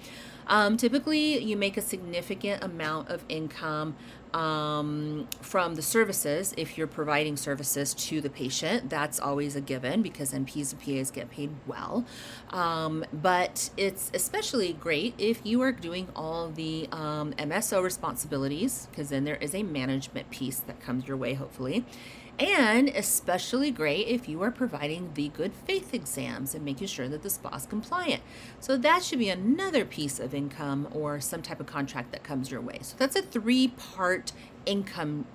um, 0.47 0.77
typically 0.77 1.41
you 1.41 1.57
make 1.57 1.77
a 1.77 1.81
significant 1.81 2.63
amount 2.63 3.09
of 3.09 3.23
income 3.27 3.95
um, 4.35 5.27
from 5.41 5.75
the 5.75 5.81
services 5.81 6.53
if 6.57 6.77
you're 6.77 6.87
providing 6.87 7.37
services 7.37 7.93
to 7.93 8.19
the 8.19 8.29
patient 8.29 8.89
that's 8.89 9.17
always 9.17 9.55
a 9.55 9.61
given 9.61 10.01
because 10.01 10.33
nps 10.33 10.73
and 10.73 10.81
pas 10.81 11.09
get 11.09 11.29
paid 11.29 11.49
well. 11.65 12.05
Um, 12.49 13.05
but 13.13 13.69
it's 13.77 14.11
especially 14.13 14.73
great 14.73 15.15
if 15.17 15.45
you 15.45 15.61
are 15.61 15.71
doing 15.71 16.09
all 16.15 16.49
the 16.49 16.89
um, 16.91 17.31
mso 17.33 17.81
responsibilities 17.81 18.87
because 18.91 19.09
then 19.09 19.23
there 19.23 19.37
is 19.37 19.55
a 19.55 19.63
management 19.63 20.29
piece 20.31 20.59
that 20.59 20.81
comes 20.81 21.07
your 21.07 21.15
way 21.15 21.33
hopefully 21.33 21.85
and 22.37 22.89
especially 22.89 23.71
great 23.71 24.07
if 24.07 24.27
you 24.27 24.41
are 24.41 24.51
providing 24.51 25.11
the 25.13 25.29
good 25.29 25.53
faith 25.53 25.93
exams 25.93 26.53
and 26.53 26.65
making 26.65 26.87
sure 26.87 27.07
that 27.07 27.23
the 27.23 27.29
spa 27.29 27.55
is 27.55 27.65
compliant. 27.65 28.21
So 28.59 28.77
that 28.77 29.03
should 29.03 29.19
be 29.19 29.29
another 29.29 29.85
piece 29.85 30.19
of 30.19 30.33
income 30.33 30.87
or 30.91 31.19
some 31.21 31.41
type 31.41 31.59
of 31.59 31.65
contract 31.65 32.11
that 32.11 32.23
comes 32.23 32.51
your 32.51 32.61
way. 32.61 32.79
So 32.81 32.95
that's 32.97 33.15
a 33.15 33.21
three 33.21 33.69
part 33.69 34.33
income 34.65 35.25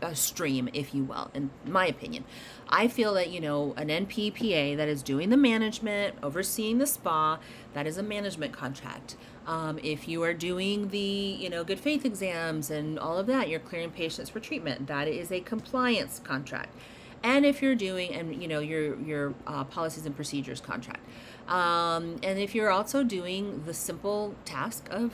uh, 0.00 0.14
stream, 0.14 0.70
if 0.72 0.94
you 0.94 1.04
will, 1.04 1.30
in 1.34 1.50
my 1.66 1.86
opinion. 1.86 2.24
I 2.68 2.88
feel 2.88 3.12
that, 3.14 3.30
you 3.30 3.40
know, 3.40 3.74
an 3.76 3.88
NPPA 3.88 4.76
that 4.76 4.88
is 4.88 5.02
doing 5.02 5.28
the 5.28 5.36
management, 5.36 6.14
overseeing 6.22 6.78
the 6.78 6.86
spa, 6.86 7.38
that 7.74 7.86
is 7.86 7.98
a 7.98 8.02
management 8.02 8.52
contract. 8.52 9.16
Um, 9.50 9.80
if 9.82 10.06
you 10.06 10.22
are 10.22 10.32
doing 10.32 10.90
the, 10.90 10.98
you 10.98 11.50
know, 11.50 11.64
good 11.64 11.80
faith 11.80 12.04
exams 12.04 12.70
and 12.70 13.00
all 13.00 13.18
of 13.18 13.26
that, 13.26 13.48
you're 13.48 13.58
clearing 13.58 13.90
patients 13.90 14.30
for 14.30 14.38
treatment. 14.38 14.86
That 14.86 15.08
is 15.08 15.32
a 15.32 15.40
compliance 15.40 16.20
contract. 16.20 16.72
And 17.24 17.44
if 17.44 17.60
you're 17.60 17.74
doing, 17.74 18.14
and 18.14 18.40
you 18.40 18.46
know, 18.46 18.60
your 18.60 18.96
your 19.00 19.34
uh, 19.48 19.64
policies 19.64 20.06
and 20.06 20.14
procedures 20.14 20.60
contract. 20.60 21.04
Um, 21.48 22.20
and 22.22 22.38
if 22.38 22.54
you're 22.54 22.70
also 22.70 23.02
doing 23.02 23.64
the 23.66 23.74
simple 23.74 24.36
task 24.44 24.86
of, 24.88 25.12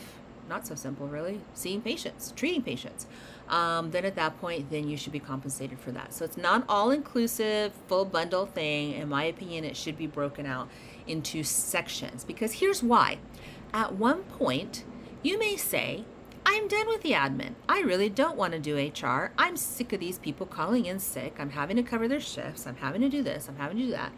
not 0.51 0.67
so 0.67 0.75
simple 0.75 1.09
really, 1.09 1.41
seeing 1.55 1.81
patients, 1.81 2.35
treating 2.37 2.63
patients, 2.63 3.07
um, 3.49 3.91
then 3.91 4.05
at 4.05 4.17
that 4.17 4.39
point, 4.39 4.69
then 4.71 4.87
you 4.87 4.99
should 4.99 5.13
be 5.13 5.19
compensated 5.19 5.79
for 5.79 5.93
that. 5.93 6.13
So 6.13 6.27
it's 6.27 6.37
not 6.37 6.63
all 6.69 6.91
inclusive, 6.91 7.73
full 7.89 8.05
bundle 8.05 8.45
thing. 8.45 8.93
In 8.93 9.09
my 9.09 9.25
opinion, 9.25 9.65
it 9.65 9.79
should 9.79 9.97
be 9.97 10.07
broken 10.07 10.45
out 10.45 10.69
into 11.07 11.43
sections 11.43 12.23
because 12.23 12.53
here's 12.53 12.83
why. 12.83 13.17
At 13.77 13.95
one 13.95 14.23
point, 14.23 14.85
you 15.23 15.39
may 15.39 15.55
say, 15.55 16.07
I'm 16.47 16.67
done 16.67 16.89
with 16.89 17.03
the 17.03 17.13
admin. 17.13 17.57
I 17.69 17.81
really 17.81 18.09
don't 18.09 18.39
want 18.39 18.55
to 18.55 18.59
do 18.59 18.75
HR. 18.79 19.33
I'm 19.37 19.59
sick 19.59 19.93
of 19.93 20.01
these 20.01 20.19
people 20.19 20.47
calling 20.47 20.87
in 20.87 20.99
sick. 20.99 21.37
I'm 21.39 21.51
having 21.51 21.77
to 21.77 21.83
cover 21.83 22.09
their 22.09 22.19
shifts. 22.19 22.67
I'm 22.67 22.77
having 22.77 23.03
to 23.03 23.11
do 23.11 23.23
this. 23.23 23.51
I'm 23.51 23.57
having 23.57 23.77
to 23.77 23.83
do 23.83 23.91
that. 23.91 24.13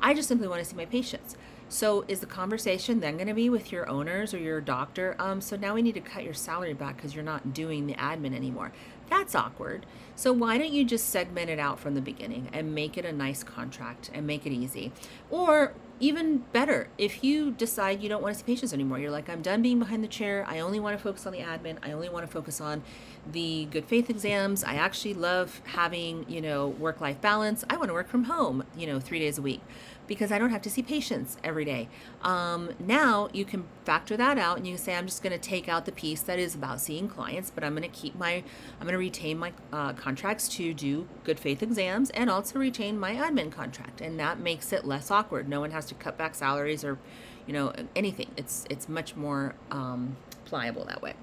I 0.00 0.14
just 0.14 0.26
simply 0.26 0.48
want 0.48 0.64
to 0.64 0.68
see 0.68 0.74
my 0.74 0.84
patients. 0.84 1.36
So, 1.68 2.04
is 2.08 2.18
the 2.18 2.26
conversation 2.26 2.98
then 2.98 3.14
going 3.14 3.28
to 3.28 3.34
be 3.34 3.48
with 3.48 3.70
your 3.70 3.88
owners 3.88 4.34
or 4.34 4.38
your 4.38 4.60
doctor? 4.60 5.14
Um, 5.20 5.40
so 5.40 5.54
now 5.54 5.74
we 5.74 5.82
need 5.82 5.94
to 5.94 6.00
cut 6.00 6.24
your 6.24 6.34
salary 6.34 6.74
back 6.74 6.96
because 6.96 7.14
you're 7.14 7.22
not 7.22 7.54
doing 7.54 7.86
the 7.86 7.94
admin 7.94 8.34
anymore. 8.34 8.72
That's 9.08 9.36
awkward. 9.36 9.86
So 10.16 10.32
why 10.32 10.58
don't 10.58 10.72
you 10.72 10.84
just 10.84 11.08
segment 11.08 11.50
it 11.50 11.60
out 11.60 11.78
from 11.78 11.94
the 11.94 12.00
beginning 12.00 12.48
and 12.52 12.74
make 12.74 12.98
it 12.98 13.04
a 13.04 13.12
nice 13.12 13.44
contract 13.44 14.10
and 14.12 14.26
make 14.26 14.44
it 14.44 14.52
easy? 14.52 14.90
Or 15.30 15.72
even 16.00 16.38
better, 16.52 16.88
if 16.98 17.22
you 17.22 17.50
decide 17.50 18.02
you 18.02 18.08
don't 18.08 18.22
want 18.22 18.34
to 18.34 18.40
see 18.40 18.44
patients 18.44 18.72
anymore, 18.72 18.98
you're 18.98 19.10
like, 19.10 19.28
I'm 19.28 19.42
done 19.42 19.62
being 19.62 19.78
behind 19.78 20.02
the 20.02 20.08
chair. 20.08 20.44
I 20.48 20.58
only 20.60 20.80
want 20.80 20.96
to 20.96 21.02
focus 21.02 21.26
on 21.26 21.32
the 21.32 21.38
admin. 21.38 21.78
I 21.82 21.92
only 21.92 22.08
want 22.08 22.26
to 22.26 22.32
focus 22.32 22.60
on 22.60 22.82
the 23.30 23.66
good 23.66 23.84
faith 23.84 24.10
exams. 24.10 24.64
I 24.64 24.74
actually 24.74 25.14
love 25.14 25.60
having, 25.64 26.26
you 26.28 26.40
know, 26.40 26.68
work 26.68 27.00
life 27.00 27.20
balance. 27.20 27.64
I 27.70 27.76
want 27.76 27.88
to 27.88 27.94
work 27.94 28.08
from 28.08 28.24
home, 28.24 28.64
you 28.76 28.86
know, 28.86 29.00
three 29.00 29.18
days 29.18 29.38
a 29.38 29.42
week 29.42 29.60
because 30.06 30.30
I 30.30 30.38
don't 30.38 30.50
have 30.50 30.62
to 30.62 30.70
see 30.70 30.82
patients 30.82 31.36
every 31.42 31.64
day. 31.64 31.88
Um, 32.22 32.70
now 32.78 33.28
you 33.32 33.44
can 33.44 33.64
factor 33.84 34.16
that 34.16 34.38
out 34.38 34.56
and 34.56 34.66
you 34.66 34.76
say, 34.76 34.94
I'm 34.94 35.06
just 35.06 35.22
going 35.22 35.32
to 35.32 35.38
take 35.38 35.68
out 35.68 35.86
the 35.86 35.92
piece 35.92 36.20
that 36.22 36.38
is 36.38 36.54
about 36.54 36.80
seeing 36.80 37.08
clients, 37.08 37.50
but 37.50 37.64
I'm 37.64 37.74
going 37.74 37.88
to 37.88 37.96
keep 37.96 38.16
my, 38.16 38.42
I'm 38.80 38.86
going 38.86 38.92
to 38.92 38.98
retain 38.98 39.38
my 39.38 39.52
uh, 39.72 39.92
contracts 39.92 40.48
to 40.56 40.74
do 40.74 41.08
good 41.24 41.38
faith 41.38 41.62
exams 41.62 42.10
and 42.10 42.30
also 42.30 42.58
retain 42.58 42.98
my 42.98 43.14
admin 43.14 43.50
contract. 43.50 44.00
And 44.00 44.18
that 44.20 44.38
makes 44.38 44.72
it 44.72 44.84
less 44.84 45.10
awkward. 45.10 45.48
No 45.48 45.60
one 45.60 45.70
has 45.70 45.86
to 45.86 45.94
cut 45.94 46.18
back 46.18 46.34
salaries 46.34 46.84
or, 46.84 46.98
you 47.46 47.52
know, 47.52 47.72
anything. 47.94 48.30
It's, 48.36 48.64
it's 48.70 48.88
much 48.88 49.16
more 49.16 49.54
um, 49.70 50.16
pliable 50.44 50.84
that 50.86 51.02
way. 51.02 51.14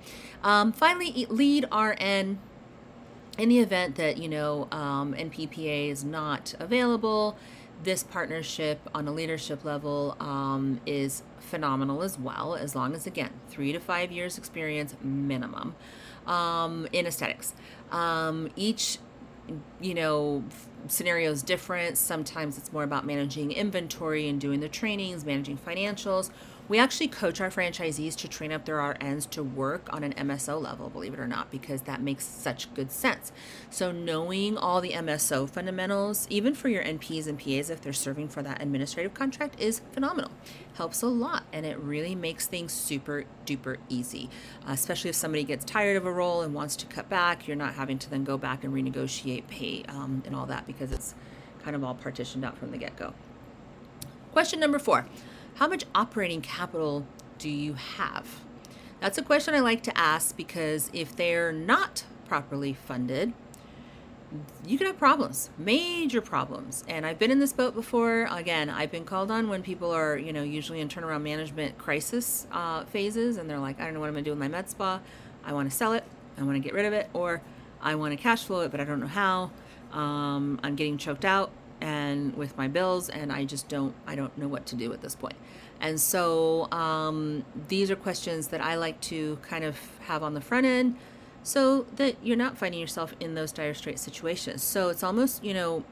Um, 0.43 0.71
finally, 0.71 1.25
lead 1.29 1.65
RN 1.73 2.39
in 3.37 3.49
the 3.49 3.59
event 3.59 3.95
that, 3.95 4.17
you 4.17 4.27
know, 4.27 4.67
um, 4.71 5.13
NPPA 5.13 5.89
is 5.89 6.03
not 6.03 6.53
available 6.59 7.37
this 7.83 8.03
partnership 8.03 8.79
on 8.93 9.07
a 9.07 9.11
leadership 9.11 9.63
level 9.63 10.15
um, 10.19 10.79
is 10.85 11.23
phenomenal 11.39 12.03
as 12.03 12.19
well, 12.19 12.55
as 12.55 12.75
long 12.75 12.93
as, 12.93 13.07
again, 13.07 13.31
three 13.49 13.71
to 13.71 13.79
five 13.79 14.11
years 14.11 14.37
experience 14.37 14.95
minimum 15.01 15.75
um, 16.27 16.87
in 16.91 17.05
aesthetics. 17.07 17.53
Um, 17.91 18.49
each 18.55 18.99
you 19.81 19.93
know 19.93 20.43
scenario 20.87 21.31
is 21.31 21.43
different 21.43 21.97
sometimes 21.97 22.57
it's 22.57 22.71
more 22.71 22.83
about 22.83 23.05
managing 23.05 23.51
inventory 23.51 24.29
and 24.29 24.39
doing 24.39 24.59
the 24.59 24.69
trainings 24.69 25.25
managing 25.25 25.57
financials 25.57 26.29
We 26.71 26.79
actually 26.79 27.10
coach 27.10 27.41
our 27.41 27.49
franchisees 27.49 28.15
to 28.15 28.29
train 28.29 28.53
up 28.53 28.63
their 28.63 28.77
RNs 28.77 29.29
to 29.31 29.43
work 29.43 29.89
on 29.91 30.05
an 30.05 30.13
MSO 30.13 30.62
level, 30.62 30.89
believe 30.89 31.13
it 31.13 31.19
or 31.19 31.27
not, 31.27 31.51
because 31.51 31.81
that 31.81 32.01
makes 32.01 32.23
such 32.23 32.73
good 32.73 32.93
sense. 32.93 33.34
So, 33.69 33.91
knowing 33.91 34.57
all 34.57 34.79
the 34.79 34.91
MSO 34.91 35.49
fundamentals, 35.49 36.27
even 36.29 36.55
for 36.55 36.69
your 36.69 36.81
NPs 36.81 37.27
and 37.27 37.38
PAs, 37.38 37.69
if 37.69 37.81
they're 37.81 37.91
serving 37.91 38.29
for 38.29 38.41
that 38.43 38.62
administrative 38.62 39.13
contract, 39.13 39.60
is 39.60 39.81
phenomenal. 39.91 40.31
Helps 40.75 41.01
a 41.01 41.07
lot, 41.07 41.43
and 41.51 41.65
it 41.65 41.77
really 41.77 42.15
makes 42.15 42.47
things 42.47 42.71
super 42.71 43.25
duper 43.45 43.75
easy, 43.89 44.29
uh, 44.65 44.71
especially 44.71 45.10
if 45.10 45.17
somebody 45.17 45.43
gets 45.43 45.65
tired 45.65 45.97
of 45.97 46.05
a 46.05 46.12
role 46.13 46.39
and 46.39 46.53
wants 46.53 46.77
to 46.77 46.86
cut 46.86 47.10
back. 47.10 47.49
You're 47.49 47.57
not 47.57 47.73
having 47.73 47.99
to 47.99 48.10
then 48.10 48.23
go 48.23 48.38
back 48.38 48.63
and 48.63 48.73
renegotiate 48.73 49.45
pay 49.49 49.84
um, 49.89 50.23
and 50.25 50.34
all 50.34 50.45
that 50.45 50.65
because 50.67 50.93
it's 50.93 51.15
kind 51.65 51.75
of 51.75 51.84
all 51.84 51.95
partitioned 51.95 52.45
out 52.45 52.57
from 52.57 52.71
the 52.71 52.77
get 52.77 52.95
go. 52.95 53.13
Question 54.31 54.62
number 54.62 54.79
four 54.79 55.05
How 55.55 55.67
much 55.67 55.85
operating 55.93 56.41
capital 56.41 57.05
do 57.37 57.49
you 57.49 57.73
have? 57.73 58.41
That's 58.99 59.17
a 59.17 59.21
question 59.21 59.53
I 59.53 59.59
like 59.59 59.83
to 59.83 59.97
ask 59.97 60.35
because 60.35 60.89
if 60.93 61.15
they're 61.15 61.51
not 61.51 62.05
properly 62.27 62.73
funded, 62.73 63.33
you 64.65 64.77
can 64.77 64.87
have 64.87 64.97
problems, 64.97 65.49
major 65.57 66.21
problems. 66.21 66.83
And 66.87 67.05
I've 67.05 67.19
been 67.19 67.31
in 67.31 67.39
this 67.39 67.51
boat 67.51 67.73
before. 67.73 68.27
Again, 68.31 68.69
I've 68.69 68.91
been 68.91 69.03
called 69.03 69.29
on 69.29 69.49
when 69.49 69.61
people 69.61 69.91
are, 69.91 70.17
you 70.17 70.31
know, 70.31 70.43
usually 70.43 70.79
in 70.79 70.87
turnaround 70.87 71.23
management 71.23 71.77
crisis 71.77 72.47
uh, 72.51 72.85
phases 72.85 73.37
and 73.37 73.49
they're 73.49 73.59
like, 73.59 73.79
I 73.79 73.85
don't 73.85 73.93
know 73.93 73.99
what 73.99 74.07
I'm 74.07 74.13
going 74.13 74.23
to 74.23 74.29
do 74.29 74.31
with 74.31 74.39
my 74.39 74.47
med 74.47 74.69
spa. 74.69 74.99
I 75.43 75.53
want 75.53 75.69
to 75.69 75.75
sell 75.75 75.93
it. 75.93 76.03
I 76.37 76.43
want 76.43 76.55
to 76.55 76.59
get 76.59 76.73
rid 76.73 76.85
of 76.85 76.93
it. 76.93 77.09
Or 77.13 77.41
I 77.81 77.95
want 77.95 78.13
to 78.13 78.17
cash 78.17 78.45
flow 78.45 78.61
it, 78.61 78.71
but 78.71 78.79
I 78.79 78.85
don't 78.85 78.99
know 78.99 79.07
how. 79.07 79.51
Um, 79.91 80.59
I'm 80.63 80.75
getting 80.75 80.97
choked 80.97 81.25
out 81.25 81.51
and 81.81 82.35
with 82.35 82.55
my 82.57 82.67
bills 82.67 83.09
and 83.09 83.31
i 83.31 83.43
just 83.43 83.67
don't 83.67 83.93
i 84.07 84.15
don't 84.15 84.37
know 84.37 84.47
what 84.47 84.65
to 84.65 84.75
do 84.75 84.93
at 84.93 85.01
this 85.01 85.15
point. 85.15 85.35
and 85.79 85.99
so 85.99 86.71
um, 86.71 87.43
these 87.67 87.91
are 87.91 87.95
questions 87.95 88.47
that 88.47 88.61
i 88.61 88.75
like 88.75 88.99
to 89.01 89.37
kind 89.41 89.63
of 89.63 89.77
have 90.01 90.23
on 90.23 90.33
the 90.33 90.41
front 90.41 90.65
end 90.65 90.95
so 91.43 91.85
that 91.95 92.15
you're 92.23 92.37
not 92.37 92.57
finding 92.57 92.79
yourself 92.79 93.15
in 93.19 93.35
those 93.35 93.51
dire 93.51 93.73
straits 93.73 94.01
situations. 94.01 94.63
So 94.63 94.89
it's 94.89 95.03
almost 95.03 95.43
you 95.43 95.53
know 95.53 95.83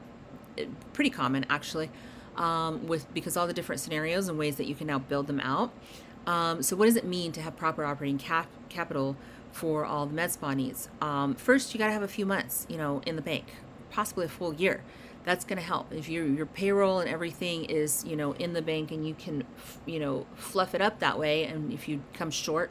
pretty 0.92 1.10
common 1.10 1.46
actually 1.48 1.90
um, 2.36 2.86
with 2.86 3.12
because 3.14 3.36
all 3.36 3.46
the 3.46 3.52
different 3.52 3.80
scenarios 3.80 4.28
and 4.28 4.38
ways 4.38 4.56
that 4.56 4.66
you 4.66 4.74
can 4.74 4.86
now 4.86 4.98
build 4.98 5.26
them 5.26 5.40
out. 5.40 5.72
Um, 6.26 6.62
so 6.62 6.76
what 6.76 6.86
does 6.86 6.96
it 6.96 7.04
mean 7.06 7.32
to 7.32 7.42
have 7.42 7.56
proper 7.56 7.84
operating 7.84 8.18
cap- 8.18 8.50
capital 8.68 9.16
for 9.52 9.84
all 9.84 10.06
the 10.06 10.14
med 10.14 10.30
spa 10.30 10.54
needs? 10.54 10.88
Um, 11.00 11.34
first 11.34 11.74
you 11.74 11.78
got 11.78 11.86
to 11.86 11.92
have 11.92 12.02
a 12.02 12.08
few 12.08 12.26
months 12.26 12.66
you 12.68 12.76
know 12.76 13.02
in 13.06 13.16
the 13.16 13.22
bank 13.22 13.54
possibly 13.90 14.26
a 14.26 14.28
full 14.28 14.54
year 14.54 14.82
that's 15.24 15.44
going 15.44 15.58
to 15.58 15.64
help. 15.64 15.92
If 15.92 16.08
your 16.08 16.26
your 16.26 16.46
payroll 16.46 17.00
and 17.00 17.08
everything 17.08 17.64
is 17.64 18.04
you 18.04 18.16
know 18.16 18.32
in 18.32 18.52
the 18.52 18.62
bank 18.62 18.90
and 18.90 19.06
you 19.06 19.14
can 19.14 19.44
you 19.86 19.98
know 19.98 20.26
fluff 20.34 20.74
it 20.74 20.80
up 20.80 21.00
that 21.00 21.18
way 21.18 21.44
and 21.44 21.72
if 21.72 21.88
you 21.88 22.02
come 22.14 22.30
short 22.30 22.70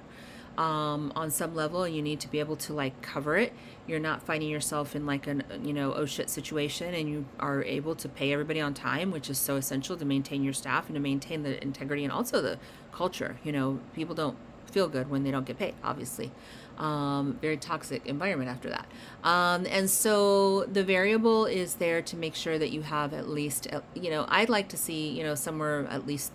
um, 0.57 1.13
on 1.15 1.31
some 1.31 1.55
level 1.55 1.83
and 1.83 1.95
you 1.95 2.01
need 2.01 2.19
to 2.19 2.27
be 2.27 2.39
able 2.39 2.57
to 2.57 2.73
like 2.73 3.01
cover 3.01 3.37
it 3.37 3.53
you're 3.87 3.99
not 3.99 4.21
finding 4.21 4.49
yourself 4.49 4.93
in 4.95 5.05
like 5.05 5.25
an 5.25 5.43
you 5.63 5.73
know 5.73 5.93
oh 5.93 6.05
shit 6.05 6.29
situation 6.29 6.93
and 6.93 7.07
you 7.09 7.25
are 7.39 7.63
able 7.63 7.95
to 7.95 8.09
pay 8.09 8.33
everybody 8.33 8.59
on 8.59 8.73
time 8.73 9.09
which 9.09 9.29
is 9.29 9.37
so 9.37 9.55
essential 9.55 9.95
to 9.95 10.03
maintain 10.03 10.43
your 10.43 10.53
staff 10.53 10.87
and 10.87 10.95
to 10.95 10.99
maintain 10.99 11.43
the 11.43 11.61
integrity 11.63 12.03
and 12.03 12.11
also 12.11 12.41
the 12.41 12.59
culture. 12.91 13.37
You 13.43 13.51
know 13.51 13.79
people 13.93 14.15
don't 14.15 14.37
feel 14.65 14.87
good 14.89 15.09
when 15.09 15.23
they 15.23 15.31
don't 15.31 15.45
get 15.45 15.57
paid 15.57 15.73
obviously 15.83 16.31
um, 16.79 17.37
very 17.41 17.57
toxic 17.57 18.05
environment 18.05 18.49
after 18.49 18.69
that. 18.69 18.87
Um, 19.23 19.67
and 19.69 19.89
so 19.89 20.63
the 20.63 20.83
variable 20.83 21.45
is 21.45 21.75
there 21.75 22.01
to 22.01 22.15
make 22.15 22.35
sure 22.35 22.57
that 22.57 22.71
you 22.71 22.81
have 22.81 23.13
at 23.13 23.27
least, 23.27 23.67
uh, 23.71 23.81
you 23.93 24.09
know, 24.09 24.25
I'd 24.29 24.49
like 24.49 24.69
to 24.69 24.77
see, 24.77 25.09
you 25.09 25.23
know, 25.23 25.35
somewhere 25.35 25.85
at 25.89 26.07
least 26.07 26.31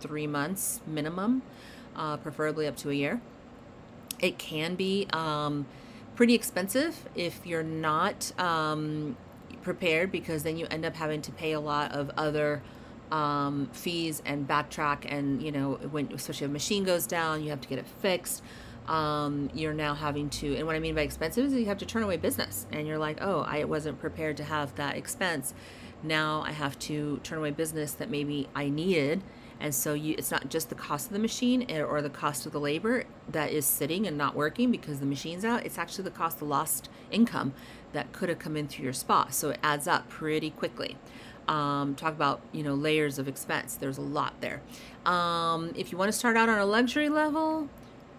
three 0.00 0.26
months 0.26 0.80
minimum, 0.86 1.42
uh, 1.96 2.18
preferably 2.18 2.66
up 2.66 2.76
to 2.78 2.90
a 2.90 2.94
year. 2.94 3.20
It 4.20 4.38
can 4.38 4.74
be 4.74 5.06
um, 5.12 5.66
pretty 6.14 6.34
expensive 6.34 7.08
if 7.14 7.46
you're 7.46 7.62
not 7.62 8.38
um, 8.38 9.16
prepared 9.62 10.12
because 10.12 10.42
then 10.42 10.56
you 10.56 10.66
end 10.70 10.84
up 10.84 10.94
having 10.94 11.22
to 11.22 11.32
pay 11.32 11.52
a 11.52 11.60
lot 11.60 11.92
of 11.92 12.10
other 12.16 12.62
um, 13.10 13.68
fees 13.72 14.22
and 14.24 14.46
backtrack 14.48 15.04
and 15.06 15.42
you 15.42 15.52
know 15.52 15.74
when 15.90 16.10
especially 16.12 16.46
if 16.46 16.50
a 16.50 16.52
machine 16.52 16.84
goes 16.84 17.06
down 17.06 17.42
you 17.42 17.50
have 17.50 17.60
to 17.60 17.68
get 17.68 17.78
it 17.78 17.86
fixed 18.00 18.42
um, 18.86 19.50
you're 19.54 19.74
now 19.74 19.94
having 19.94 20.30
to, 20.30 20.56
and 20.56 20.66
what 20.66 20.76
I 20.76 20.78
mean 20.78 20.94
by 20.94 21.02
expensive 21.02 21.46
is 21.46 21.54
you 21.54 21.66
have 21.66 21.78
to 21.78 21.86
turn 21.86 22.02
away 22.02 22.16
business, 22.16 22.66
and 22.72 22.86
you're 22.86 22.98
like, 22.98 23.18
oh, 23.20 23.40
I 23.40 23.64
wasn't 23.64 23.98
prepared 24.00 24.36
to 24.38 24.44
have 24.44 24.74
that 24.76 24.96
expense. 24.96 25.54
Now 26.02 26.42
I 26.46 26.52
have 26.52 26.78
to 26.80 27.18
turn 27.22 27.38
away 27.38 27.50
business 27.50 27.92
that 27.92 28.10
maybe 28.10 28.48
I 28.54 28.68
needed, 28.68 29.22
and 29.60 29.74
so 29.74 29.94
you, 29.94 30.14
it's 30.18 30.30
not 30.30 30.50
just 30.50 30.68
the 30.68 30.74
cost 30.74 31.06
of 31.06 31.12
the 31.12 31.18
machine 31.18 31.70
or 31.70 32.02
the 32.02 32.10
cost 32.10 32.44
of 32.44 32.52
the 32.52 32.60
labor 32.60 33.04
that 33.28 33.50
is 33.50 33.64
sitting 33.64 34.06
and 34.06 34.18
not 34.18 34.34
working 34.34 34.70
because 34.70 35.00
the 35.00 35.06
machine's 35.06 35.44
out. 35.44 35.64
It's 35.64 35.78
actually 35.78 36.04
the 36.04 36.10
cost 36.10 36.42
of 36.42 36.48
lost 36.48 36.90
income 37.10 37.54
that 37.92 38.12
could 38.12 38.28
have 38.28 38.38
come 38.38 38.56
in 38.56 38.68
through 38.68 38.84
your 38.84 38.92
spa. 38.92 39.28
So 39.30 39.50
it 39.50 39.60
adds 39.62 39.86
up 39.86 40.08
pretty 40.08 40.50
quickly. 40.50 40.96
Um, 41.46 41.94
talk 41.94 42.12
about 42.14 42.40
you 42.52 42.62
know 42.62 42.74
layers 42.74 43.18
of 43.18 43.28
expense. 43.28 43.76
There's 43.76 43.98
a 43.98 44.02
lot 44.02 44.34
there. 44.40 44.60
Um, 45.06 45.72
if 45.76 45.92
you 45.92 45.98
want 45.98 46.10
to 46.10 46.18
start 46.18 46.36
out 46.36 46.48
on 46.48 46.58
a 46.58 46.66
luxury 46.66 47.08
level, 47.08 47.68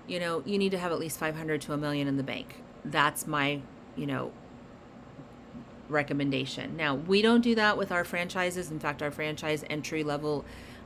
you 0.07 0.19
know, 0.19 0.43
you 0.45 0.57
need 0.57 0.71
to 0.71 0.77
have 0.77 0.91
at 0.91 0.99
least 0.99 1.19
500 1.19 1.61
to 1.61 1.73
a 1.73 1.77
million 1.77 2.07
in 2.07 2.17
the 2.17 2.23
bank. 2.23 2.61
That's 2.83 3.25
my, 3.25 3.61
you 3.95 4.05
know, 4.05 4.31
recommendation. 5.89 6.75
Now, 6.77 6.95
we 6.95 7.21
don't 7.21 7.41
do 7.41 7.55
that 7.55 7.77
with 7.77 7.91
our 7.91 8.03
franchises. 8.03 8.71
In 8.71 8.79
fact, 8.79 9.01
our 9.01 9.11
franchise 9.11 9.63
entry 9.69 10.03
level 10.03 10.45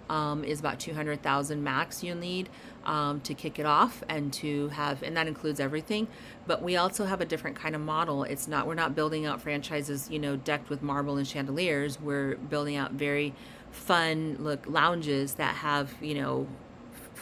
um, 0.10 0.44
is 0.44 0.60
about 0.60 0.80
200,000 0.80 1.64
max 1.64 2.04
you'll 2.04 2.18
need 2.18 2.50
um, 2.86 3.22
to 3.22 3.34
kick 3.34 3.60
it 3.60 3.66
off 3.66 4.04
and 4.10 4.34
to 4.34 4.70
have, 4.70 5.04
and 5.04 5.16
that 5.16 5.28
includes 5.28 5.60
everything. 5.60 6.08
But 6.48 6.64
we 6.64 6.76
also 6.76 7.06
have 7.06 7.22
a 7.22 7.26
different 7.26 7.56
kind 7.56 7.76
of 7.76 7.82
model. 7.82 8.24
It's 8.24 8.48
not, 8.48 8.66
we're 8.66 8.74
not 8.74 8.96
building 8.96 9.26
out 9.26 9.42
franchises, 9.42 10.10
you 10.10 10.20
know, 10.20 10.36
decked 10.36 10.70
with 10.70 10.82
marble 10.82 11.18
and 11.18 11.28
chandeliers. 11.28 12.00
We're 12.02 12.36
building 12.36 12.76
out 12.76 12.94
very 12.94 13.34
fun 13.72 14.38
look 14.40 14.66
lounges 14.68 15.36
that 15.36 15.56
have, 15.56 15.94
you 16.02 16.16
know, 16.16 16.48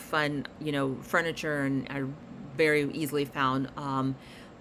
fun, 0.08 0.48
you 0.60 0.72
know, 0.72 0.98
furniture 1.02 1.62
and 1.62 1.90
are 1.90 2.08
very 2.56 2.90
easily 2.92 3.26
found. 3.26 3.70
Um, 3.78 4.16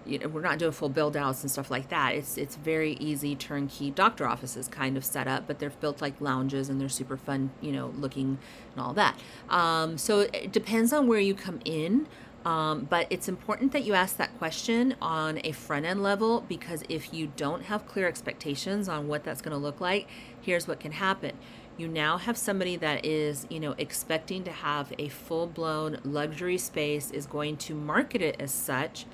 you 0.05 0.19
know, 0.19 0.27
we're 0.27 0.41
not 0.41 0.57
doing 0.57 0.71
full 0.71 0.89
build 0.89 1.17
outs 1.17 1.41
and 1.41 1.51
stuff 1.51 1.69
like 1.69 1.89
that. 1.89 2.15
It's 2.15 2.37
it's 2.37 2.55
very 2.55 2.93
easy 2.93 3.35
turnkey 3.35 3.91
doctor 3.91 4.25
offices 4.25 4.67
kind 4.67 4.95
of 4.95 5.03
set 5.03 5.27
up, 5.27 5.47
but 5.47 5.59
they're 5.59 5.69
built 5.69 6.01
like 6.01 6.19
lounges 6.21 6.69
and 6.69 6.79
they're 6.79 6.89
super 6.89 7.17
fun, 7.17 7.51
you 7.61 7.71
know, 7.71 7.93
looking 7.97 8.37
and 8.73 8.83
all 8.83 8.93
that. 8.93 9.19
Um, 9.49 9.97
so 9.97 10.21
it 10.21 10.51
depends 10.51 10.93
on 10.93 11.07
where 11.07 11.19
you 11.19 11.35
come 11.35 11.59
in. 11.65 12.07
Um, 12.45 12.87
but 12.89 13.07
it's 13.09 13.27
important 13.27 13.73
that 13.73 13.83
you 13.83 13.93
ask 13.93 14.15
that 14.17 14.37
question 14.37 14.95
on 15.01 15.41
a 15.43 15.51
front 15.51 15.85
end 15.85 16.01
level 16.01 16.45
because 16.47 16.81
if 16.87 17.13
you 17.13 17.33
don't 17.35 17.63
have 17.63 17.85
clear 17.85 18.07
expectations 18.07 18.87
on 18.87 19.09
what 19.09 19.25
that's 19.25 19.41
going 19.41 19.51
to 19.51 19.57
look 19.57 19.81
like, 19.81 20.07
here's 20.39 20.65
what 20.65 20.79
can 20.79 20.93
happen 20.93 21.33
you 21.77 21.87
now 21.87 22.17
have 22.17 22.37
somebody 22.37 22.75
that 22.75 23.05
is 23.05 23.45
you 23.49 23.59
know 23.59 23.75
expecting 23.77 24.43
to 24.43 24.51
have 24.51 24.91
a 24.97 25.07
full-blown 25.09 25.99
luxury 26.03 26.57
space 26.57 27.11
is 27.11 27.25
going 27.25 27.55
to 27.57 27.73
market 27.75 28.21
it 28.21 28.35
as 28.39 28.51
such 28.51 29.05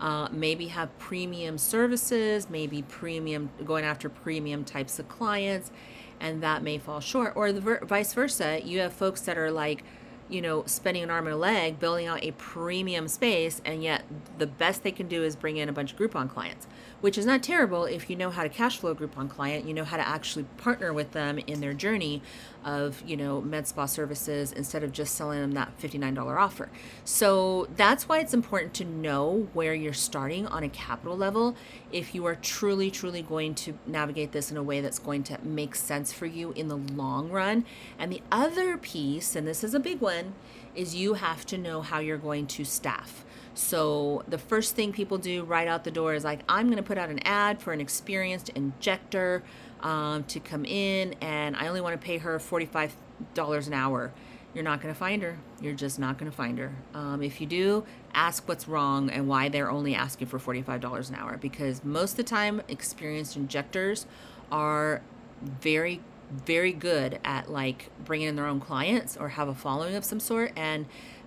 uh, 0.00 0.28
maybe 0.32 0.68
have 0.68 0.96
premium 0.98 1.58
services 1.58 2.48
maybe 2.48 2.82
premium 2.82 3.50
going 3.64 3.84
after 3.84 4.08
premium 4.08 4.64
types 4.64 4.98
of 4.98 5.08
clients 5.08 5.70
and 6.20 6.42
that 6.42 6.62
may 6.62 6.78
fall 6.78 7.00
short. 7.00 7.32
Or 7.36 7.52
the 7.52 7.60
ver- 7.60 7.84
vice 7.84 8.14
versa 8.14 8.60
you 8.64 8.80
have 8.80 8.92
folks 8.92 9.20
that 9.22 9.36
are 9.38 9.50
like 9.50 9.84
you 10.28 10.40
know, 10.40 10.64
spending 10.66 11.02
an 11.02 11.10
arm 11.10 11.26
and 11.26 11.34
a 11.34 11.38
leg 11.38 11.78
building 11.78 12.06
out 12.06 12.22
a 12.22 12.32
premium 12.32 13.08
space, 13.08 13.60
and 13.64 13.82
yet 13.82 14.02
the 14.38 14.46
best 14.46 14.82
they 14.82 14.92
can 14.92 15.06
do 15.06 15.22
is 15.22 15.36
bring 15.36 15.56
in 15.56 15.68
a 15.68 15.72
bunch 15.72 15.92
of 15.92 15.98
Groupon 15.98 16.28
clients, 16.28 16.66
which 17.00 17.18
is 17.18 17.26
not 17.26 17.42
terrible 17.42 17.84
if 17.84 18.08
you 18.08 18.16
know 18.16 18.30
how 18.30 18.42
to 18.42 18.48
cash 18.48 18.78
flow 18.78 18.92
a 18.92 18.94
Groupon 18.94 19.28
client, 19.28 19.66
you 19.66 19.74
know 19.74 19.84
how 19.84 19.96
to 19.96 20.06
actually 20.06 20.44
partner 20.56 20.92
with 20.92 21.12
them 21.12 21.38
in 21.38 21.60
their 21.60 21.74
journey 21.74 22.22
of, 22.64 23.02
you 23.06 23.16
know, 23.16 23.42
med 23.42 23.66
spa 23.66 23.84
services 23.84 24.50
instead 24.52 24.82
of 24.82 24.90
just 24.90 25.14
selling 25.14 25.40
them 25.40 25.52
that 25.52 25.78
$59 25.78 26.18
offer. 26.38 26.70
So 27.04 27.68
that's 27.76 28.08
why 28.08 28.20
it's 28.20 28.32
important 28.32 28.72
to 28.74 28.84
know 28.86 29.48
where 29.52 29.74
you're 29.74 29.92
starting 29.92 30.46
on 30.46 30.62
a 30.62 30.68
capital 30.70 31.14
level 31.14 31.56
if 31.92 32.14
you 32.14 32.24
are 32.24 32.34
truly, 32.36 32.90
truly 32.90 33.20
going 33.20 33.54
to 33.56 33.78
navigate 33.86 34.32
this 34.32 34.50
in 34.50 34.56
a 34.56 34.62
way 34.62 34.80
that's 34.80 34.98
going 34.98 35.22
to 35.24 35.38
make 35.44 35.74
sense 35.74 36.10
for 36.12 36.24
you 36.24 36.52
in 36.52 36.68
the 36.68 36.76
long 36.76 37.30
run. 37.30 37.66
And 37.98 38.10
the 38.10 38.22
other 38.32 38.78
piece, 38.78 39.36
and 39.36 39.46
this 39.46 39.62
is 39.62 39.74
a 39.74 39.80
big 39.80 40.00
one, 40.00 40.23
is 40.74 40.94
you 40.94 41.14
have 41.14 41.46
to 41.46 41.58
know 41.58 41.82
how 41.82 41.98
you're 41.98 42.18
going 42.18 42.46
to 42.46 42.64
staff. 42.64 43.24
So 43.54 44.24
the 44.26 44.38
first 44.38 44.74
thing 44.74 44.92
people 44.92 45.18
do 45.18 45.44
right 45.44 45.68
out 45.68 45.84
the 45.84 45.90
door 45.90 46.14
is 46.14 46.24
like, 46.24 46.40
I'm 46.48 46.66
going 46.66 46.76
to 46.76 46.82
put 46.82 46.98
out 46.98 47.08
an 47.08 47.20
ad 47.20 47.62
for 47.62 47.72
an 47.72 47.80
experienced 47.80 48.48
injector 48.50 49.44
um, 49.80 50.24
to 50.24 50.40
come 50.40 50.64
in, 50.64 51.14
and 51.20 51.54
I 51.56 51.68
only 51.68 51.80
want 51.80 51.98
to 52.00 52.04
pay 52.04 52.18
her 52.18 52.38
$45 52.38 52.90
an 53.66 53.72
hour. 53.72 54.12
You're 54.54 54.64
not 54.64 54.80
going 54.80 54.92
to 54.92 54.98
find 54.98 55.22
her. 55.22 55.36
You're 55.60 55.74
just 55.74 55.98
not 55.98 56.16
going 56.18 56.30
to 56.30 56.36
find 56.36 56.58
her. 56.58 56.72
Um, 56.94 57.22
if 57.22 57.40
you 57.40 57.46
do, 57.46 57.84
ask 58.14 58.46
what's 58.48 58.68
wrong 58.68 59.10
and 59.10 59.28
why 59.28 59.48
they're 59.48 59.70
only 59.70 59.94
asking 59.94 60.28
for 60.28 60.38
$45 60.38 61.08
an 61.08 61.16
hour. 61.16 61.36
Because 61.36 61.84
most 61.84 62.12
of 62.12 62.16
the 62.18 62.24
time, 62.24 62.62
experienced 62.68 63.36
injectors 63.36 64.06
are 64.52 65.02
very 65.42 66.00
very 66.30 66.72
good 66.72 67.18
at 67.24 67.50
like 67.50 67.90
bringing 68.04 68.28
in 68.28 68.36
their 68.36 68.46
own 68.46 68.60
clients 68.60 69.16
or 69.16 69.30
have 69.30 69.48
a 69.48 69.54
following 69.54 69.94
of 69.94 70.04
some 70.04 70.20
sort 70.20 70.52
and 70.56 70.86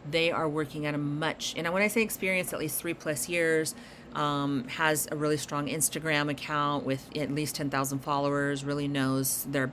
they 0.09 0.31
are 0.31 0.47
working 0.47 0.85
at 0.85 0.93
a 0.93 0.97
much 0.97 1.53
and 1.57 1.71
when 1.73 1.81
i 1.81 1.87
say 1.87 2.01
experience 2.01 2.53
at 2.53 2.59
least 2.59 2.79
three 2.79 2.93
plus 2.93 3.27
years 3.29 3.75
um, 4.13 4.67
has 4.69 5.07
a 5.11 5.15
really 5.15 5.37
strong 5.37 5.67
instagram 5.67 6.29
account 6.29 6.85
with 6.85 7.09
at 7.15 7.29
least 7.31 7.55
10000 7.55 7.99
followers 7.99 8.63
really 8.63 8.87
knows 8.87 9.45
their 9.45 9.71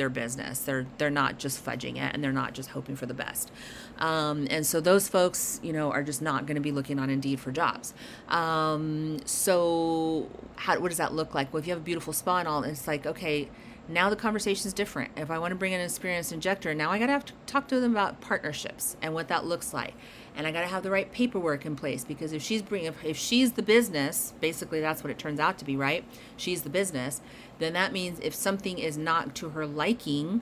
their 0.00 0.08
business. 0.08 0.60
They're 0.60 0.86
they're 0.98 1.10
not 1.10 1.38
just 1.38 1.64
fudging 1.64 1.96
it 1.96 2.14
and 2.14 2.24
they're 2.24 2.32
not 2.32 2.54
just 2.54 2.70
hoping 2.70 2.96
for 2.96 3.04
the 3.06 3.14
best. 3.14 3.50
Um, 3.98 4.46
and 4.50 4.66
so 4.66 4.80
those 4.80 5.08
folks 5.08 5.60
you 5.62 5.74
know 5.74 5.90
are 5.92 6.02
just 6.02 6.22
not 6.22 6.46
going 6.46 6.54
to 6.54 6.60
be 6.62 6.72
looking 6.72 6.98
on 6.98 7.10
indeed 7.10 7.38
for 7.38 7.52
jobs. 7.52 7.92
Um, 8.28 9.18
so 9.26 10.28
how, 10.56 10.78
what 10.80 10.88
does 10.88 10.98
that 10.98 11.12
look 11.12 11.34
like? 11.34 11.52
Well 11.52 11.60
if 11.60 11.66
you 11.66 11.72
have 11.72 11.82
a 11.82 11.84
beautiful 11.84 12.12
spa 12.14 12.38
and 12.38 12.48
all 12.48 12.64
it's 12.64 12.86
like 12.86 13.06
okay 13.06 13.50
now 13.90 14.08
the 14.08 14.16
conversation 14.16 14.66
is 14.66 14.72
different. 14.72 15.10
If 15.16 15.30
I 15.30 15.38
want 15.38 15.52
to 15.52 15.56
bring 15.56 15.72
in 15.72 15.80
an 15.80 15.86
experienced 15.86 16.32
injector, 16.32 16.74
now 16.74 16.90
I 16.90 16.98
got 16.98 17.06
to 17.06 17.12
have 17.12 17.24
to 17.26 17.32
talk 17.46 17.68
to 17.68 17.80
them 17.80 17.92
about 17.92 18.20
partnerships 18.20 18.96
and 19.02 19.14
what 19.14 19.28
that 19.28 19.44
looks 19.44 19.74
like. 19.74 19.94
And 20.36 20.46
I 20.46 20.52
got 20.52 20.60
to 20.60 20.68
have 20.68 20.82
the 20.82 20.90
right 20.90 21.10
paperwork 21.10 21.66
in 21.66 21.76
place 21.76 22.04
because 22.04 22.32
if 22.32 22.42
she's 22.42 22.62
bringing, 22.62 22.94
if 23.02 23.16
she's 23.16 23.52
the 23.52 23.62
business, 23.62 24.32
basically 24.40 24.80
that's 24.80 25.02
what 25.02 25.10
it 25.10 25.18
turns 25.18 25.40
out 25.40 25.58
to 25.58 25.64
be, 25.64 25.76
right? 25.76 26.04
She's 26.36 26.62
the 26.62 26.70
business. 26.70 27.20
Then 27.58 27.72
that 27.72 27.92
means 27.92 28.20
if 28.20 28.34
something 28.34 28.78
is 28.78 28.96
not 28.96 29.34
to 29.36 29.50
her 29.50 29.66
liking, 29.66 30.40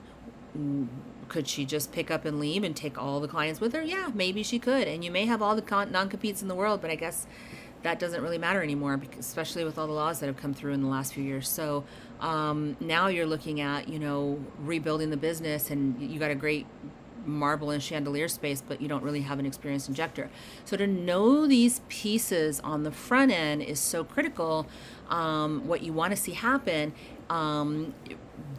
could 1.27 1.47
she 1.47 1.65
just 1.65 1.91
pick 1.91 2.11
up 2.11 2.25
and 2.25 2.39
leave 2.39 2.63
and 2.63 2.75
take 2.75 3.01
all 3.01 3.19
the 3.19 3.27
clients 3.27 3.59
with 3.59 3.73
her? 3.73 3.81
Yeah, 3.81 4.11
maybe 4.13 4.43
she 4.43 4.59
could. 4.59 4.87
And 4.87 5.03
you 5.03 5.11
may 5.11 5.25
have 5.25 5.41
all 5.41 5.55
the 5.55 5.87
non 5.89 6.09
competes 6.09 6.41
in 6.41 6.47
the 6.47 6.55
world, 6.55 6.81
but 6.81 6.91
I 6.91 6.95
guess 6.95 7.27
that 7.83 7.99
doesn't 7.99 8.21
really 8.21 8.37
matter 8.37 8.61
anymore, 8.61 8.99
especially 9.17 9.63
with 9.63 9.77
all 9.77 9.87
the 9.87 9.93
laws 9.93 10.19
that 10.19 10.27
have 10.27 10.37
come 10.37 10.53
through 10.53 10.73
in 10.73 10.81
the 10.81 10.89
last 10.89 11.13
few 11.13 11.23
years. 11.23 11.47
So 11.47 11.85
um, 12.19 12.75
now 12.79 13.07
you're 13.07 13.25
looking 13.25 13.61
at, 13.61 13.87
you 13.87 13.99
know, 13.99 14.39
rebuilding 14.59 15.09
the 15.09 15.17
business, 15.17 15.69
and 15.69 16.01
you 16.01 16.19
got 16.19 16.31
a 16.31 16.35
great 16.35 16.65
marble 17.25 17.69
and 17.69 17.81
chandelier 17.83 18.27
space, 18.27 18.63
but 18.65 18.81
you 18.81 18.87
don't 18.87 19.03
really 19.03 19.21
have 19.21 19.39
an 19.39 19.45
experienced 19.45 19.87
injector. 19.87 20.29
So 20.65 20.77
to 20.77 20.87
know 20.87 21.47
these 21.47 21.81
pieces 21.89 22.59
on 22.61 22.83
the 22.83 22.91
front 22.91 23.31
end 23.31 23.61
is 23.61 23.79
so 23.79 24.03
critical. 24.03 24.67
Um, 25.09 25.67
what 25.67 25.81
you 25.81 25.93
want 25.93 26.11
to 26.11 26.17
see 26.17 26.33
happen 26.33 26.93
um, 27.29 27.93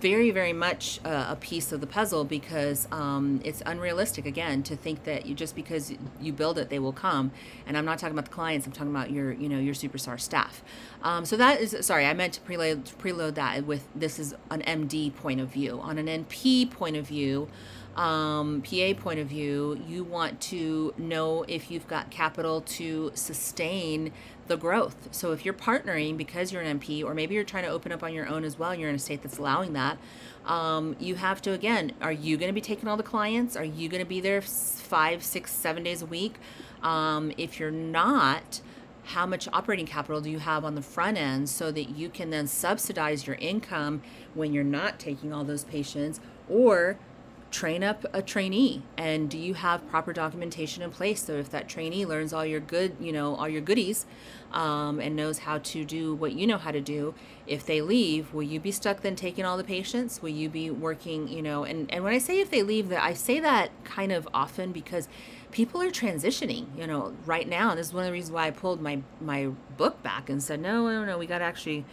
very, 0.01 0.31
very 0.31 0.53
much 0.53 1.01
uh, 1.05 1.27
a 1.31 1.37
piece 1.37 1.73
of 1.73 1.81
the 1.81 1.87
puzzle 1.87 2.25
because 2.25 2.89
um, 2.91 3.41
it's 3.45 3.63
unrealistic 3.67 4.27
again 4.27 4.63
to 4.65 4.77
think 4.77 5.05
that 5.05 5.27
you 5.27 5.35
just 5.35 5.55
because 5.55 5.93
you 6.21 6.33
build 6.33 6.59
it, 6.59 6.71
they 6.71 6.79
will 6.79 6.93
come. 6.93 7.31
And 7.67 7.77
I'm 7.77 7.85
not 7.85 7.99
talking 7.99 8.15
about 8.15 8.27
the 8.27 8.35
clients; 8.35 8.67
I'm 8.67 8.73
talking 8.73 8.91
about 8.91 9.11
your, 9.11 9.33
you 9.33 9.49
know, 9.49 9.59
your 9.59 9.75
superstar 9.75 10.21
staff. 10.21 10.63
Um, 11.03 11.25
so 11.25 11.37
that 11.37 11.61
is 11.61 11.77
sorry, 11.85 12.07
I 12.07 12.15
meant 12.15 12.35
to 12.35 12.41
preload 12.41 12.95
preload 12.97 13.35
that 13.35 13.65
with 13.67 13.87
this 13.95 14.19
is 14.19 14.35
an 14.51 14.63
MD 14.63 15.15
point 15.15 15.41
of 15.41 15.49
view. 15.49 15.81
On 15.81 15.99
an 15.99 16.07
NP 16.07 16.71
point 16.71 16.97
of 16.97 17.07
view 17.07 17.49
um, 17.97 18.63
PA 18.63 18.95
point 18.95 19.19
of 19.21 19.27
view, 19.27 19.81
you 19.87 20.05
want 20.05 20.41
to 20.43 20.95
know 20.97 21.45
if 21.49 21.71
you've 21.71 21.89
got 21.89 22.11
capital 22.11 22.61
to 22.63 23.11
sustain 23.15 24.13
the 24.51 24.57
growth. 24.57 25.09
So 25.13 25.31
if 25.31 25.45
you're 25.45 25.55
partnering 25.55 26.17
because 26.17 26.53
you're 26.53 26.61
an 26.61 26.81
NP, 26.81 27.05
or 27.05 27.15
maybe 27.15 27.37
you're 27.37 27.45
trying 27.45 27.63
to 27.63 27.71
open 27.71 27.93
up 27.93 28.03
on 28.03 28.13
your 28.13 28.27
own 28.27 28.45
as 28.45 28.59
well, 28.59 28.73
and 28.73 28.81
you're 28.81 28.91
in 28.91 28.97
a 28.97 28.99
state 28.99 29.23
that's 29.23 29.39
allowing 29.39 29.73
that, 29.75 29.97
um, 30.45 30.97
you 30.99 31.15
have 31.15 31.41
to 31.43 31.53
again, 31.53 31.93
are 32.03 32.13
you 32.13 32.37
going 32.37 32.49
to 32.49 32.53
be 32.53 32.61
taking 32.61 32.89
all 32.89 32.97
the 32.97 33.05
clients? 33.05 33.57
Are 33.57 33.65
you 33.65 33.89
going 33.89 34.03
to 34.03 34.09
be 34.09 34.21
there 34.21 34.43
five, 34.43 35.23
six, 35.23 35.53
seven 35.53 35.85
days 35.85 36.03
a 36.03 36.07
week? 36.07 36.35
Um, 36.83 37.33
if 37.39 37.61
you're 37.61 37.71
not, 37.71 38.61
how 39.05 39.25
much 39.25 39.49
operating 39.53 39.87
capital 39.87 40.21
do 40.21 40.29
you 40.29 40.41
have 40.41 40.65
on 40.65 40.75
the 40.75 40.83
front 40.83 41.17
end 41.17 41.49
so 41.49 41.71
that 41.71 41.91
you 41.91 42.09
can 42.09 42.31
then 42.31 42.49
subsidize 42.49 43.29
your 43.29 43.37
income 43.37 44.03
when 44.35 44.53
you're 44.53 44.65
not 44.65 44.99
taking 44.99 45.33
all 45.33 45.45
those 45.45 45.63
patients 45.63 46.21
or 46.49 46.99
train 47.51 47.83
up 47.83 48.05
a 48.13 48.23
trainee 48.23 48.83
and 48.97 49.29
do 49.29 49.37
you 49.37 49.55
have 49.55 49.87
proper 49.89 50.13
documentation 50.13 50.83
in 50.83 50.91
place 50.91 51.25
so 51.25 51.35
if 51.35 51.51
that 51.51 51.69
trainee 51.69 52.07
learns 52.07 52.33
all 52.33 52.47
your 52.47 52.61
good 52.61 52.95
you 53.01 53.13
know 53.13 53.35
all 53.35 53.49
your 53.49 53.61
goodies 53.61 54.07
um, 54.53 55.01
and 55.01 55.17
knows 55.17 55.41
how 55.41 55.59
to 55.59 55.85
do 55.85 56.15
what 56.15 56.33
you 56.33 56.47
know 56.47 56.59
how 56.59 56.71
to 56.71 56.81
do 56.81 57.13
if 57.47 57.67
they 57.67 57.81
leave 57.81 58.33
will 58.33 58.43
you 58.43 58.61
be 58.61 58.71
stuck 58.71 59.01
then 59.01 59.17
taking 59.17 59.45
all 59.45 59.57
the 59.57 59.65
patients? 59.65 60.23
Will 60.23 60.31
you 60.31 60.49
be 60.49 60.71
working 60.71 61.27
you 61.29 61.43
know 61.43 61.65
and, 61.65 61.93
and 61.93 62.05
when 62.05 62.13
i 62.13 62.19
say 62.19 62.41
if 62.41 62.51
they 62.51 62.63
leave 62.63 62.89
that 62.89 63.03
i 63.03 63.13
say 63.13 63.41
that 63.41 63.71
kind 63.85 64.13
of 64.13 64.29
often 64.33 64.71
because 64.71 65.09
people 65.51 65.83
are 65.83 65.91
transitioning 65.91 66.67
you 66.79 66.87
know 66.87 67.13
right 67.27 67.49
now 67.49 67.71
and 67.71 67.79
this 67.79 67.89
is 67.89 67.95
one 67.95 68.05
of 68.05 68.07
the 68.07 68.13
reasons 68.13 68.33
why 68.33 68.47
i 68.47 68.51
pulled 68.51 68.81
my 68.81 69.01
my 69.21 69.49
book 69.77 70.01
back 70.03 70.29
and 70.29 70.43
said 70.43 70.61
no 70.61 70.87
no 70.87 71.05
no 71.05 71.19
we 71.19 71.27
got 71.27 71.39
to 71.39 71.45
actually 71.45 71.85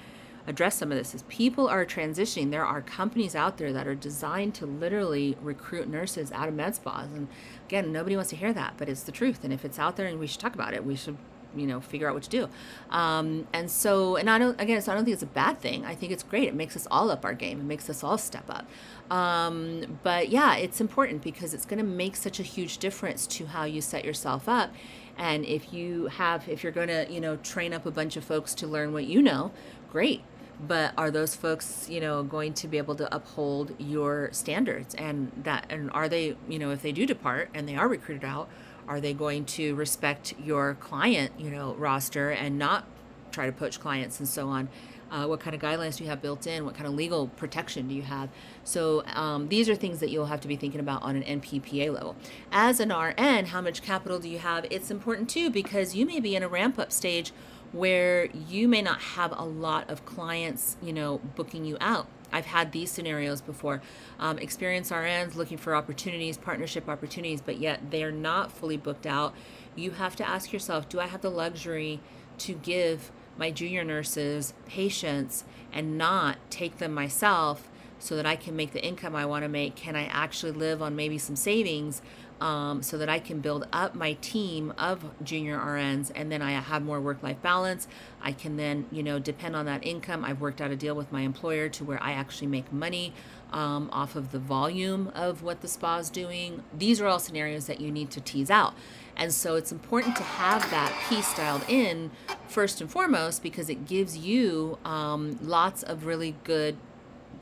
address 0.47 0.77
some 0.77 0.91
of 0.91 0.97
this 0.97 1.13
is 1.13 1.23
people 1.23 1.67
are 1.67 1.85
transitioning. 1.85 2.51
There 2.51 2.65
are 2.65 2.81
companies 2.81 3.35
out 3.35 3.57
there 3.57 3.73
that 3.73 3.85
are 3.85 3.95
designed 3.95 4.55
to 4.55 4.65
literally 4.65 5.37
recruit 5.41 5.89
nurses 5.89 6.31
out 6.31 6.47
of 6.47 6.55
med 6.55 6.75
spas. 6.75 7.11
And 7.11 7.27
again, 7.67 7.91
nobody 7.91 8.15
wants 8.15 8.29
to 8.31 8.37
hear 8.37 8.53
that, 8.53 8.75
but 8.77 8.87
it's 8.87 9.03
the 9.03 9.11
truth. 9.11 9.43
And 9.43 9.51
if 9.51 9.65
it's 9.65 9.77
out 9.77 9.97
there 9.97 10.07
and 10.07 10.19
we 10.19 10.25
should 10.25 10.39
talk 10.39 10.55
about 10.55 10.73
it, 10.73 10.85
we 10.85 10.95
should 10.95 11.17
you 11.55 11.65
know 11.65 11.79
figure 11.79 12.07
out 12.07 12.13
what 12.13 12.23
to 12.23 12.29
do. 12.29 12.49
Um, 12.89 13.47
and 13.53 13.69
so 13.71 14.15
and 14.15 14.29
i 14.29 14.37
don't 14.37 14.59
again 14.59 14.81
so 14.81 14.91
i 14.91 14.95
don't 14.95 15.05
think 15.05 15.13
it's 15.13 15.23
a 15.23 15.27
bad 15.27 15.59
thing. 15.59 15.85
I 15.85 15.95
think 15.95 16.11
it's 16.11 16.23
great. 16.23 16.47
It 16.47 16.55
makes 16.55 16.75
us 16.75 16.87
all 16.91 17.11
up 17.11 17.25
our 17.25 17.33
game. 17.33 17.59
It 17.59 17.65
makes 17.65 17.89
us 17.89 18.03
all 18.03 18.17
step 18.17 18.49
up. 18.49 18.67
Um, 19.11 19.99
but 20.03 20.29
yeah 20.29 20.55
it's 20.55 20.79
important 20.79 21.23
because 21.23 21.53
it's 21.53 21.65
going 21.65 21.79
to 21.79 21.85
make 21.85 22.15
such 22.15 22.39
a 22.39 22.43
huge 22.43 22.77
difference 22.77 23.25
to 23.27 23.47
how 23.47 23.63
you 23.63 23.81
set 23.81 24.05
yourself 24.05 24.47
up. 24.47 24.71
And 25.17 25.45
if 25.45 25.73
you 25.73 26.07
have 26.07 26.47
if 26.47 26.63
you're 26.63 26.71
going 26.71 26.89
to 26.89 27.07
you 27.09 27.19
know 27.19 27.37
train 27.37 27.73
up 27.73 27.85
a 27.85 27.91
bunch 27.91 28.17
of 28.17 28.23
folks 28.23 28.53
to 28.55 28.67
learn 28.67 28.93
what 28.93 29.05
you 29.05 29.21
know 29.21 29.51
great 29.89 30.21
but 30.59 30.93
are 30.97 31.11
those 31.11 31.35
folks 31.35 31.87
you 31.89 31.99
know 31.99 32.23
going 32.23 32.53
to 32.53 32.67
be 32.67 32.77
able 32.77 32.95
to 32.95 33.15
uphold 33.15 33.75
your 33.77 34.29
standards? 34.31 34.95
And 34.95 35.31
that 35.43 35.67
and 35.69 35.91
are 35.91 36.09
they 36.09 36.35
you 36.47 36.59
know 36.59 36.71
if 36.71 36.81
they 36.81 36.91
do 36.91 37.05
depart 37.05 37.49
and 37.53 37.67
they 37.67 37.75
are 37.75 37.87
recruited 37.87 38.23
out 38.23 38.49
are 38.87 39.01
they 39.01 39.13
going 39.13 39.43
to 39.43 39.75
respect 39.75 40.33
your 40.41 40.75
client 40.75 41.31
you 41.37 41.49
know 41.49 41.73
roster 41.75 42.29
and 42.29 42.57
not 42.57 42.85
try 43.31 43.45
to 43.45 43.51
poach 43.51 43.79
clients 43.79 44.19
and 44.19 44.27
so 44.27 44.47
on 44.47 44.69
uh, 45.11 45.25
what 45.25 45.39
kind 45.39 45.55
of 45.55 45.61
guidelines 45.61 45.97
do 45.97 46.03
you 46.03 46.09
have 46.09 46.21
built 46.21 46.47
in 46.47 46.65
what 46.65 46.73
kind 46.75 46.87
of 46.87 46.93
legal 46.93 47.27
protection 47.27 47.87
do 47.87 47.95
you 47.95 48.01
have 48.01 48.29
so 48.63 49.03
um, 49.07 49.47
these 49.49 49.69
are 49.69 49.75
things 49.75 49.99
that 49.99 50.09
you'll 50.09 50.25
have 50.25 50.41
to 50.41 50.47
be 50.47 50.55
thinking 50.55 50.79
about 50.79 51.01
on 51.03 51.15
an 51.15 51.41
nppa 51.41 51.93
level 51.93 52.15
as 52.51 52.79
an 52.79 52.91
rn 52.91 53.45
how 53.45 53.61
much 53.61 53.81
capital 53.81 54.19
do 54.19 54.29
you 54.29 54.39
have 54.39 54.65
it's 54.69 54.91
important 54.91 55.29
too 55.29 55.49
because 55.49 55.95
you 55.95 56.05
may 56.05 56.19
be 56.19 56.35
in 56.35 56.43
a 56.43 56.47
ramp 56.47 56.77
up 56.77 56.91
stage 56.91 57.31
where 57.71 58.25
you 58.47 58.67
may 58.67 58.81
not 58.81 58.99
have 58.99 59.33
a 59.37 59.43
lot 59.43 59.89
of 59.89 60.05
clients, 60.05 60.77
you 60.81 60.93
know, 60.93 61.19
booking 61.35 61.65
you 61.65 61.77
out. 61.81 62.07
I've 62.31 62.45
had 62.45 62.71
these 62.71 62.91
scenarios 62.91 63.41
before. 63.41 63.81
Um, 64.19 64.37
experienced 64.39 64.91
RNs 64.91 65.35
looking 65.35 65.57
for 65.57 65.75
opportunities, 65.75 66.37
partnership 66.37 66.89
opportunities, 66.89 67.41
but 67.41 67.57
yet 67.57 67.91
they 67.91 68.03
are 68.03 68.11
not 68.11 68.51
fully 68.51 68.77
booked 68.77 69.05
out. 69.05 69.33
You 69.75 69.91
have 69.91 70.15
to 70.17 70.27
ask 70.27 70.51
yourself 70.51 70.89
do 70.89 70.99
I 70.99 71.07
have 71.07 71.21
the 71.21 71.31
luxury 71.31 71.99
to 72.39 72.53
give 72.53 73.11
my 73.37 73.51
junior 73.51 73.83
nurses 73.83 74.53
patients 74.67 75.43
and 75.71 75.97
not 75.97 76.37
take 76.49 76.77
them 76.77 76.93
myself 76.93 77.69
so 77.99 78.15
that 78.15 78.25
I 78.25 78.35
can 78.35 78.55
make 78.55 78.73
the 78.73 78.83
income 78.83 79.15
I 79.15 79.25
want 79.25 79.43
to 79.43 79.49
make? 79.49 79.75
Can 79.75 79.95
I 79.95 80.05
actually 80.05 80.51
live 80.51 80.81
on 80.81 80.95
maybe 80.95 81.17
some 81.17 81.35
savings 81.35 82.01
um, 82.39 82.83
so 82.83 82.97
that 82.97 83.09
I 83.09 83.19
can 83.19 83.39
build 83.39 83.67
up 83.73 83.95
my 83.95 84.13
team 84.13 84.73
of 84.77 85.03
junior 85.23 85.57
RNs 85.57 86.11
and 86.13 86.31
then 86.31 86.41
I 86.41 86.51
have 86.51 86.83
more 86.83 87.01
work 87.01 87.23
life 87.23 87.41
balance. 87.41 87.87
I 88.21 88.31
can 88.31 88.57
then, 88.57 88.85
you 88.91 89.01
know, 89.01 89.19
depend 89.19 89.55
on 89.55 89.65
that 89.65 89.85
income. 89.85 90.23
I've 90.23 90.41
worked 90.41 90.61
out 90.61 90.71
a 90.71 90.75
deal 90.75 90.95
with 90.95 91.11
my 91.11 91.21
employer 91.21 91.69
to 91.69 91.83
where 91.83 92.01
I 92.01 92.11
actually 92.11 92.47
make 92.47 92.71
money 92.71 93.13
um, 93.51 93.89
off 93.91 94.15
of 94.15 94.31
the 94.31 94.39
volume 94.39 95.11
of 95.15 95.41
what 95.41 95.61
the 95.61 95.67
spa 95.67 95.97
is 95.97 96.09
doing. 96.09 96.63
These 96.77 97.01
are 97.01 97.07
all 97.07 97.19
scenarios 97.19 97.65
that 97.67 97.81
you 97.81 97.91
need 97.91 98.11
to 98.11 98.21
tease 98.21 98.51
out. 98.51 98.75
And 99.17 99.33
so 99.33 99.55
it's 99.55 99.71
important 99.71 100.15
to 100.15 100.23
have 100.23 100.69
that 100.69 100.95
piece 101.09 101.33
dialed 101.33 101.65
in 101.67 102.11
first 102.47 102.79
and 102.79 102.89
foremost 102.89 103.43
because 103.43 103.69
it 103.69 103.87
gives 103.87 104.15
you 104.17 104.77
um, 104.85 105.37
lots 105.41 105.83
of 105.83 106.05
really 106.05 106.35
good 106.43 106.77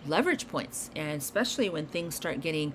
leverage 0.07 0.47
points. 0.47 0.89
And 0.95 1.21
especially 1.21 1.69
when 1.69 1.85
things 1.85 2.15
start 2.15 2.41
getting 2.41 2.73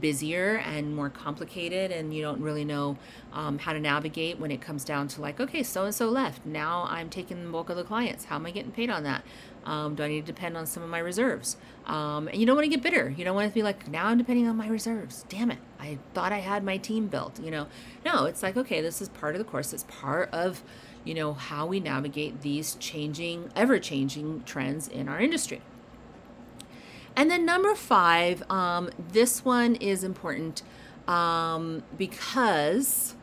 busier 0.00 0.56
and 0.56 0.94
more 0.94 1.10
complicated 1.10 1.90
and 1.90 2.14
you 2.14 2.22
don't 2.22 2.40
really 2.40 2.64
know 2.64 2.96
um, 3.32 3.58
how 3.58 3.72
to 3.72 3.80
navigate 3.80 4.38
when 4.38 4.50
it 4.50 4.60
comes 4.60 4.84
down 4.84 5.08
to 5.08 5.20
like 5.20 5.40
okay 5.40 5.64
so 5.64 5.84
and 5.84 5.94
so 5.94 6.08
left. 6.08 6.46
Now 6.46 6.86
i'm 6.88 7.10
taking 7.10 7.44
the 7.44 7.50
bulk 7.50 7.70
of 7.70 7.76
the 7.76 7.82
clients. 7.82 8.26
How 8.26 8.36
am 8.36 8.46
i 8.46 8.52
getting 8.52 8.70
paid 8.70 8.88
on 8.88 9.02
that 9.02 9.24
um, 9.64 9.94
do 9.94 10.02
i 10.02 10.08
need 10.08 10.26
to 10.26 10.32
depend 10.32 10.56
on 10.56 10.66
some 10.66 10.82
of 10.82 10.88
my 10.88 10.98
reserves? 10.98 11.56
Um, 11.86 12.28
and 12.28 12.36
you 12.36 12.46
don't 12.46 12.56
want 12.56 12.64
to 12.64 12.70
get 12.70 12.82
bitter. 12.82 13.10
You 13.10 13.24
don't 13.24 13.34
want 13.34 13.48
to 13.48 13.54
be 13.54 13.62
like 13.62 13.88
now 13.88 14.06
i'm 14.06 14.18
depending 14.18 14.46
on 14.46 14.56
my 14.56 14.68
reserves. 14.68 15.24
Damn 15.28 15.50
it. 15.50 15.58
I 15.78 15.98
thought 16.14 16.32
i 16.32 16.38
had 16.38 16.64
my 16.64 16.76
team 16.76 17.06
built 17.08 17.40
you 17.40 17.50
know? 17.50 17.66
No 18.04 18.24
it's 18.24 18.42
like 18.42 18.56
okay 18.56 18.80
this 18.80 19.00
is 19.02 19.08
part 19.08 19.34
of 19.34 19.38
the 19.38 19.44
course. 19.44 19.72
It's 19.72 19.84
part 19.84 20.30
of 20.32 20.62
you 21.04 21.14
know 21.14 21.32
how 21.32 21.66
we 21.66 21.80
navigate 21.80 22.42
these 22.42 22.74
changing 22.76 23.50
ever 23.56 23.78
changing 23.78 24.42
trends 24.44 24.88
in 24.88 25.08
our 25.08 25.20
industry. 25.20 25.62
And 27.16 27.30
then 27.30 27.44
number 27.44 27.74
five, 27.74 28.42
um, 28.50 28.90
this 29.12 29.44
one 29.44 29.74
is 29.76 30.04
important 30.04 30.62
um, 31.08 31.82
because 31.98 33.14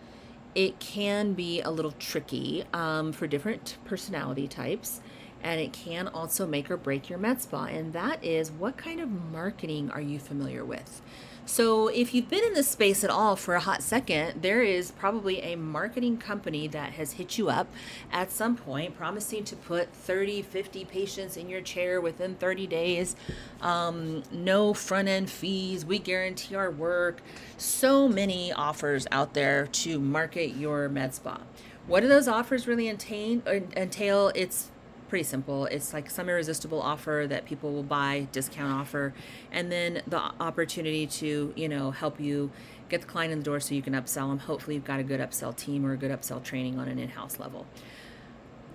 it 0.55 0.79
can 0.79 1.33
be 1.33 1.61
a 1.61 1.69
little 1.69 1.93
tricky 1.93 2.63
um, 2.73 3.11
for 3.11 3.27
different 3.27 3.77
personality 3.85 4.47
types. 4.47 5.01
And 5.43 5.59
it 5.59 5.73
can 5.73 6.07
also 6.07 6.45
make 6.45 6.69
or 6.69 6.77
break 6.77 7.09
your 7.09 7.19
med 7.19 7.41
spa. 7.41 7.65
And 7.65 7.93
that 7.93 8.23
is 8.23 8.51
what 8.51 8.77
kind 8.77 8.99
of 8.99 9.09
marketing 9.09 9.91
are 9.91 10.01
you 10.01 10.19
familiar 10.19 10.63
with? 10.65 11.01
So, 11.49 11.87
if 11.87 12.13
you've 12.13 12.29
been 12.29 12.43
in 12.43 12.53
this 12.55 12.67
space 12.67 13.05
at 13.05 13.09
all 13.09 13.37
for 13.37 13.55
a 13.55 13.61
hot 13.61 13.81
second, 13.81 14.41
there 14.41 14.61
is 14.61 14.91
probably 14.91 15.41
a 15.41 15.55
marketing 15.55 16.17
company 16.17 16.67
that 16.67 16.91
has 16.91 17.13
hit 17.13 17.37
you 17.37 17.49
up 17.49 17.67
at 18.11 18.33
some 18.33 18.57
point 18.57 18.97
promising 18.97 19.45
to 19.45 19.55
put 19.55 19.93
30, 19.93 20.41
50 20.41 20.83
patients 20.83 21.37
in 21.37 21.47
your 21.47 21.61
chair 21.61 22.01
within 22.01 22.35
30 22.35 22.67
days, 22.67 23.15
um, 23.61 24.23
no 24.29 24.73
front 24.73 25.07
end 25.07 25.29
fees, 25.29 25.85
we 25.85 25.99
guarantee 25.99 26.53
our 26.53 26.69
work. 26.69 27.21
So 27.55 28.09
many 28.09 28.51
offers 28.51 29.07
out 29.09 29.33
there 29.33 29.67
to 29.67 29.99
market 29.99 30.57
your 30.57 30.89
med 30.89 31.15
spa. 31.15 31.39
What 31.87 32.01
do 32.01 32.09
those 32.09 32.27
offers 32.27 32.67
really 32.67 32.89
entail? 32.89 33.41
entail? 33.47 34.33
It's 34.35 34.69
pretty 35.09 35.23
simple. 35.23 35.65
It's 35.65 35.93
like 35.93 36.09
some 36.09 36.29
irresistible 36.29 36.81
offer 36.81 37.25
that 37.29 37.45
people 37.45 37.71
will 37.71 37.83
buy, 37.83 38.27
discount 38.31 38.71
offer, 38.71 39.13
and 39.51 39.71
then 39.71 40.01
the 40.07 40.19
opportunity 40.39 41.07
to, 41.07 41.53
you 41.55 41.69
know, 41.69 41.91
help 41.91 42.19
you 42.19 42.51
get 42.89 43.01
the 43.01 43.07
client 43.07 43.31
in 43.31 43.39
the 43.39 43.45
door 43.45 43.59
so 43.59 43.75
you 43.75 43.81
can 43.81 43.93
upsell 43.93 44.29
them. 44.29 44.39
Hopefully, 44.39 44.75
you've 44.75 44.85
got 44.85 44.99
a 44.99 45.03
good 45.03 45.19
upsell 45.19 45.55
team 45.55 45.85
or 45.85 45.93
a 45.93 45.97
good 45.97 46.11
upsell 46.11 46.43
training 46.43 46.79
on 46.79 46.87
an 46.87 46.99
in 46.99 47.09
house 47.09 47.39
level. 47.39 47.65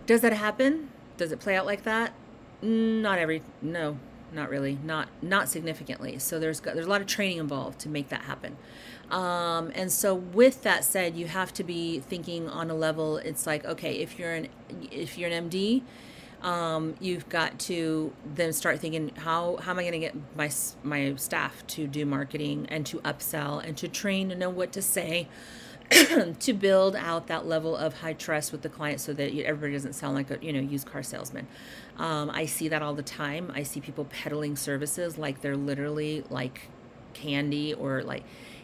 Does 0.06 0.20
that 0.22 0.32
happen? 0.32 0.90
Does 1.16 1.32
it 1.32 1.40
play 1.40 1.56
out 1.56 1.66
like 1.66 1.84
that? 1.84 2.12
Not 2.62 3.18
every, 3.18 3.42
no, 3.60 3.98
not 4.32 4.50
really, 4.50 4.78
not 4.82 5.08
not 5.20 5.48
significantly. 5.48 6.18
So 6.18 6.38
there's 6.38 6.60
there's 6.60 6.86
a 6.86 6.90
lot 6.90 7.00
of 7.00 7.06
training 7.06 7.38
involved 7.38 7.78
to 7.80 7.88
make 7.88 8.08
that 8.08 8.22
happen. 8.22 8.56
Um, 9.10 9.70
and 9.74 9.92
so 9.92 10.14
with 10.14 10.62
that 10.62 10.84
said, 10.84 11.16
you 11.16 11.26
have 11.26 11.52
to 11.54 11.64
be 11.64 12.00
thinking 12.00 12.48
on 12.48 12.70
a 12.70 12.74
level. 12.74 13.18
It's 13.18 13.46
like 13.46 13.64
okay, 13.64 13.94
if 13.96 14.18
you're 14.18 14.32
an 14.32 14.48
if 14.90 15.18
you're 15.18 15.30
an 15.30 15.50
MD, 15.50 15.82
um, 16.42 16.94
you've 17.00 17.28
got 17.28 17.58
to 17.60 18.12
then 18.34 18.52
start 18.52 18.80
thinking 18.80 19.12
how 19.16 19.56
how 19.56 19.70
am 19.70 19.78
I 19.78 19.82
going 19.82 19.92
to 19.92 19.98
get 19.98 20.14
my 20.36 20.50
my 20.82 21.14
staff 21.16 21.66
to 21.68 21.86
do 21.86 22.04
marketing 22.04 22.66
and 22.68 22.84
to 22.86 22.98
upsell 23.00 23.64
and 23.64 23.76
to 23.78 23.88
train 23.88 24.28
to 24.30 24.34
know 24.34 24.50
what 24.50 24.72
to 24.72 24.82
say. 24.82 25.28
to 26.38 26.54
build 26.54 26.96
out 26.96 27.26
that 27.26 27.44
level 27.44 27.76
of 27.76 28.00
high 28.00 28.14
trust 28.14 28.50
with 28.50 28.62
the 28.62 28.68
client 28.70 28.98
so 28.98 29.12
that 29.12 29.30
everybody 29.44 29.74
doesn't 29.74 29.92
sound 29.92 30.14
like 30.14 30.30
a 30.30 30.38
you 30.40 30.50
know 30.50 30.60
used 30.60 30.86
car 30.86 31.02
salesman 31.02 31.46
um, 31.98 32.30
i 32.30 32.46
see 32.46 32.66
that 32.68 32.80
all 32.80 32.94
the 32.94 33.02
time 33.02 33.52
i 33.54 33.62
see 33.62 33.78
people 33.78 34.06
peddling 34.06 34.56
services 34.56 35.18
like 35.18 35.42
they're 35.42 35.56
literally 35.56 36.24
like 36.30 36.70
candy 37.12 37.74
or 37.74 38.02
like 38.02 38.22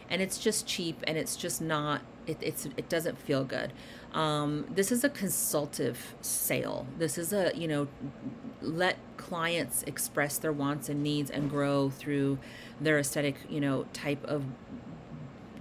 and 0.09 0.23
it's 0.23 0.39
just 0.39 0.65
cheap 0.65 1.03
and 1.05 1.19
it's 1.19 1.35
just 1.35 1.61
not 1.61 2.01
it, 2.29 2.37
it's 2.41 2.65
it 2.77 2.89
doesn't 2.89 3.17
feel 3.17 3.43
good 3.43 3.73
um, 4.13 4.65
this 4.69 4.91
is 4.91 5.03
a 5.03 5.09
consultative 5.09 6.13
sale 6.21 6.85
this 6.97 7.17
is 7.17 7.33
a 7.33 7.51
you 7.55 7.67
know 7.67 7.87
let 8.61 8.97
clients 9.17 9.83
express 9.83 10.37
their 10.37 10.51
wants 10.51 10.89
and 10.89 11.03
needs 11.03 11.29
and 11.29 11.49
grow 11.49 11.89
through 11.89 12.37
their 12.79 12.99
aesthetic 12.99 13.35
you 13.49 13.59
know 13.59 13.85
type 13.93 14.23
of 14.25 14.43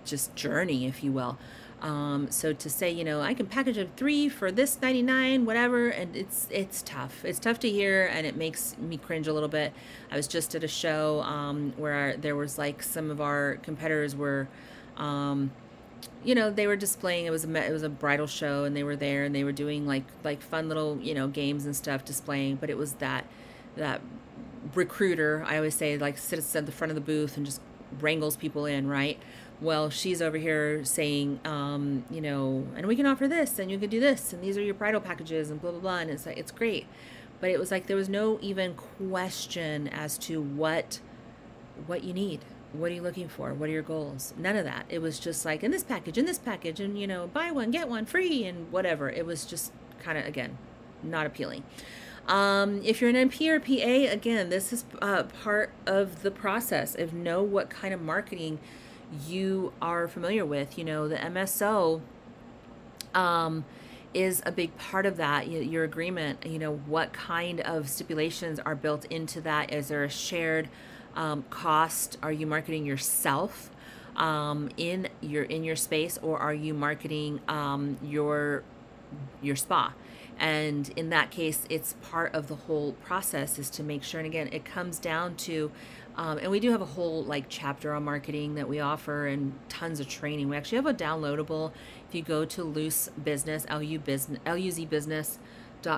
just 0.05 0.35
journey 0.35 0.87
if 0.87 1.05
you 1.05 1.13
will 1.13 1.39
um, 1.81 2.31
so 2.31 2.53
to 2.53 2.71
say, 2.71 2.91
you 2.91 3.05
know, 3.05 3.21
I 3.21 3.35
can 3.35 3.47
package 3.47 3.79
a 3.79 3.87
three 3.97 4.29
for 4.29 4.51
this 4.51 4.81
99, 4.81 5.45
whatever, 5.45 5.89
and 5.89 6.17
it's 6.17 6.49
it's 6.51 6.83
tough. 6.83 7.25
It's 7.25 7.39
tough 7.39 7.61
to 7.61 7.71
hear, 7.71 8.07
and 8.07 8.27
it 8.27 8.37
makes 8.37 8.77
me 8.79 8.97
cringe 8.97 9.29
a 9.29 9.33
little 9.33 9.49
bit. 9.49 9.73
I 10.11 10.17
was 10.17 10.27
just 10.27 10.55
at 10.55 10.65
a 10.65 10.69
show 10.69 11.21
um, 11.21 11.73
where 11.77 12.17
there 12.17 12.35
was 12.35 12.59
like 12.59 12.83
some 12.83 13.11
of 13.11 13.21
our 13.21 13.57
competitors 13.63 14.17
were, 14.17 14.49
um, 14.97 15.53
you 16.25 16.35
know, 16.35 16.51
they 16.51 16.67
were 16.67 16.77
displaying. 16.77 17.27
It 17.27 17.31
was 17.31 17.45
a 17.45 17.67
it 17.67 17.73
was 17.73 17.83
a 17.83 17.89
bridal 17.89 18.27
show, 18.27 18.65
and 18.65 18.77
they 18.77 18.83
were 18.83 18.97
there, 18.97 19.25
and 19.25 19.35
they 19.35 19.45
were 19.45 19.53
doing 19.53 19.87
like 19.87 20.05
like 20.25 20.43
fun 20.43 20.69
little 20.69 20.99
you 21.01 21.15
know 21.15 21.29
games 21.29 21.65
and 21.65 21.75
stuff 21.75 22.05
displaying. 22.05 22.57
But 22.57 22.71
it 22.71 22.77
was 22.77 22.95
that 22.95 23.25
that 23.77 24.01
recruiter. 24.75 25.45
I 25.47 25.57
always 25.57 25.75
say 25.75 25.97
like 25.99 26.19
sits 26.19 26.55
at 26.57 26.67
the 26.67 26.73
front 26.73 26.91
of 26.91 26.95
the 26.95 27.01
booth 27.01 27.37
and 27.37 27.47
just 27.47 27.61
wrangles 28.01 28.37
people 28.37 28.67
in, 28.67 28.89
right? 28.89 29.19
well, 29.61 29.91
she's 29.91 30.23
over 30.23 30.37
here 30.37 30.85
saying, 30.85 31.41
um, 31.45 32.05
you 32.11 32.21
know, 32.21 32.67
and 32.77 32.87
we 32.87 32.95
can 32.95 33.07
offer 33.07 33.27
this, 33.27 33.59
and 33.59 33.71
you 33.71 33.79
can 33.79 33.91
do 33.91 34.01
this, 34.01 34.33
and 34.33 34.43
these 34.43 34.57
are 34.57 34.63
your 34.63 34.75
bridal 34.75 35.01
packages, 35.01 35.51
and 35.51 35.61
blah 35.61 35.73
blah 35.73 35.81
blah, 35.81 35.99
and 35.99 36.11
it's 36.11 36.27
like 36.27 36.37
it's 36.37 36.53
great, 36.53 36.87
but 37.41 37.51
it 37.51 37.59
was 37.59 37.71
like 37.71 37.87
there 37.87 37.97
was 37.97 38.09
no 38.09 38.39
even 38.41 38.75
question 38.75 39.89
as 39.89 40.17
to 40.19 40.41
what 40.41 41.01
what 41.87 42.05
you 42.05 42.13
need, 42.13 42.45
what 42.73 42.91
are 42.91 42.95
you 42.95 43.03
looking 43.03 43.29
for, 43.29 43.55
what 43.55 43.69
are 43.69 43.73
your 43.73 43.83
goals, 43.83 44.35
none 44.37 44.57
of 44.57 44.65
that. 44.65 44.85
It 44.89 45.01
was 45.01 45.19
just 45.19 45.45
like 45.45 45.63
in 45.63 45.71
this 45.71 45.83
package, 45.83 46.19
in 46.19 46.27
this 46.27 46.39
package, 46.39 46.81
and 46.81 46.99
you 46.99 47.07
know, 47.07 47.29
buy 47.29 47.51
one 47.51 47.71
get 47.71 47.89
one 47.89 48.07
free, 48.07 48.45
and 48.45 48.71
whatever. 48.71 49.09
It 49.11 49.25
was 49.25 49.45
just 49.45 49.73
kind 50.03 50.19
of 50.19 50.27
again 50.27 50.59
not 51.03 51.27
appealing. 51.27 51.65
Um, 52.27 52.83
if 52.85 53.01
you're 53.01 53.09
an 53.09 53.17
NP 53.17 53.49
or 53.49 53.59
PA, 53.59 54.13
again, 54.13 54.51
this 54.51 54.73
is 54.73 54.85
uh, 55.01 55.23
part 55.43 55.71
of 55.87 56.23
the 56.23 56.31
process 56.31 56.95
of 56.95 57.15
know 57.15 57.43
what 57.43 57.71
kind 57.71 57.95
of 57.95 58.03
marketing 58.03 58.59
you 59.27 59.73
are 59.81 60.07
familiar 60.07 60.45
with. 60.45 60.77
You 60.77 60.85
know, 60.85 61.09
the 61.09 61.17
MSO 61.17 62.03
um, 63.15 63.65
is 64.13 64.43
a 64.45 64.53
big 64.53 64.77
part 64.77 65.07
of 65.07 65.17
that. 65.17 65.49
Your 65.49 65.85
agreement, 65.85 66.45
you 66.45 66.59
know, 66.59 66.77
what 66.77 67.15
kind 67.15 67.61
of 67.61 67.89
stipulations 67.89 68.59
are 68.61 68.75
built 68.75 69.07
into 69.07 69.41
that? 69.41 69.73
Is 69.73 69.89
there 69.89 70.05
a 70.05 70.11
shared 70.11 70.69
um, 71.19 71.45
cost? 71.51 72.17
Are 72.23 72.33
you 72.33 72.47
marketing 72.47 72.87
yourself? 72.87 73.71
Um, 74.17 74.71
in 74.77 75.09
your 75.21 75.45
in 75.45 75.63
your 75.63 75.77
space 75.77 76.19
or 76.21 76.41
are 76.41 76.55
you 76.55 76.75
marketing 76.75 77.41
um, 77.47 77.99
your 78.03 78.65
your 79.41 79.55
spa 79.55 79.93
and 80.41 80.89
in 80.97 81.11
that 81.11 81.31
case 81.31 81.65
it's 81.71 81.95
part 82.03 82.35
of 82.35 82.49
the 82.49 82.57
whole 82.57 82.95
process 82.95 83.61
is 83.61 83.71
to 83.71 83.85
make 83.85 84.03
sure 84.03 84.19
and 84.19 84.27
again 84.27 84.49
it 84.51 84.65
comes 84.65 84.99
down 84.99 85.37
to 85.37 85.71
um, 86.19 86.39
and 86.39 86.51
we 86.51 86.59
do 86.59 86.73
have 86.73 86.83
a 86.83 86.87
whole 86.87 87.23
like 87.23 87.45
chapter 87.49 87.95
on 87.95 88.05
marketing 88.05 88.57
that 88.57 88.69
we 88.69 88.81
offer 88.81 89.29
and 89.29 89.57
tons 89.69 90.01
of 90.01 90.09
training. 90.09 90.49
We 90.49 90.57
actually 90.57 90.77
have 90.77 90.87
a 90.87 90.93
downloadable. 90.93 91.71
If 92.09 92.15
you 92.15 92.23
go 92.23 92.45
to 92.45 92.65
Luz 92.65 93.09
Business, 93.23 93.65
L-U 93.69 94.01
business, 94.01 94.41
L-U-Z 94.45 94.85
business, 94.87 95.39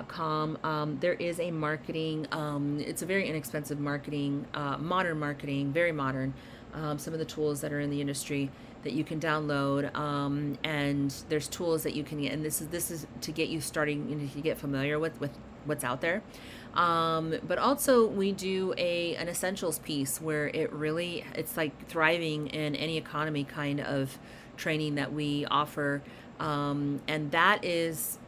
com. 0.09 0.59
Um, 0.63 0.99
there 1.01 1.15
is 1.15 1.41
a 1.41 1.51
marketing 1.51 2.27
um, 2.33 2.81
it's 2.81 3.03
a 3.03 3.07
very 3.07 3.29
inexpensive 3.29 3.81
marketing 3.81 4.47
uh, 4.55 4.77
modern 4.79 5.19
marketing 5.19 5.73
very 5.73 5.93
modern 5.93 6.35
um, 6.75 6.99
some 6.99 7.13
of 7.13 7.19
the 7.19 7.25
tools 7.25 7.61
that 7.63 7.73
are 7.73 7.81
in 7.81 7.91
the 7.91 8.01
industry 8.01 8.51
that 8.83 8.93
you 8.93 9.05
can 9.05 9.21
download 9.21 9.95
um, 9.97 10.57
and 10.65 11.15
there's 11.29 11.49
tools 11.49 11.83
that 11.83 11.95
you 11.95 12.05
can 12.05 12.21
get 12.21 12.33
and 12.33 12.45
this 12.45 12.61
is 12.61 12.69
this 12.69 12.91
is 12.91 13.07
to 13.21 13.33
get 13.33 13.49
you 13.49 13.61
starting 13.61 14.09
you 14.09 14.17
know, 14.17 14.29
to 14.29 14.41
get 14.41 14.59
familiar 14.59 14.99
with 14.99 15.21
with 15.21 15.31
what's 15.65 15.85
out 15.85 16.01
there. 16.01 16.23
Um, 16.75 17.35
but 17.47 17.59
also 17.59 18.07
we 18.07 18.33
do 18.33 18.75
a 18.79 19.17
an 19.17 19.29
essentials 19.29 19.79
piece 19.81 20.21
where 20.21 20.49
it 20.49 20.73
really 20.73 21.25
it's 21.35 21.57
like 21.57 21.89
thriving 21.89 22.49
in 22.49 22.77
any 22.77 22.97
economy 22.97 23.45
kind 23.45 23.81
of 23.81 24.19
training 24.57 24.97
that 24.97 25.13
we 25.13 25.47
offer. 25.47 26.03
Um, 26.39 27.03
and 27.09 27.31
that 27.33 27.65
is 27.65 28.19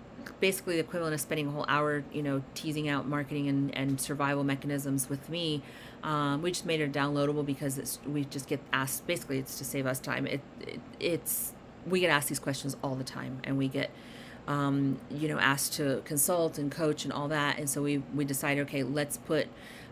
basically 0.41 0.75
the 0.75 0.81
equivalent 0.81 1.15
of 1.15 1.21
spending 1.21 1.49
a 1.49 1.51
whole 1.51 1.65
hour 1.69 2.05
you 2.13 2.23
know 2.23 2.43
teasing 2.55 2.89
out 2.89 3.07
marketing 3.07 3.49
and, 3.49 3.75
and 3.77 4.01
survival 4.01 4.45
mechanisms 4.45 5.09
with 5.09 5.29
me. 5.29 5.63
Um, 6.03 6.43
we 6.43 6.51
just 6.51 6.67
made 6.67 6.81
it 6.81 6.93
downloadable 6.93 7.47
because 7.47 7.99
we 8.07 8.25
just 8.25 8.49
get 8.49 8.61
asked 8.73 9.07
basically 9.07 9.39
it's 9.39 9.59
to 9.59 9.65
save 9.65 9.87
us 9.87 10.01
time. 10.01 10.27
It, 10.27 10.41
it 10.61 10.81
it's 10.99 11.53
we 11.87 12.01
get 12.01 12.11
asked 12.11 12.29
these 12.29 12.39
questions 12.39 12.77
all 12.83 12.95
the 12.95 13.05
time 13.05 13.41
and 13.45 13.59
we 13.59 13.69
get 13.69 13.91
um, 14.47 14.99
you 15.11 15.29
know, 15.29 15.39
asked 15.39 15.75
to 15.75 16.03
consult 16.05 16.59
and 16.59 16.71
coach 16.71 17.05
and 17.05 17.13
all 17.13 17.29
that. 17.29 17.59
And 17.59 17.69
so 17.69 17.83
we, 17.83 17.99
we 18.15 18.25
decided, 18.25 18.63
okay, 18.63 18.83
let's 18.83 19.17
put 19.17 19.47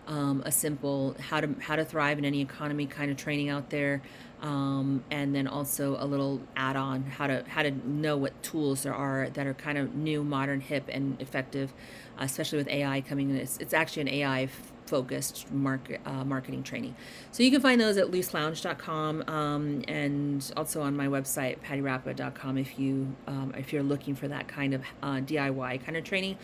um, 0.06 0.42
a 0.44 0.50
simple 0.50 1.14
how 1.20 1.40
to 1.40 1.54
how 1.60 1.76
to 1.76 1.84
thrive 1.84 2.18
in 2.18 2.24
any 2.24 2.40
economy 2.40 2.86
kind 2.86 3.10
of 3.10 3.16
training 3.16 3.48
out 3.48 3.70
there, 3.70 4.02
um, 4.42 5.04
and 5.10 5.34
then 5.34 5.46
also 5.46 5.96
a 5.98 6.06
little 6.06 6.40
add-on 6.56 7.02
how 7.04 7.26
to 7.26 7.44
how 7.48 7.62
to 7.62 7.70
know 7.88 8.16
what 8.16 8.42
tools 8.42 8.82
there 8.82 8.94
are 8.94 9.28
that 9.30 9.46
are 9.46 9.54
kind 9.54 9.78
of 9.78 9.94
new, 9.94 10.24
modern, 10.24 10.60
hip, 10.60 10.84
and 10.88 11.20
effective, 11.20 11.72
uh, 12.18 12.24
especially 12.24 12.58
with 12.58 12.68
AI 12.68 13.00
coming 13.02 13.30
in. 13.30 13.36
It's, 13.36 13.58
it's 13.58 13.74
actually 13.74 14.02
an 14.02 14.08
AI 14.08 14.48
focused 14.86 15.50
market 15.52 16.00
uh, 16.04 16.24
marketing 16.24 16.62
training. 16.62 16.96
So 17.30 17.42
you 17.42 17.50
can 17.50 17.60
find 17.60 17.80
those 17.80 17.96
at 17.96 18.10
luzlounge.com 18.10 19.24
um, 19.28 19.84
and 19.86 20.52
also 20.56 20.82
on 20.82 20.96
my 20.96 21.06
website 21.06 21.60
pattyrappa.com 21.60 22.58
if 22.58 22.78
you 22.78 23.14
um, 23.28 23.54
if 23.56 23.72
you're 23.72 23.84
looking 23.84 24.14
for 24.16 24.26
that 24.28 24.48
kind 24.48 24.74
of 24.74 24.82
uh, 25.02 25.16
DIY 25.16 25.84
kind 25.84 25.96
of 25.96 26.04
training. 26.04 26.38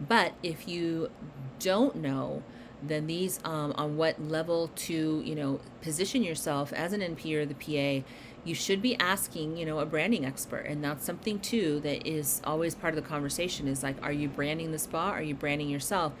But 0.00 0.32
if 0.42 0.66
you 0.66 1.10
don't 1.58 1.96
know, 1.96 2.42
then 2.82 3.06
these 3.06 3.40
um, 3.44 3.72
on 3.76 3.96
what 3.96 4.20
level 4.22 4.68
to 4.74 5.22
you 5.24 5.34
know 5.34 5.60
position 5.82 6.22
yourself 6.22 6.72
as 6.72 6.92
an 6.92 7.00
NP 7.00 7.34
or 7.34 7.46
the 7.46 7.54
PA 7.54 8.06
you 8.42 8.54
should 8.54 8.80
be 8.80 8.96
asking 8.96 9.56
you 9.56 9.66
know 9.66 9.80
a 9.80 9.86
branding 9.86 10.24
expert 10.24 10.66
and 10.66 10.82
that's 10.82 11.04
something 11.04 11.38
too 11.38 11.80
that 11.80 12.06
is 12.06 12.40
always 12.44 12.74
part 12.74 12.96
of 12.96 13.02
the 13.02 13.08
conversation 13.08 13.68
is 13.68 13.82
like 13.82 13.96
are 14.02 14.12
you 14.12 14.28
branding 14.28 14.72
the 14.72 14.78
spa 14.78 15.10
are 15.10 15.22
you 15.22 15.34
branding 15.34 15.68
yourself 15.68 16.12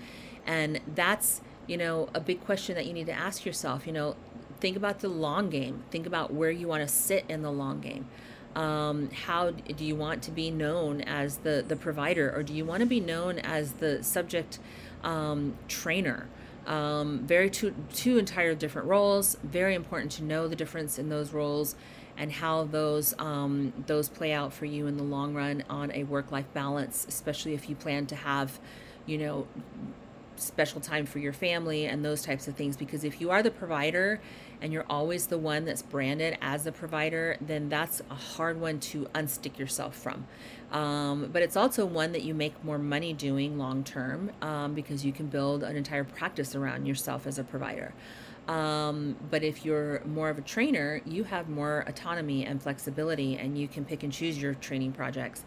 and 0.46 0.80
that's 0.94 1.40
you 1.70 1.76
know, 1.76 2.08
a 2.12 2.20
big 2.20 2.44
question 2.44 2.74
that 2.74 2.84
you 2.86 2.92
need 2.92 3.06
to 3.06 3.12
ask 3.12 3.46
yourself, 3.46 3.86
you 3.86 3.92
know, 3.92 4.16
think 4.58 4.76
about 4.76 4.98
the 4.98 5.08
long 5.08 5.50
game. 5.50 5.84
Think 5.92 6.04
about 6.04 6.32
where 6.32 6.50
you 6.50 6.66
want 6.66 6.82
to 6.82 6.92
sit 6.92 7.24
in 7.28 7.42
the 7.42 7.52
long 7.52 7.80
game. 7.80 8.08
Um, 8.56 9.08
how 9.10 9.52
do 9.52 9.84
you 9.84 9.94
want 9.94 10.24
to 10.24 10.32
be 10.32 10.50
known 10.50 11.00
as 11.00 11.38
the, 11.38 11.64
the 11.66 11.76
provider, 11.76 12.34
or 12.34 12.42
do 12.42 12.52
you 12.52 12.64
want 12.64 12.80
to 12.80 12.86
be 12.86 12.98
known 12.98 13.38
as 13.38 13.74
the 13.74 14.02
subject 14.02 14.58
um, 15.04 15.54
trainer. 15.68 16.28
Um, 16.66 17.20
very 17.26 17.50
two 17.50 17.74
two 17.92 18.18
entire 18.18 18.54
different 18.54 18.88
roles. 18.88 19.36
Very 19.42 19.74
important 19.74 20.12
to 20.12 20.24
know 20.24 20.48
the 20.48 20.56
difference 20.56 20.98
in 20.98 21.08
those 21.08 21.32
roles 21.32 21.74
and 22.16 22.30
how 22.30 22.64
those 22.64 23.14
um, 23.18 23.72
those 23.86 24.08
play 24.08 24.32
out 24.32 24.52
for 24.52 24.66
you 24.66 24.86
in 24.86 24.96
the 24.96 25.02
long 25.02 25.34
run 25.34 25.64
on 25.70 25.90
a 25.92 26.04
work 26.04 26.30
life 26.30 26.52
balance, 26.52 27.06
especially 27.08 27.54
if 27.54 27.68
you 27.68 27.74
plan 27.74 28.06
to 28.06 28.16
have, 28.16 28.60
you 29.06 29.18
know, 29.18 29.46
special 30.36 30.80
time 30.80 31.06
for 31.06 31.18
your 31.18 31.32
family 31.32 31.86
and 31.86 32.04
those 32.04 32.22
types 32.22 32.48
of 32.48 32.54
things. 32.56 32.76
Because 32.76 33.04
if 33.04 33.20
you 33.20 33.30
are 33.30 33.42
the 33.42 33.50
provider 33.50 34.20
and 34.60 34.72
you're 34.72 34.86
always 34.90 35.26
the 35.26 35.38
one 35.38 35.64
that's 35.64 35.82
branded 35.82 36.36
as 36.42 36.64
the 36.64 36.72
provider, 36.72 37.36
then 37.40 37.68
that's 37.68 38.02
a 38.10 38.14
hard 38.14 38.60
one 38.60 38.80
to 38.80 39.06
unstick 39.14 39.58
yourself 39.58 39.96
from. 39.96 40.26
Um, 40.70 41.30
but 41.32 41.42
it's 41.42 41.56
also 41.56 41.84
one 41.84 42.12
that 42.12 42.22
you 42.22 42.32
make 42.32 42.62
more 42.62 42.78
money 42.78 43.12
doing 43.12 43.58
long 43.58 43.82
term 43.82 44.30
um, 44.40 44.74
because 44.74 45.04
you 45.04 45.12
can 45.12 45.26
build 45.26 45.62
an 45.64 45.76
entire 45.76 46.04
practice 46.04 46.54
around 46.54 46.86
yourself 46.86 47.26
as 47.26 47.38
a 47.38 47.44
provider. 47.44 47.92
Um, 48.46 49.16
but 49.30 49.42
if 49.42 49.64
you're 49.64 50.02
more 50.04 50.28
of 50.28 50.38
a 50.38 50.42
trainer, 50.42 51.00
you 51.04 51.24
have 51.24 51.48
more 51.48 51.84
autonomy 51.86 52.44
and 52.44 52.62
flexibility, 52.62 53.36
and 53.36 53.56
you 53.56 53.68
can 53.68 53.84
pick 53.84 54.02
and 54.02 54.12
choose 54.12 54.40
your 54.40 54.54
training 54.54 54.92
projects. 54.92 55.44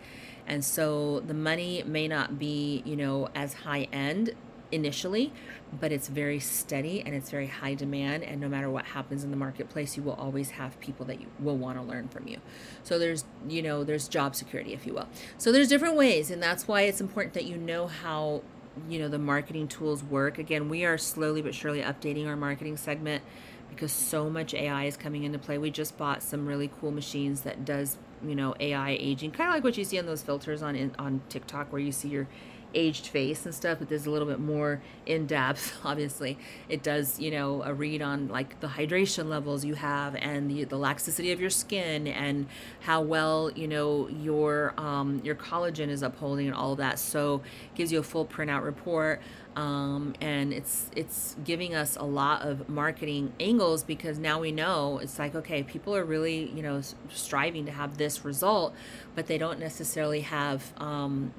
And 0.47 0.63
so 0.63 1.21
the 1.21 1.33
money 1.33 1.83
may 1.85 2.07
not 2.07 2.37
be, 2.37 2.81
you 2.85 2.95
know, 2.95 3.29
as 3.35 3.53
high 3.53 3.87
end 3.91 4.33
initially, 4.73 5.31
but 5.79 5.91
it's 5.91 6.07
very 6.07 6.39
steady 6.39 7.01
and 7.01 7.13
it's 7.13 7.29
very 7.29 7.47
high 7.47 7.73
demand. 7.73 8.23
And 8.23 8.41
no 8.41 8.49
matter 8.49 8.69
what 8.69 8.85
happens 8.85 9.23
in 9.23 9.31
the 9.31 9.37
marketplace, 9.37 9.95
you 9.95 10.03
will 10.03 10.13
always 10.13 10.51
have 10.51 10.79
people 10.79 11.05
that 11.05 11.21
you 11.21 11.27
will 11.39 11.57
want 11.57 11.77
to 11.77 11.83
learn 11.83 12.07
from 12.07 12.27
you. 12.27 12.39
So 12.83 12.97
there's, 12.97 13.25
you 13.47 13.61
know, 13.61 13.83
there's 13.83 14.07
job 14.07 14.35
security, 14.35 14.73
if 14.73 14.85
you 14.85 14.93
will. 14.93 15.07
So 15.37 15.51
there's 15.51 15.69
different 15.69 15.95
ways, 15.95 16.31
and 16.31 16.41
that's 16.41 16.67
why 16.67 16.81
it's 16.81 17.01
important 17.01 17.33
that 17.35 17.45
you 17.45 17.57
know 17.57 17.87
how 17.87 18.41
you 18.89 18.97
know 18.97 19.07
the 19.07 19.19
marketing 19.19 19.67
tools 19.67 20.03
work 20.03 20.39
again 20.39 20.67
we 20.67 20.83
are 20.83 20.97
slowly 20.97 21.43
but 21.43 21.53
surely 21.53 21.81
updating 21.81 22.27
our 22.27 22.35
marketing 22.35 22.75
segment 22.75 23.23
because 23.69 23.91
so 23.91 24.31
much 24.31 24.53
ai 24.55 24.85
is 24.85 24.97
coming 24.97 25.23
into 25.23 25.37
play 25.37 25.59
we 25.59 25.69
just 25.69 25.95
bought 25.95 26.23
some 26.23 26.47
really 26.47 26.71
cool 26.79 26.89
machines 26.89 27.41
that 27.41 27.63
does 27.65 27.97
you 28.25 28.35
know 28.35 28.55
ai 28.59 28.97
aging 28.99 29.29
kind 29.29 29.47
of 29.47 29.53
like 29.53 29.63
what 29.63 29.77
you 29.77 29.83
see 29.83 29.99
on 29.99 30.07
those 30.07 30.23
filters 30.23 30.63
on 30.63 30.91
on 30.97 31.21
tiktok 31.29 31.71
where 31.71 31.81
you 31.81 31.91
see 31.91 32.07
your 32.07 32.27
aged 32.73 33.07
face 33.07 33.45
and 33.45 33.53
stuff, 33.53 33.79
but 33.79 33.89
there's 33.89 34.05
a 34.05 34.11
little 34.11 34.27
bit 34.27 34.39
more 34.39 34.81
in 35.05 35.25
depth. 35.25 35.79
Obviously, 35.83 36.37
it 36.69 36.83
does, 36.83 37.19
you 37.19 37.31
know, 37.31 37.63
a 37.63 37.73
read 37.73 38.01
on 38.01 38.27
like 38.27 38.59
the 38.59 38.67
hydration 38.67 39.27
levels 39.27 39.65
you 39.65 39.75
have 39.75 40.15
and 40.15 40.49
the, 40.49 40.63
the 40.63 40.77
laxity 40.77 41.31
of 41.31 41.39
your 41.39 41.49
skin 41.49 42.07
and 42.07 42.47
how 42.81 43.01
well, 43.01 43.51
you 43.55 43.67
know, 43.67 44.07
your 44.09 44.73
um, 44.77 45.21
your 45.23 45.35
collagen 45.35 45.89
is 45.89 46.03
upholding 46.03 46.47
and 46.47 46.55
all 46.55 46.75
that. 46.75 46.99
So 46.99 47.41
gives 47.75 47.91
you 47.91 47.99
a 47.99 48.03
full 48.03 48.25
printout 48.25 48.63
report. 48.63 49.21
Um, 49.55 50.15
and 50.19 50.51
it's 50.51 50.89
it's 50.95 51.35
giving 51.43 51.75
us 51.75 51.95
a 51.95 52.03
lot 52.03 52.41
of 52.41 52.67
marketing 52.69 53.33
angles 53.39 53.83
because 53.83 54.17
now 54.17 54.39
we 54.39 54.51
know 54.51 54.97
it's 54.97 55.19
like 55.19 55.35
okay 55.35 55.61
people 55.61 55.95
are 55.95 56.03
really 56.03 56.49
you 56.55 56.63
know 56.63 56.81
striving 57.11 57.67
to 57.67 57.71
have 57.71 57.97
this 57.97 58.25
result 58.25 58.73
but 59.13 59.27
they 59.27 59.37
don't 59.37 59.59
necessarily 59.59 60.21
have 60.21 60.73
um, 60.77 61.31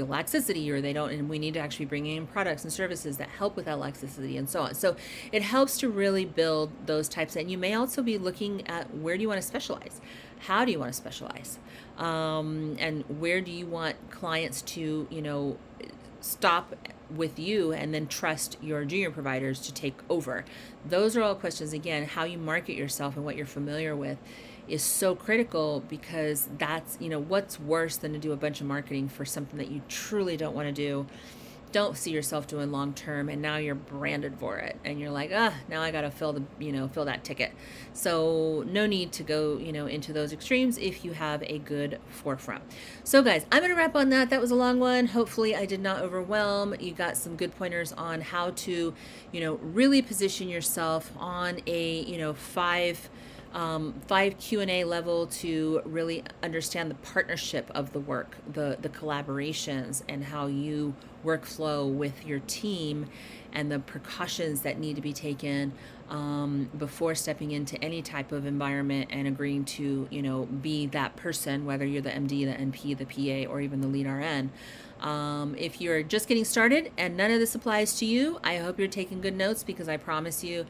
the 0.00 0.06
laxity 0.06 0.70
or 0.70 0.80
they 0.80 0.92
don't 0.92 1.10
and 1.10 1.28
we 1.28 1.38
need 1.38 1.54
to 1.54 1.60
actually 1.60 1.84
bring 1.84 2.06
in 2.06 2.26
products 2.26 2.64
and 2.64 2.72
services 2.72 3.16
that 3.18 3.28
help 3.28 3.56
with 3.56 3.66
that 3.66 3.78
laxity 3.78 4.36
and 4.36 4.48
so 4.48 4.62
on. 4.62 4.74
So 4.74 4.96
it 5.32 5.42
helps 5.42 5.78
to 5.78 5.88
really 5.88 6.24
build 6.24 6.70
those 6.86 7.08
types 7.08 7.36
and 7.36 7.50
you 7.50 7.58
may 7.58 7.74
also 7.74 8.02
be 8.02 8.18
looking 8.18 8.66
at 8.66 8.94
where 8.94 9.16
do 9.16 9.22
you 9.22 9.28
want 9.28 9.40
to 9.40 9.46
specialize? 9.46 10.00
How 10.40 10.64
do 10.64 10.72
you 10.72 10.78
want 10.78 10.92
to 10.92 10.96
specialize? 10.96 11.58
Um, 11.98 12.76
and 12.78 13.04
where 13.20 13.40
do 13.40 13.50
you 13.50 13.66
want 13.66 13.96
clients 14.10 14.62
to 14.62 15.06
you 15.10 15.22
know 15.22 15.58
stop 16.20 16.74
with 17.10 17.38
you 17.38 17.72
and 17.72 17.92
then 17.92 18.06
trust 18.06 18.56
your 18.62 18.84
junior 18.84 19.10
providers 19.10 19.60
to 19.60 19.74
take 19.74 19.98
over? 20.08 20.44
Those 20.88 21.16
are 21.16 21.22
all 21.22 21.34
questions 21.34 21.72
again 21.72 22.06
how 22.06 22.24
you 22.24 22.38
market 22.38 22.74
yourself 22.74 23.16
and 23.16 23.24
what 23.24 23.36
you're 23.36 23.46
familiar 23.46 23.94
with 23.94 24.18
is 24.70 24.82
so 24.82 25.14
critical 25.14 25.82
because 25.88 26.48
that's, 26.58 26.96
you 27.00 27.08
know, 27.08 27.18
what's 27.18 27.58
worse 27.58 27.96
than 27.96 28.12
to 28.12 28.18
do 28.18 28.32
a 28.32 28.36
bunch 28.36 28.60
of 28.60 28.66
marketing 28.66 29.08
for 29.08 29.24
something 29.24 29.58
that 29.58 29.70
you 29.70 29.82
truly 29.88 30.36
don't 30.36 30.54
want 30.54 30.68
to 30.68 30.72
do, 30.72 31.06
don't 31.72 31.96
see 31.96 32.10
yourself 32.10 32.46
doing 32.48 32.72
long 32.72 32.92
term, 32.92 33.28
and 33.28 33.40
now 33.40 33.56
you're 33.56 33.76
branded 33.76 34.36
for 34.38 34.58
it, 34.58 34.76
and 34.84 34.98
you're 34.98 35.10
like, 35.10 35.30
ah, 35.32 35.54
now 35.68 35.80
I 35.80 35.92
got 35.92 36.00
to 36.00 36.10
fill 36.10 36.32
the, 36.32 36.42
you 36.58 36.72
know, 36.72 36.88
fill 36.88 37.04
that 37.04 37.22
ticket. 37.22 37.52
So 37.92 38.64
no 38.66 38.86
need 38.86 39.12
to 39.12 39.22
go, 39.22 39.56
you 39.56 39.72
know, 39.72 39.86
into 39.86 40.12
those 40.12 40.32
extremes 40.32 40.78
if 40.78 41.04
you 41.04 41.12
have 41.12 41.42
a 41.44 41.58
good 41.58 42.00
forefront. 42.08 42.64
So 43.04 43.22
guys, 43.22 43.46
I'm 43.52 43.62
gonna 43.62 43.76
wrap 43.76 43.94
on 43.94 44.08
that. 44.10 44.30
That 44.30 44.40
was 44.40 44.50
a 44.50 44.56
long 44.56 44.80
one. 44.80 45.06
Hopefully, 45.06 45.54
I 45.54 45.64
did 45.64 45.80
not 45.80 46.02
overwhelm. 46.02 46.74
You 46.80 46.92
got 46.92 47.16
some 47.16 47.36
good 47.36 47.56
pointers 47.56 47.92
on 47.92 48.20
how 48.20 48.50
to, 48.50 48.94
you 49.32 49.40
know, 49.40 49.54
really 49.54 50.02
position 50.02 50.48
yourself 50.48 51.12
on 51.16 51.60
a, 51.66 52.00
you 52.00 52.18
know, 52.18 52.32
five 52.32 53.08
um, 53.52 53.94
five 54.06 54.38
q&a 54.38 54.84
level 54.84 55.26
to 55.26 55.82
really 55.84 56.22
understand 56.42 56.90
the 56.90 56.94
partnership 56.96 57.70
of 57.74 57.92
the 57.92 58.00
work 58.00 58.36
the, 58.52 58.78
the 58.80 58.88
collaborations 58.88 60.02
and 60.08 60.24
how 60.24 60.46
you 60.46 60.94
workflow 61.24 61.92
with 61.92 62.24
your 62.24 62.40
team 62.40 63.06
and 63.52 63.70
the 63.70 63.78
precautions 63.78 64.60
that 64.60 64.78
need 64.78 64.96
to 64.96 65.02
be 65.02 65.12
taken 65.12 65.72
um, 66.08 66.68
before 66.76 67.14
stepping 67.14 67.52
into 67.52 67.82
any 67.82 68.02
type 68.02 68.32
of 68.32 68.46
environment 68.46 69.08
and 69.12 69.28
agreeing 69.28 69.64
to 69.64 70.06
you 70.10 70.22
know 70.22 70.46
be 70.46 70.86
that 70.86 71.16
person 71.16 71.64
whether 71.64 71.84
you're 71.84 72.02
the 72.02 72.10
md 72.10 72.28
the 72.28 72.64
np 72.64 72.96
the 72.96 73.04
pa 73.04 73.50
or 73.50 73.60
even 73.60 73.80
the 73.80 73.88
lead 73.88 74.06
rn 74.06 74.50
um, 75.00 75.54
if 75.56 75.80
you're 75.80 76.02
just 76.02 76.28
getting 76.28 76.44
started 76.44 76.92
and 76.96 77.16
none 77.16 77.30
of 77.30 77.40
this 77.40 77.54
applies 77.54 77.98
to 77.98 78.06
you, 78.06 78.38
I 78.44 78.56
hope 78.56 78.78
you're 78.78 78.88
taking 78.88 79.20
good 79.20 79.36
notes 79.36 79.62
because 79.62 79.88
I 79.88 79.96
promise 79.96 80.44
you 80.44 80.66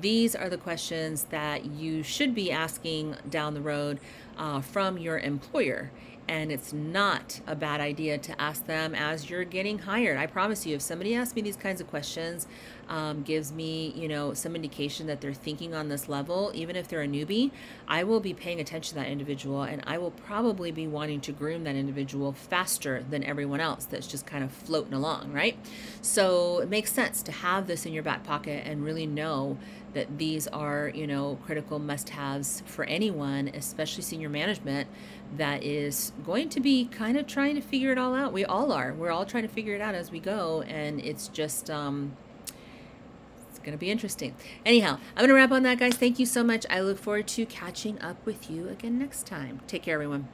these 0.00 0.34
are 0.34 0.48
the 0.48 0.56
questions 0.56 1.24
that 1.24 1.66
you 1.66 2.02
should 2.02 2.34
be 2.34 2.50
asking 2.50 3.16
down 3.28 3.54
the 3.54 3.60
road 3.60 4.00
uh, 4.36 4.60
from 4.60 4.98
your 4.98 5.18
employer 5.18 5.90
and 6.28 6.50
it's 6.50 6.72
not 6.72 7.40
a 7.46 7.54
bad 7.54 7.80
idea 7.80 8.18
to 8.18 8.40
ask 8.40 8.66
them 8.66 8.94
as 8.94 9.28
you're 9.28 9.44
getting 9.44 9.80
hired. 9.80 10.16
I 10.16 10.26
promise 10.26 10.66
you, 10.66 10.76
if 10.76 10.82
somebody 10.82 11.14
asks 11.14 11.36
me 11.36 11.42
these 11.42 11.56
kinds 11.56 11.80
of 11.80 11.88
questions, 11.88 12.46
um, 12.88 13.22
gives 13.22 13.52
me, 13.52 13.92
you 13.96 14.08
know, 14.08 14.34
some 14.34 14.54
indication 14.54 15.06
that 15.06 15.20
they're 15.20 15.34
thinking 15.34 15.74
on 15.74 15.88
this 15.88 16.08
level, 16.08 16.50
even 16.54 16.76
if 16.76 16.88
they're 16.88 17.02
a 17.02 17.08
newbie, 17.08 17.50
I 17.88 18.04
will 18.04 18.20
be 18.20 18.34
paying 18.34 18.60
attention 18.60 18.90
to 18.90 19.02
that 19.02 19.08
individual 19.08 19.62
and 19.62 19.82
I 19.86 19.98
will 19.98 20.10
probably 20.10 20.70
be 20.70 20.86
wanting 20.86 21.20
to 21.22 21.32
groom 21.32 21.64
that 21.64 21.76
individual 21.76 22.32
faster 22.32 23.04
than 23.08 23.24
everyone 23.24 23.60
else 23.60 23.84
that's 23.84 24.06
just 24.06 24.26
kind 24.26 24.44
of 24.44 24.52
floating 24.52 24.94
along, 24.94 25.32
right? 25.32 25.56
So 26.02 26.60
it 26.60 26.68
makes 26.68 26.92
sense 26.92 27.22
to 27.24 27.32
have 27.32 27.66
this 27.66 27.86
in 27.86 27.92
your 27.92 28.02
back 28.02 28.24
pocket 28.24 28.66
and 28.66 28.84
really 28.84 29.06
know 29.06 29.58
that 29.94 30.18
these 30.18 30.46
are, 30.48 30.90
you 30.94 31.06
know, 31.06 31.38
critical 31.44 31.78
must 31.78 32.10
haves 32.10 32.62
for 32.66 32.84
anyone, 32.84 33.48
especially 33.48 34.02
senior 34.02 34.28
management, 34.28 34.88
that 35.36 35.62
is 35.62 36.12
going 36.24 36.48
to 36.50 36.60
be 36.60 36.84
kind 36.86 37.16
of 37.16 37.26
trying 37.26 37.54
to 37.54 37.60
figure 37.60 37.90
it 37.92 37.98
all 37.98 38.14
out. 38.14 38.32
We 38.32 38.44
all 38.44 38.72
are. 38.72 38.92
We're 38.92 39.10
all 39.10 39.24
trying 39.24 39.44
to 39.44 39.48
figure 39.48 39.74
it 39.74 39.80
out 39.80 39.94
as 39.94 40.10
we 40.10 40.20
go. 40.20 40.62
And 40.62 41.00
it's 41.00 41.28
just, 41.28 41.70
um, 41.70 42.16
going 43.64 43.76
to 43.76 43.78
be 43.78 43.90
interesting. 43.90 44.34
Anyhow, 44.64 44.98
I'm 45.16 45.26
going 45.26 45.28
to 45.28 45.34
wrap 45.34 45.52
on 45.52 45.62
that, 45.64 45.78
guys. 45.78 45.94
Thank 45.94 46.18
you 46.18 46.26
so 46.26 46.44
much. 46.44 46.66
I 46.70 46.80
look 46.80 46.98
forward 46.98 47.26
to 47.28 47.46
catching 47.46 48.00
up 48.00 48.24
with 48.24 48.50
you 48.50 48.68
again 48.68 48.98
next 48.98 49.26
time. 49.26 49.60
Take 49.66 49.82
care, 49.82 49.94
everyone. 49.94 50.28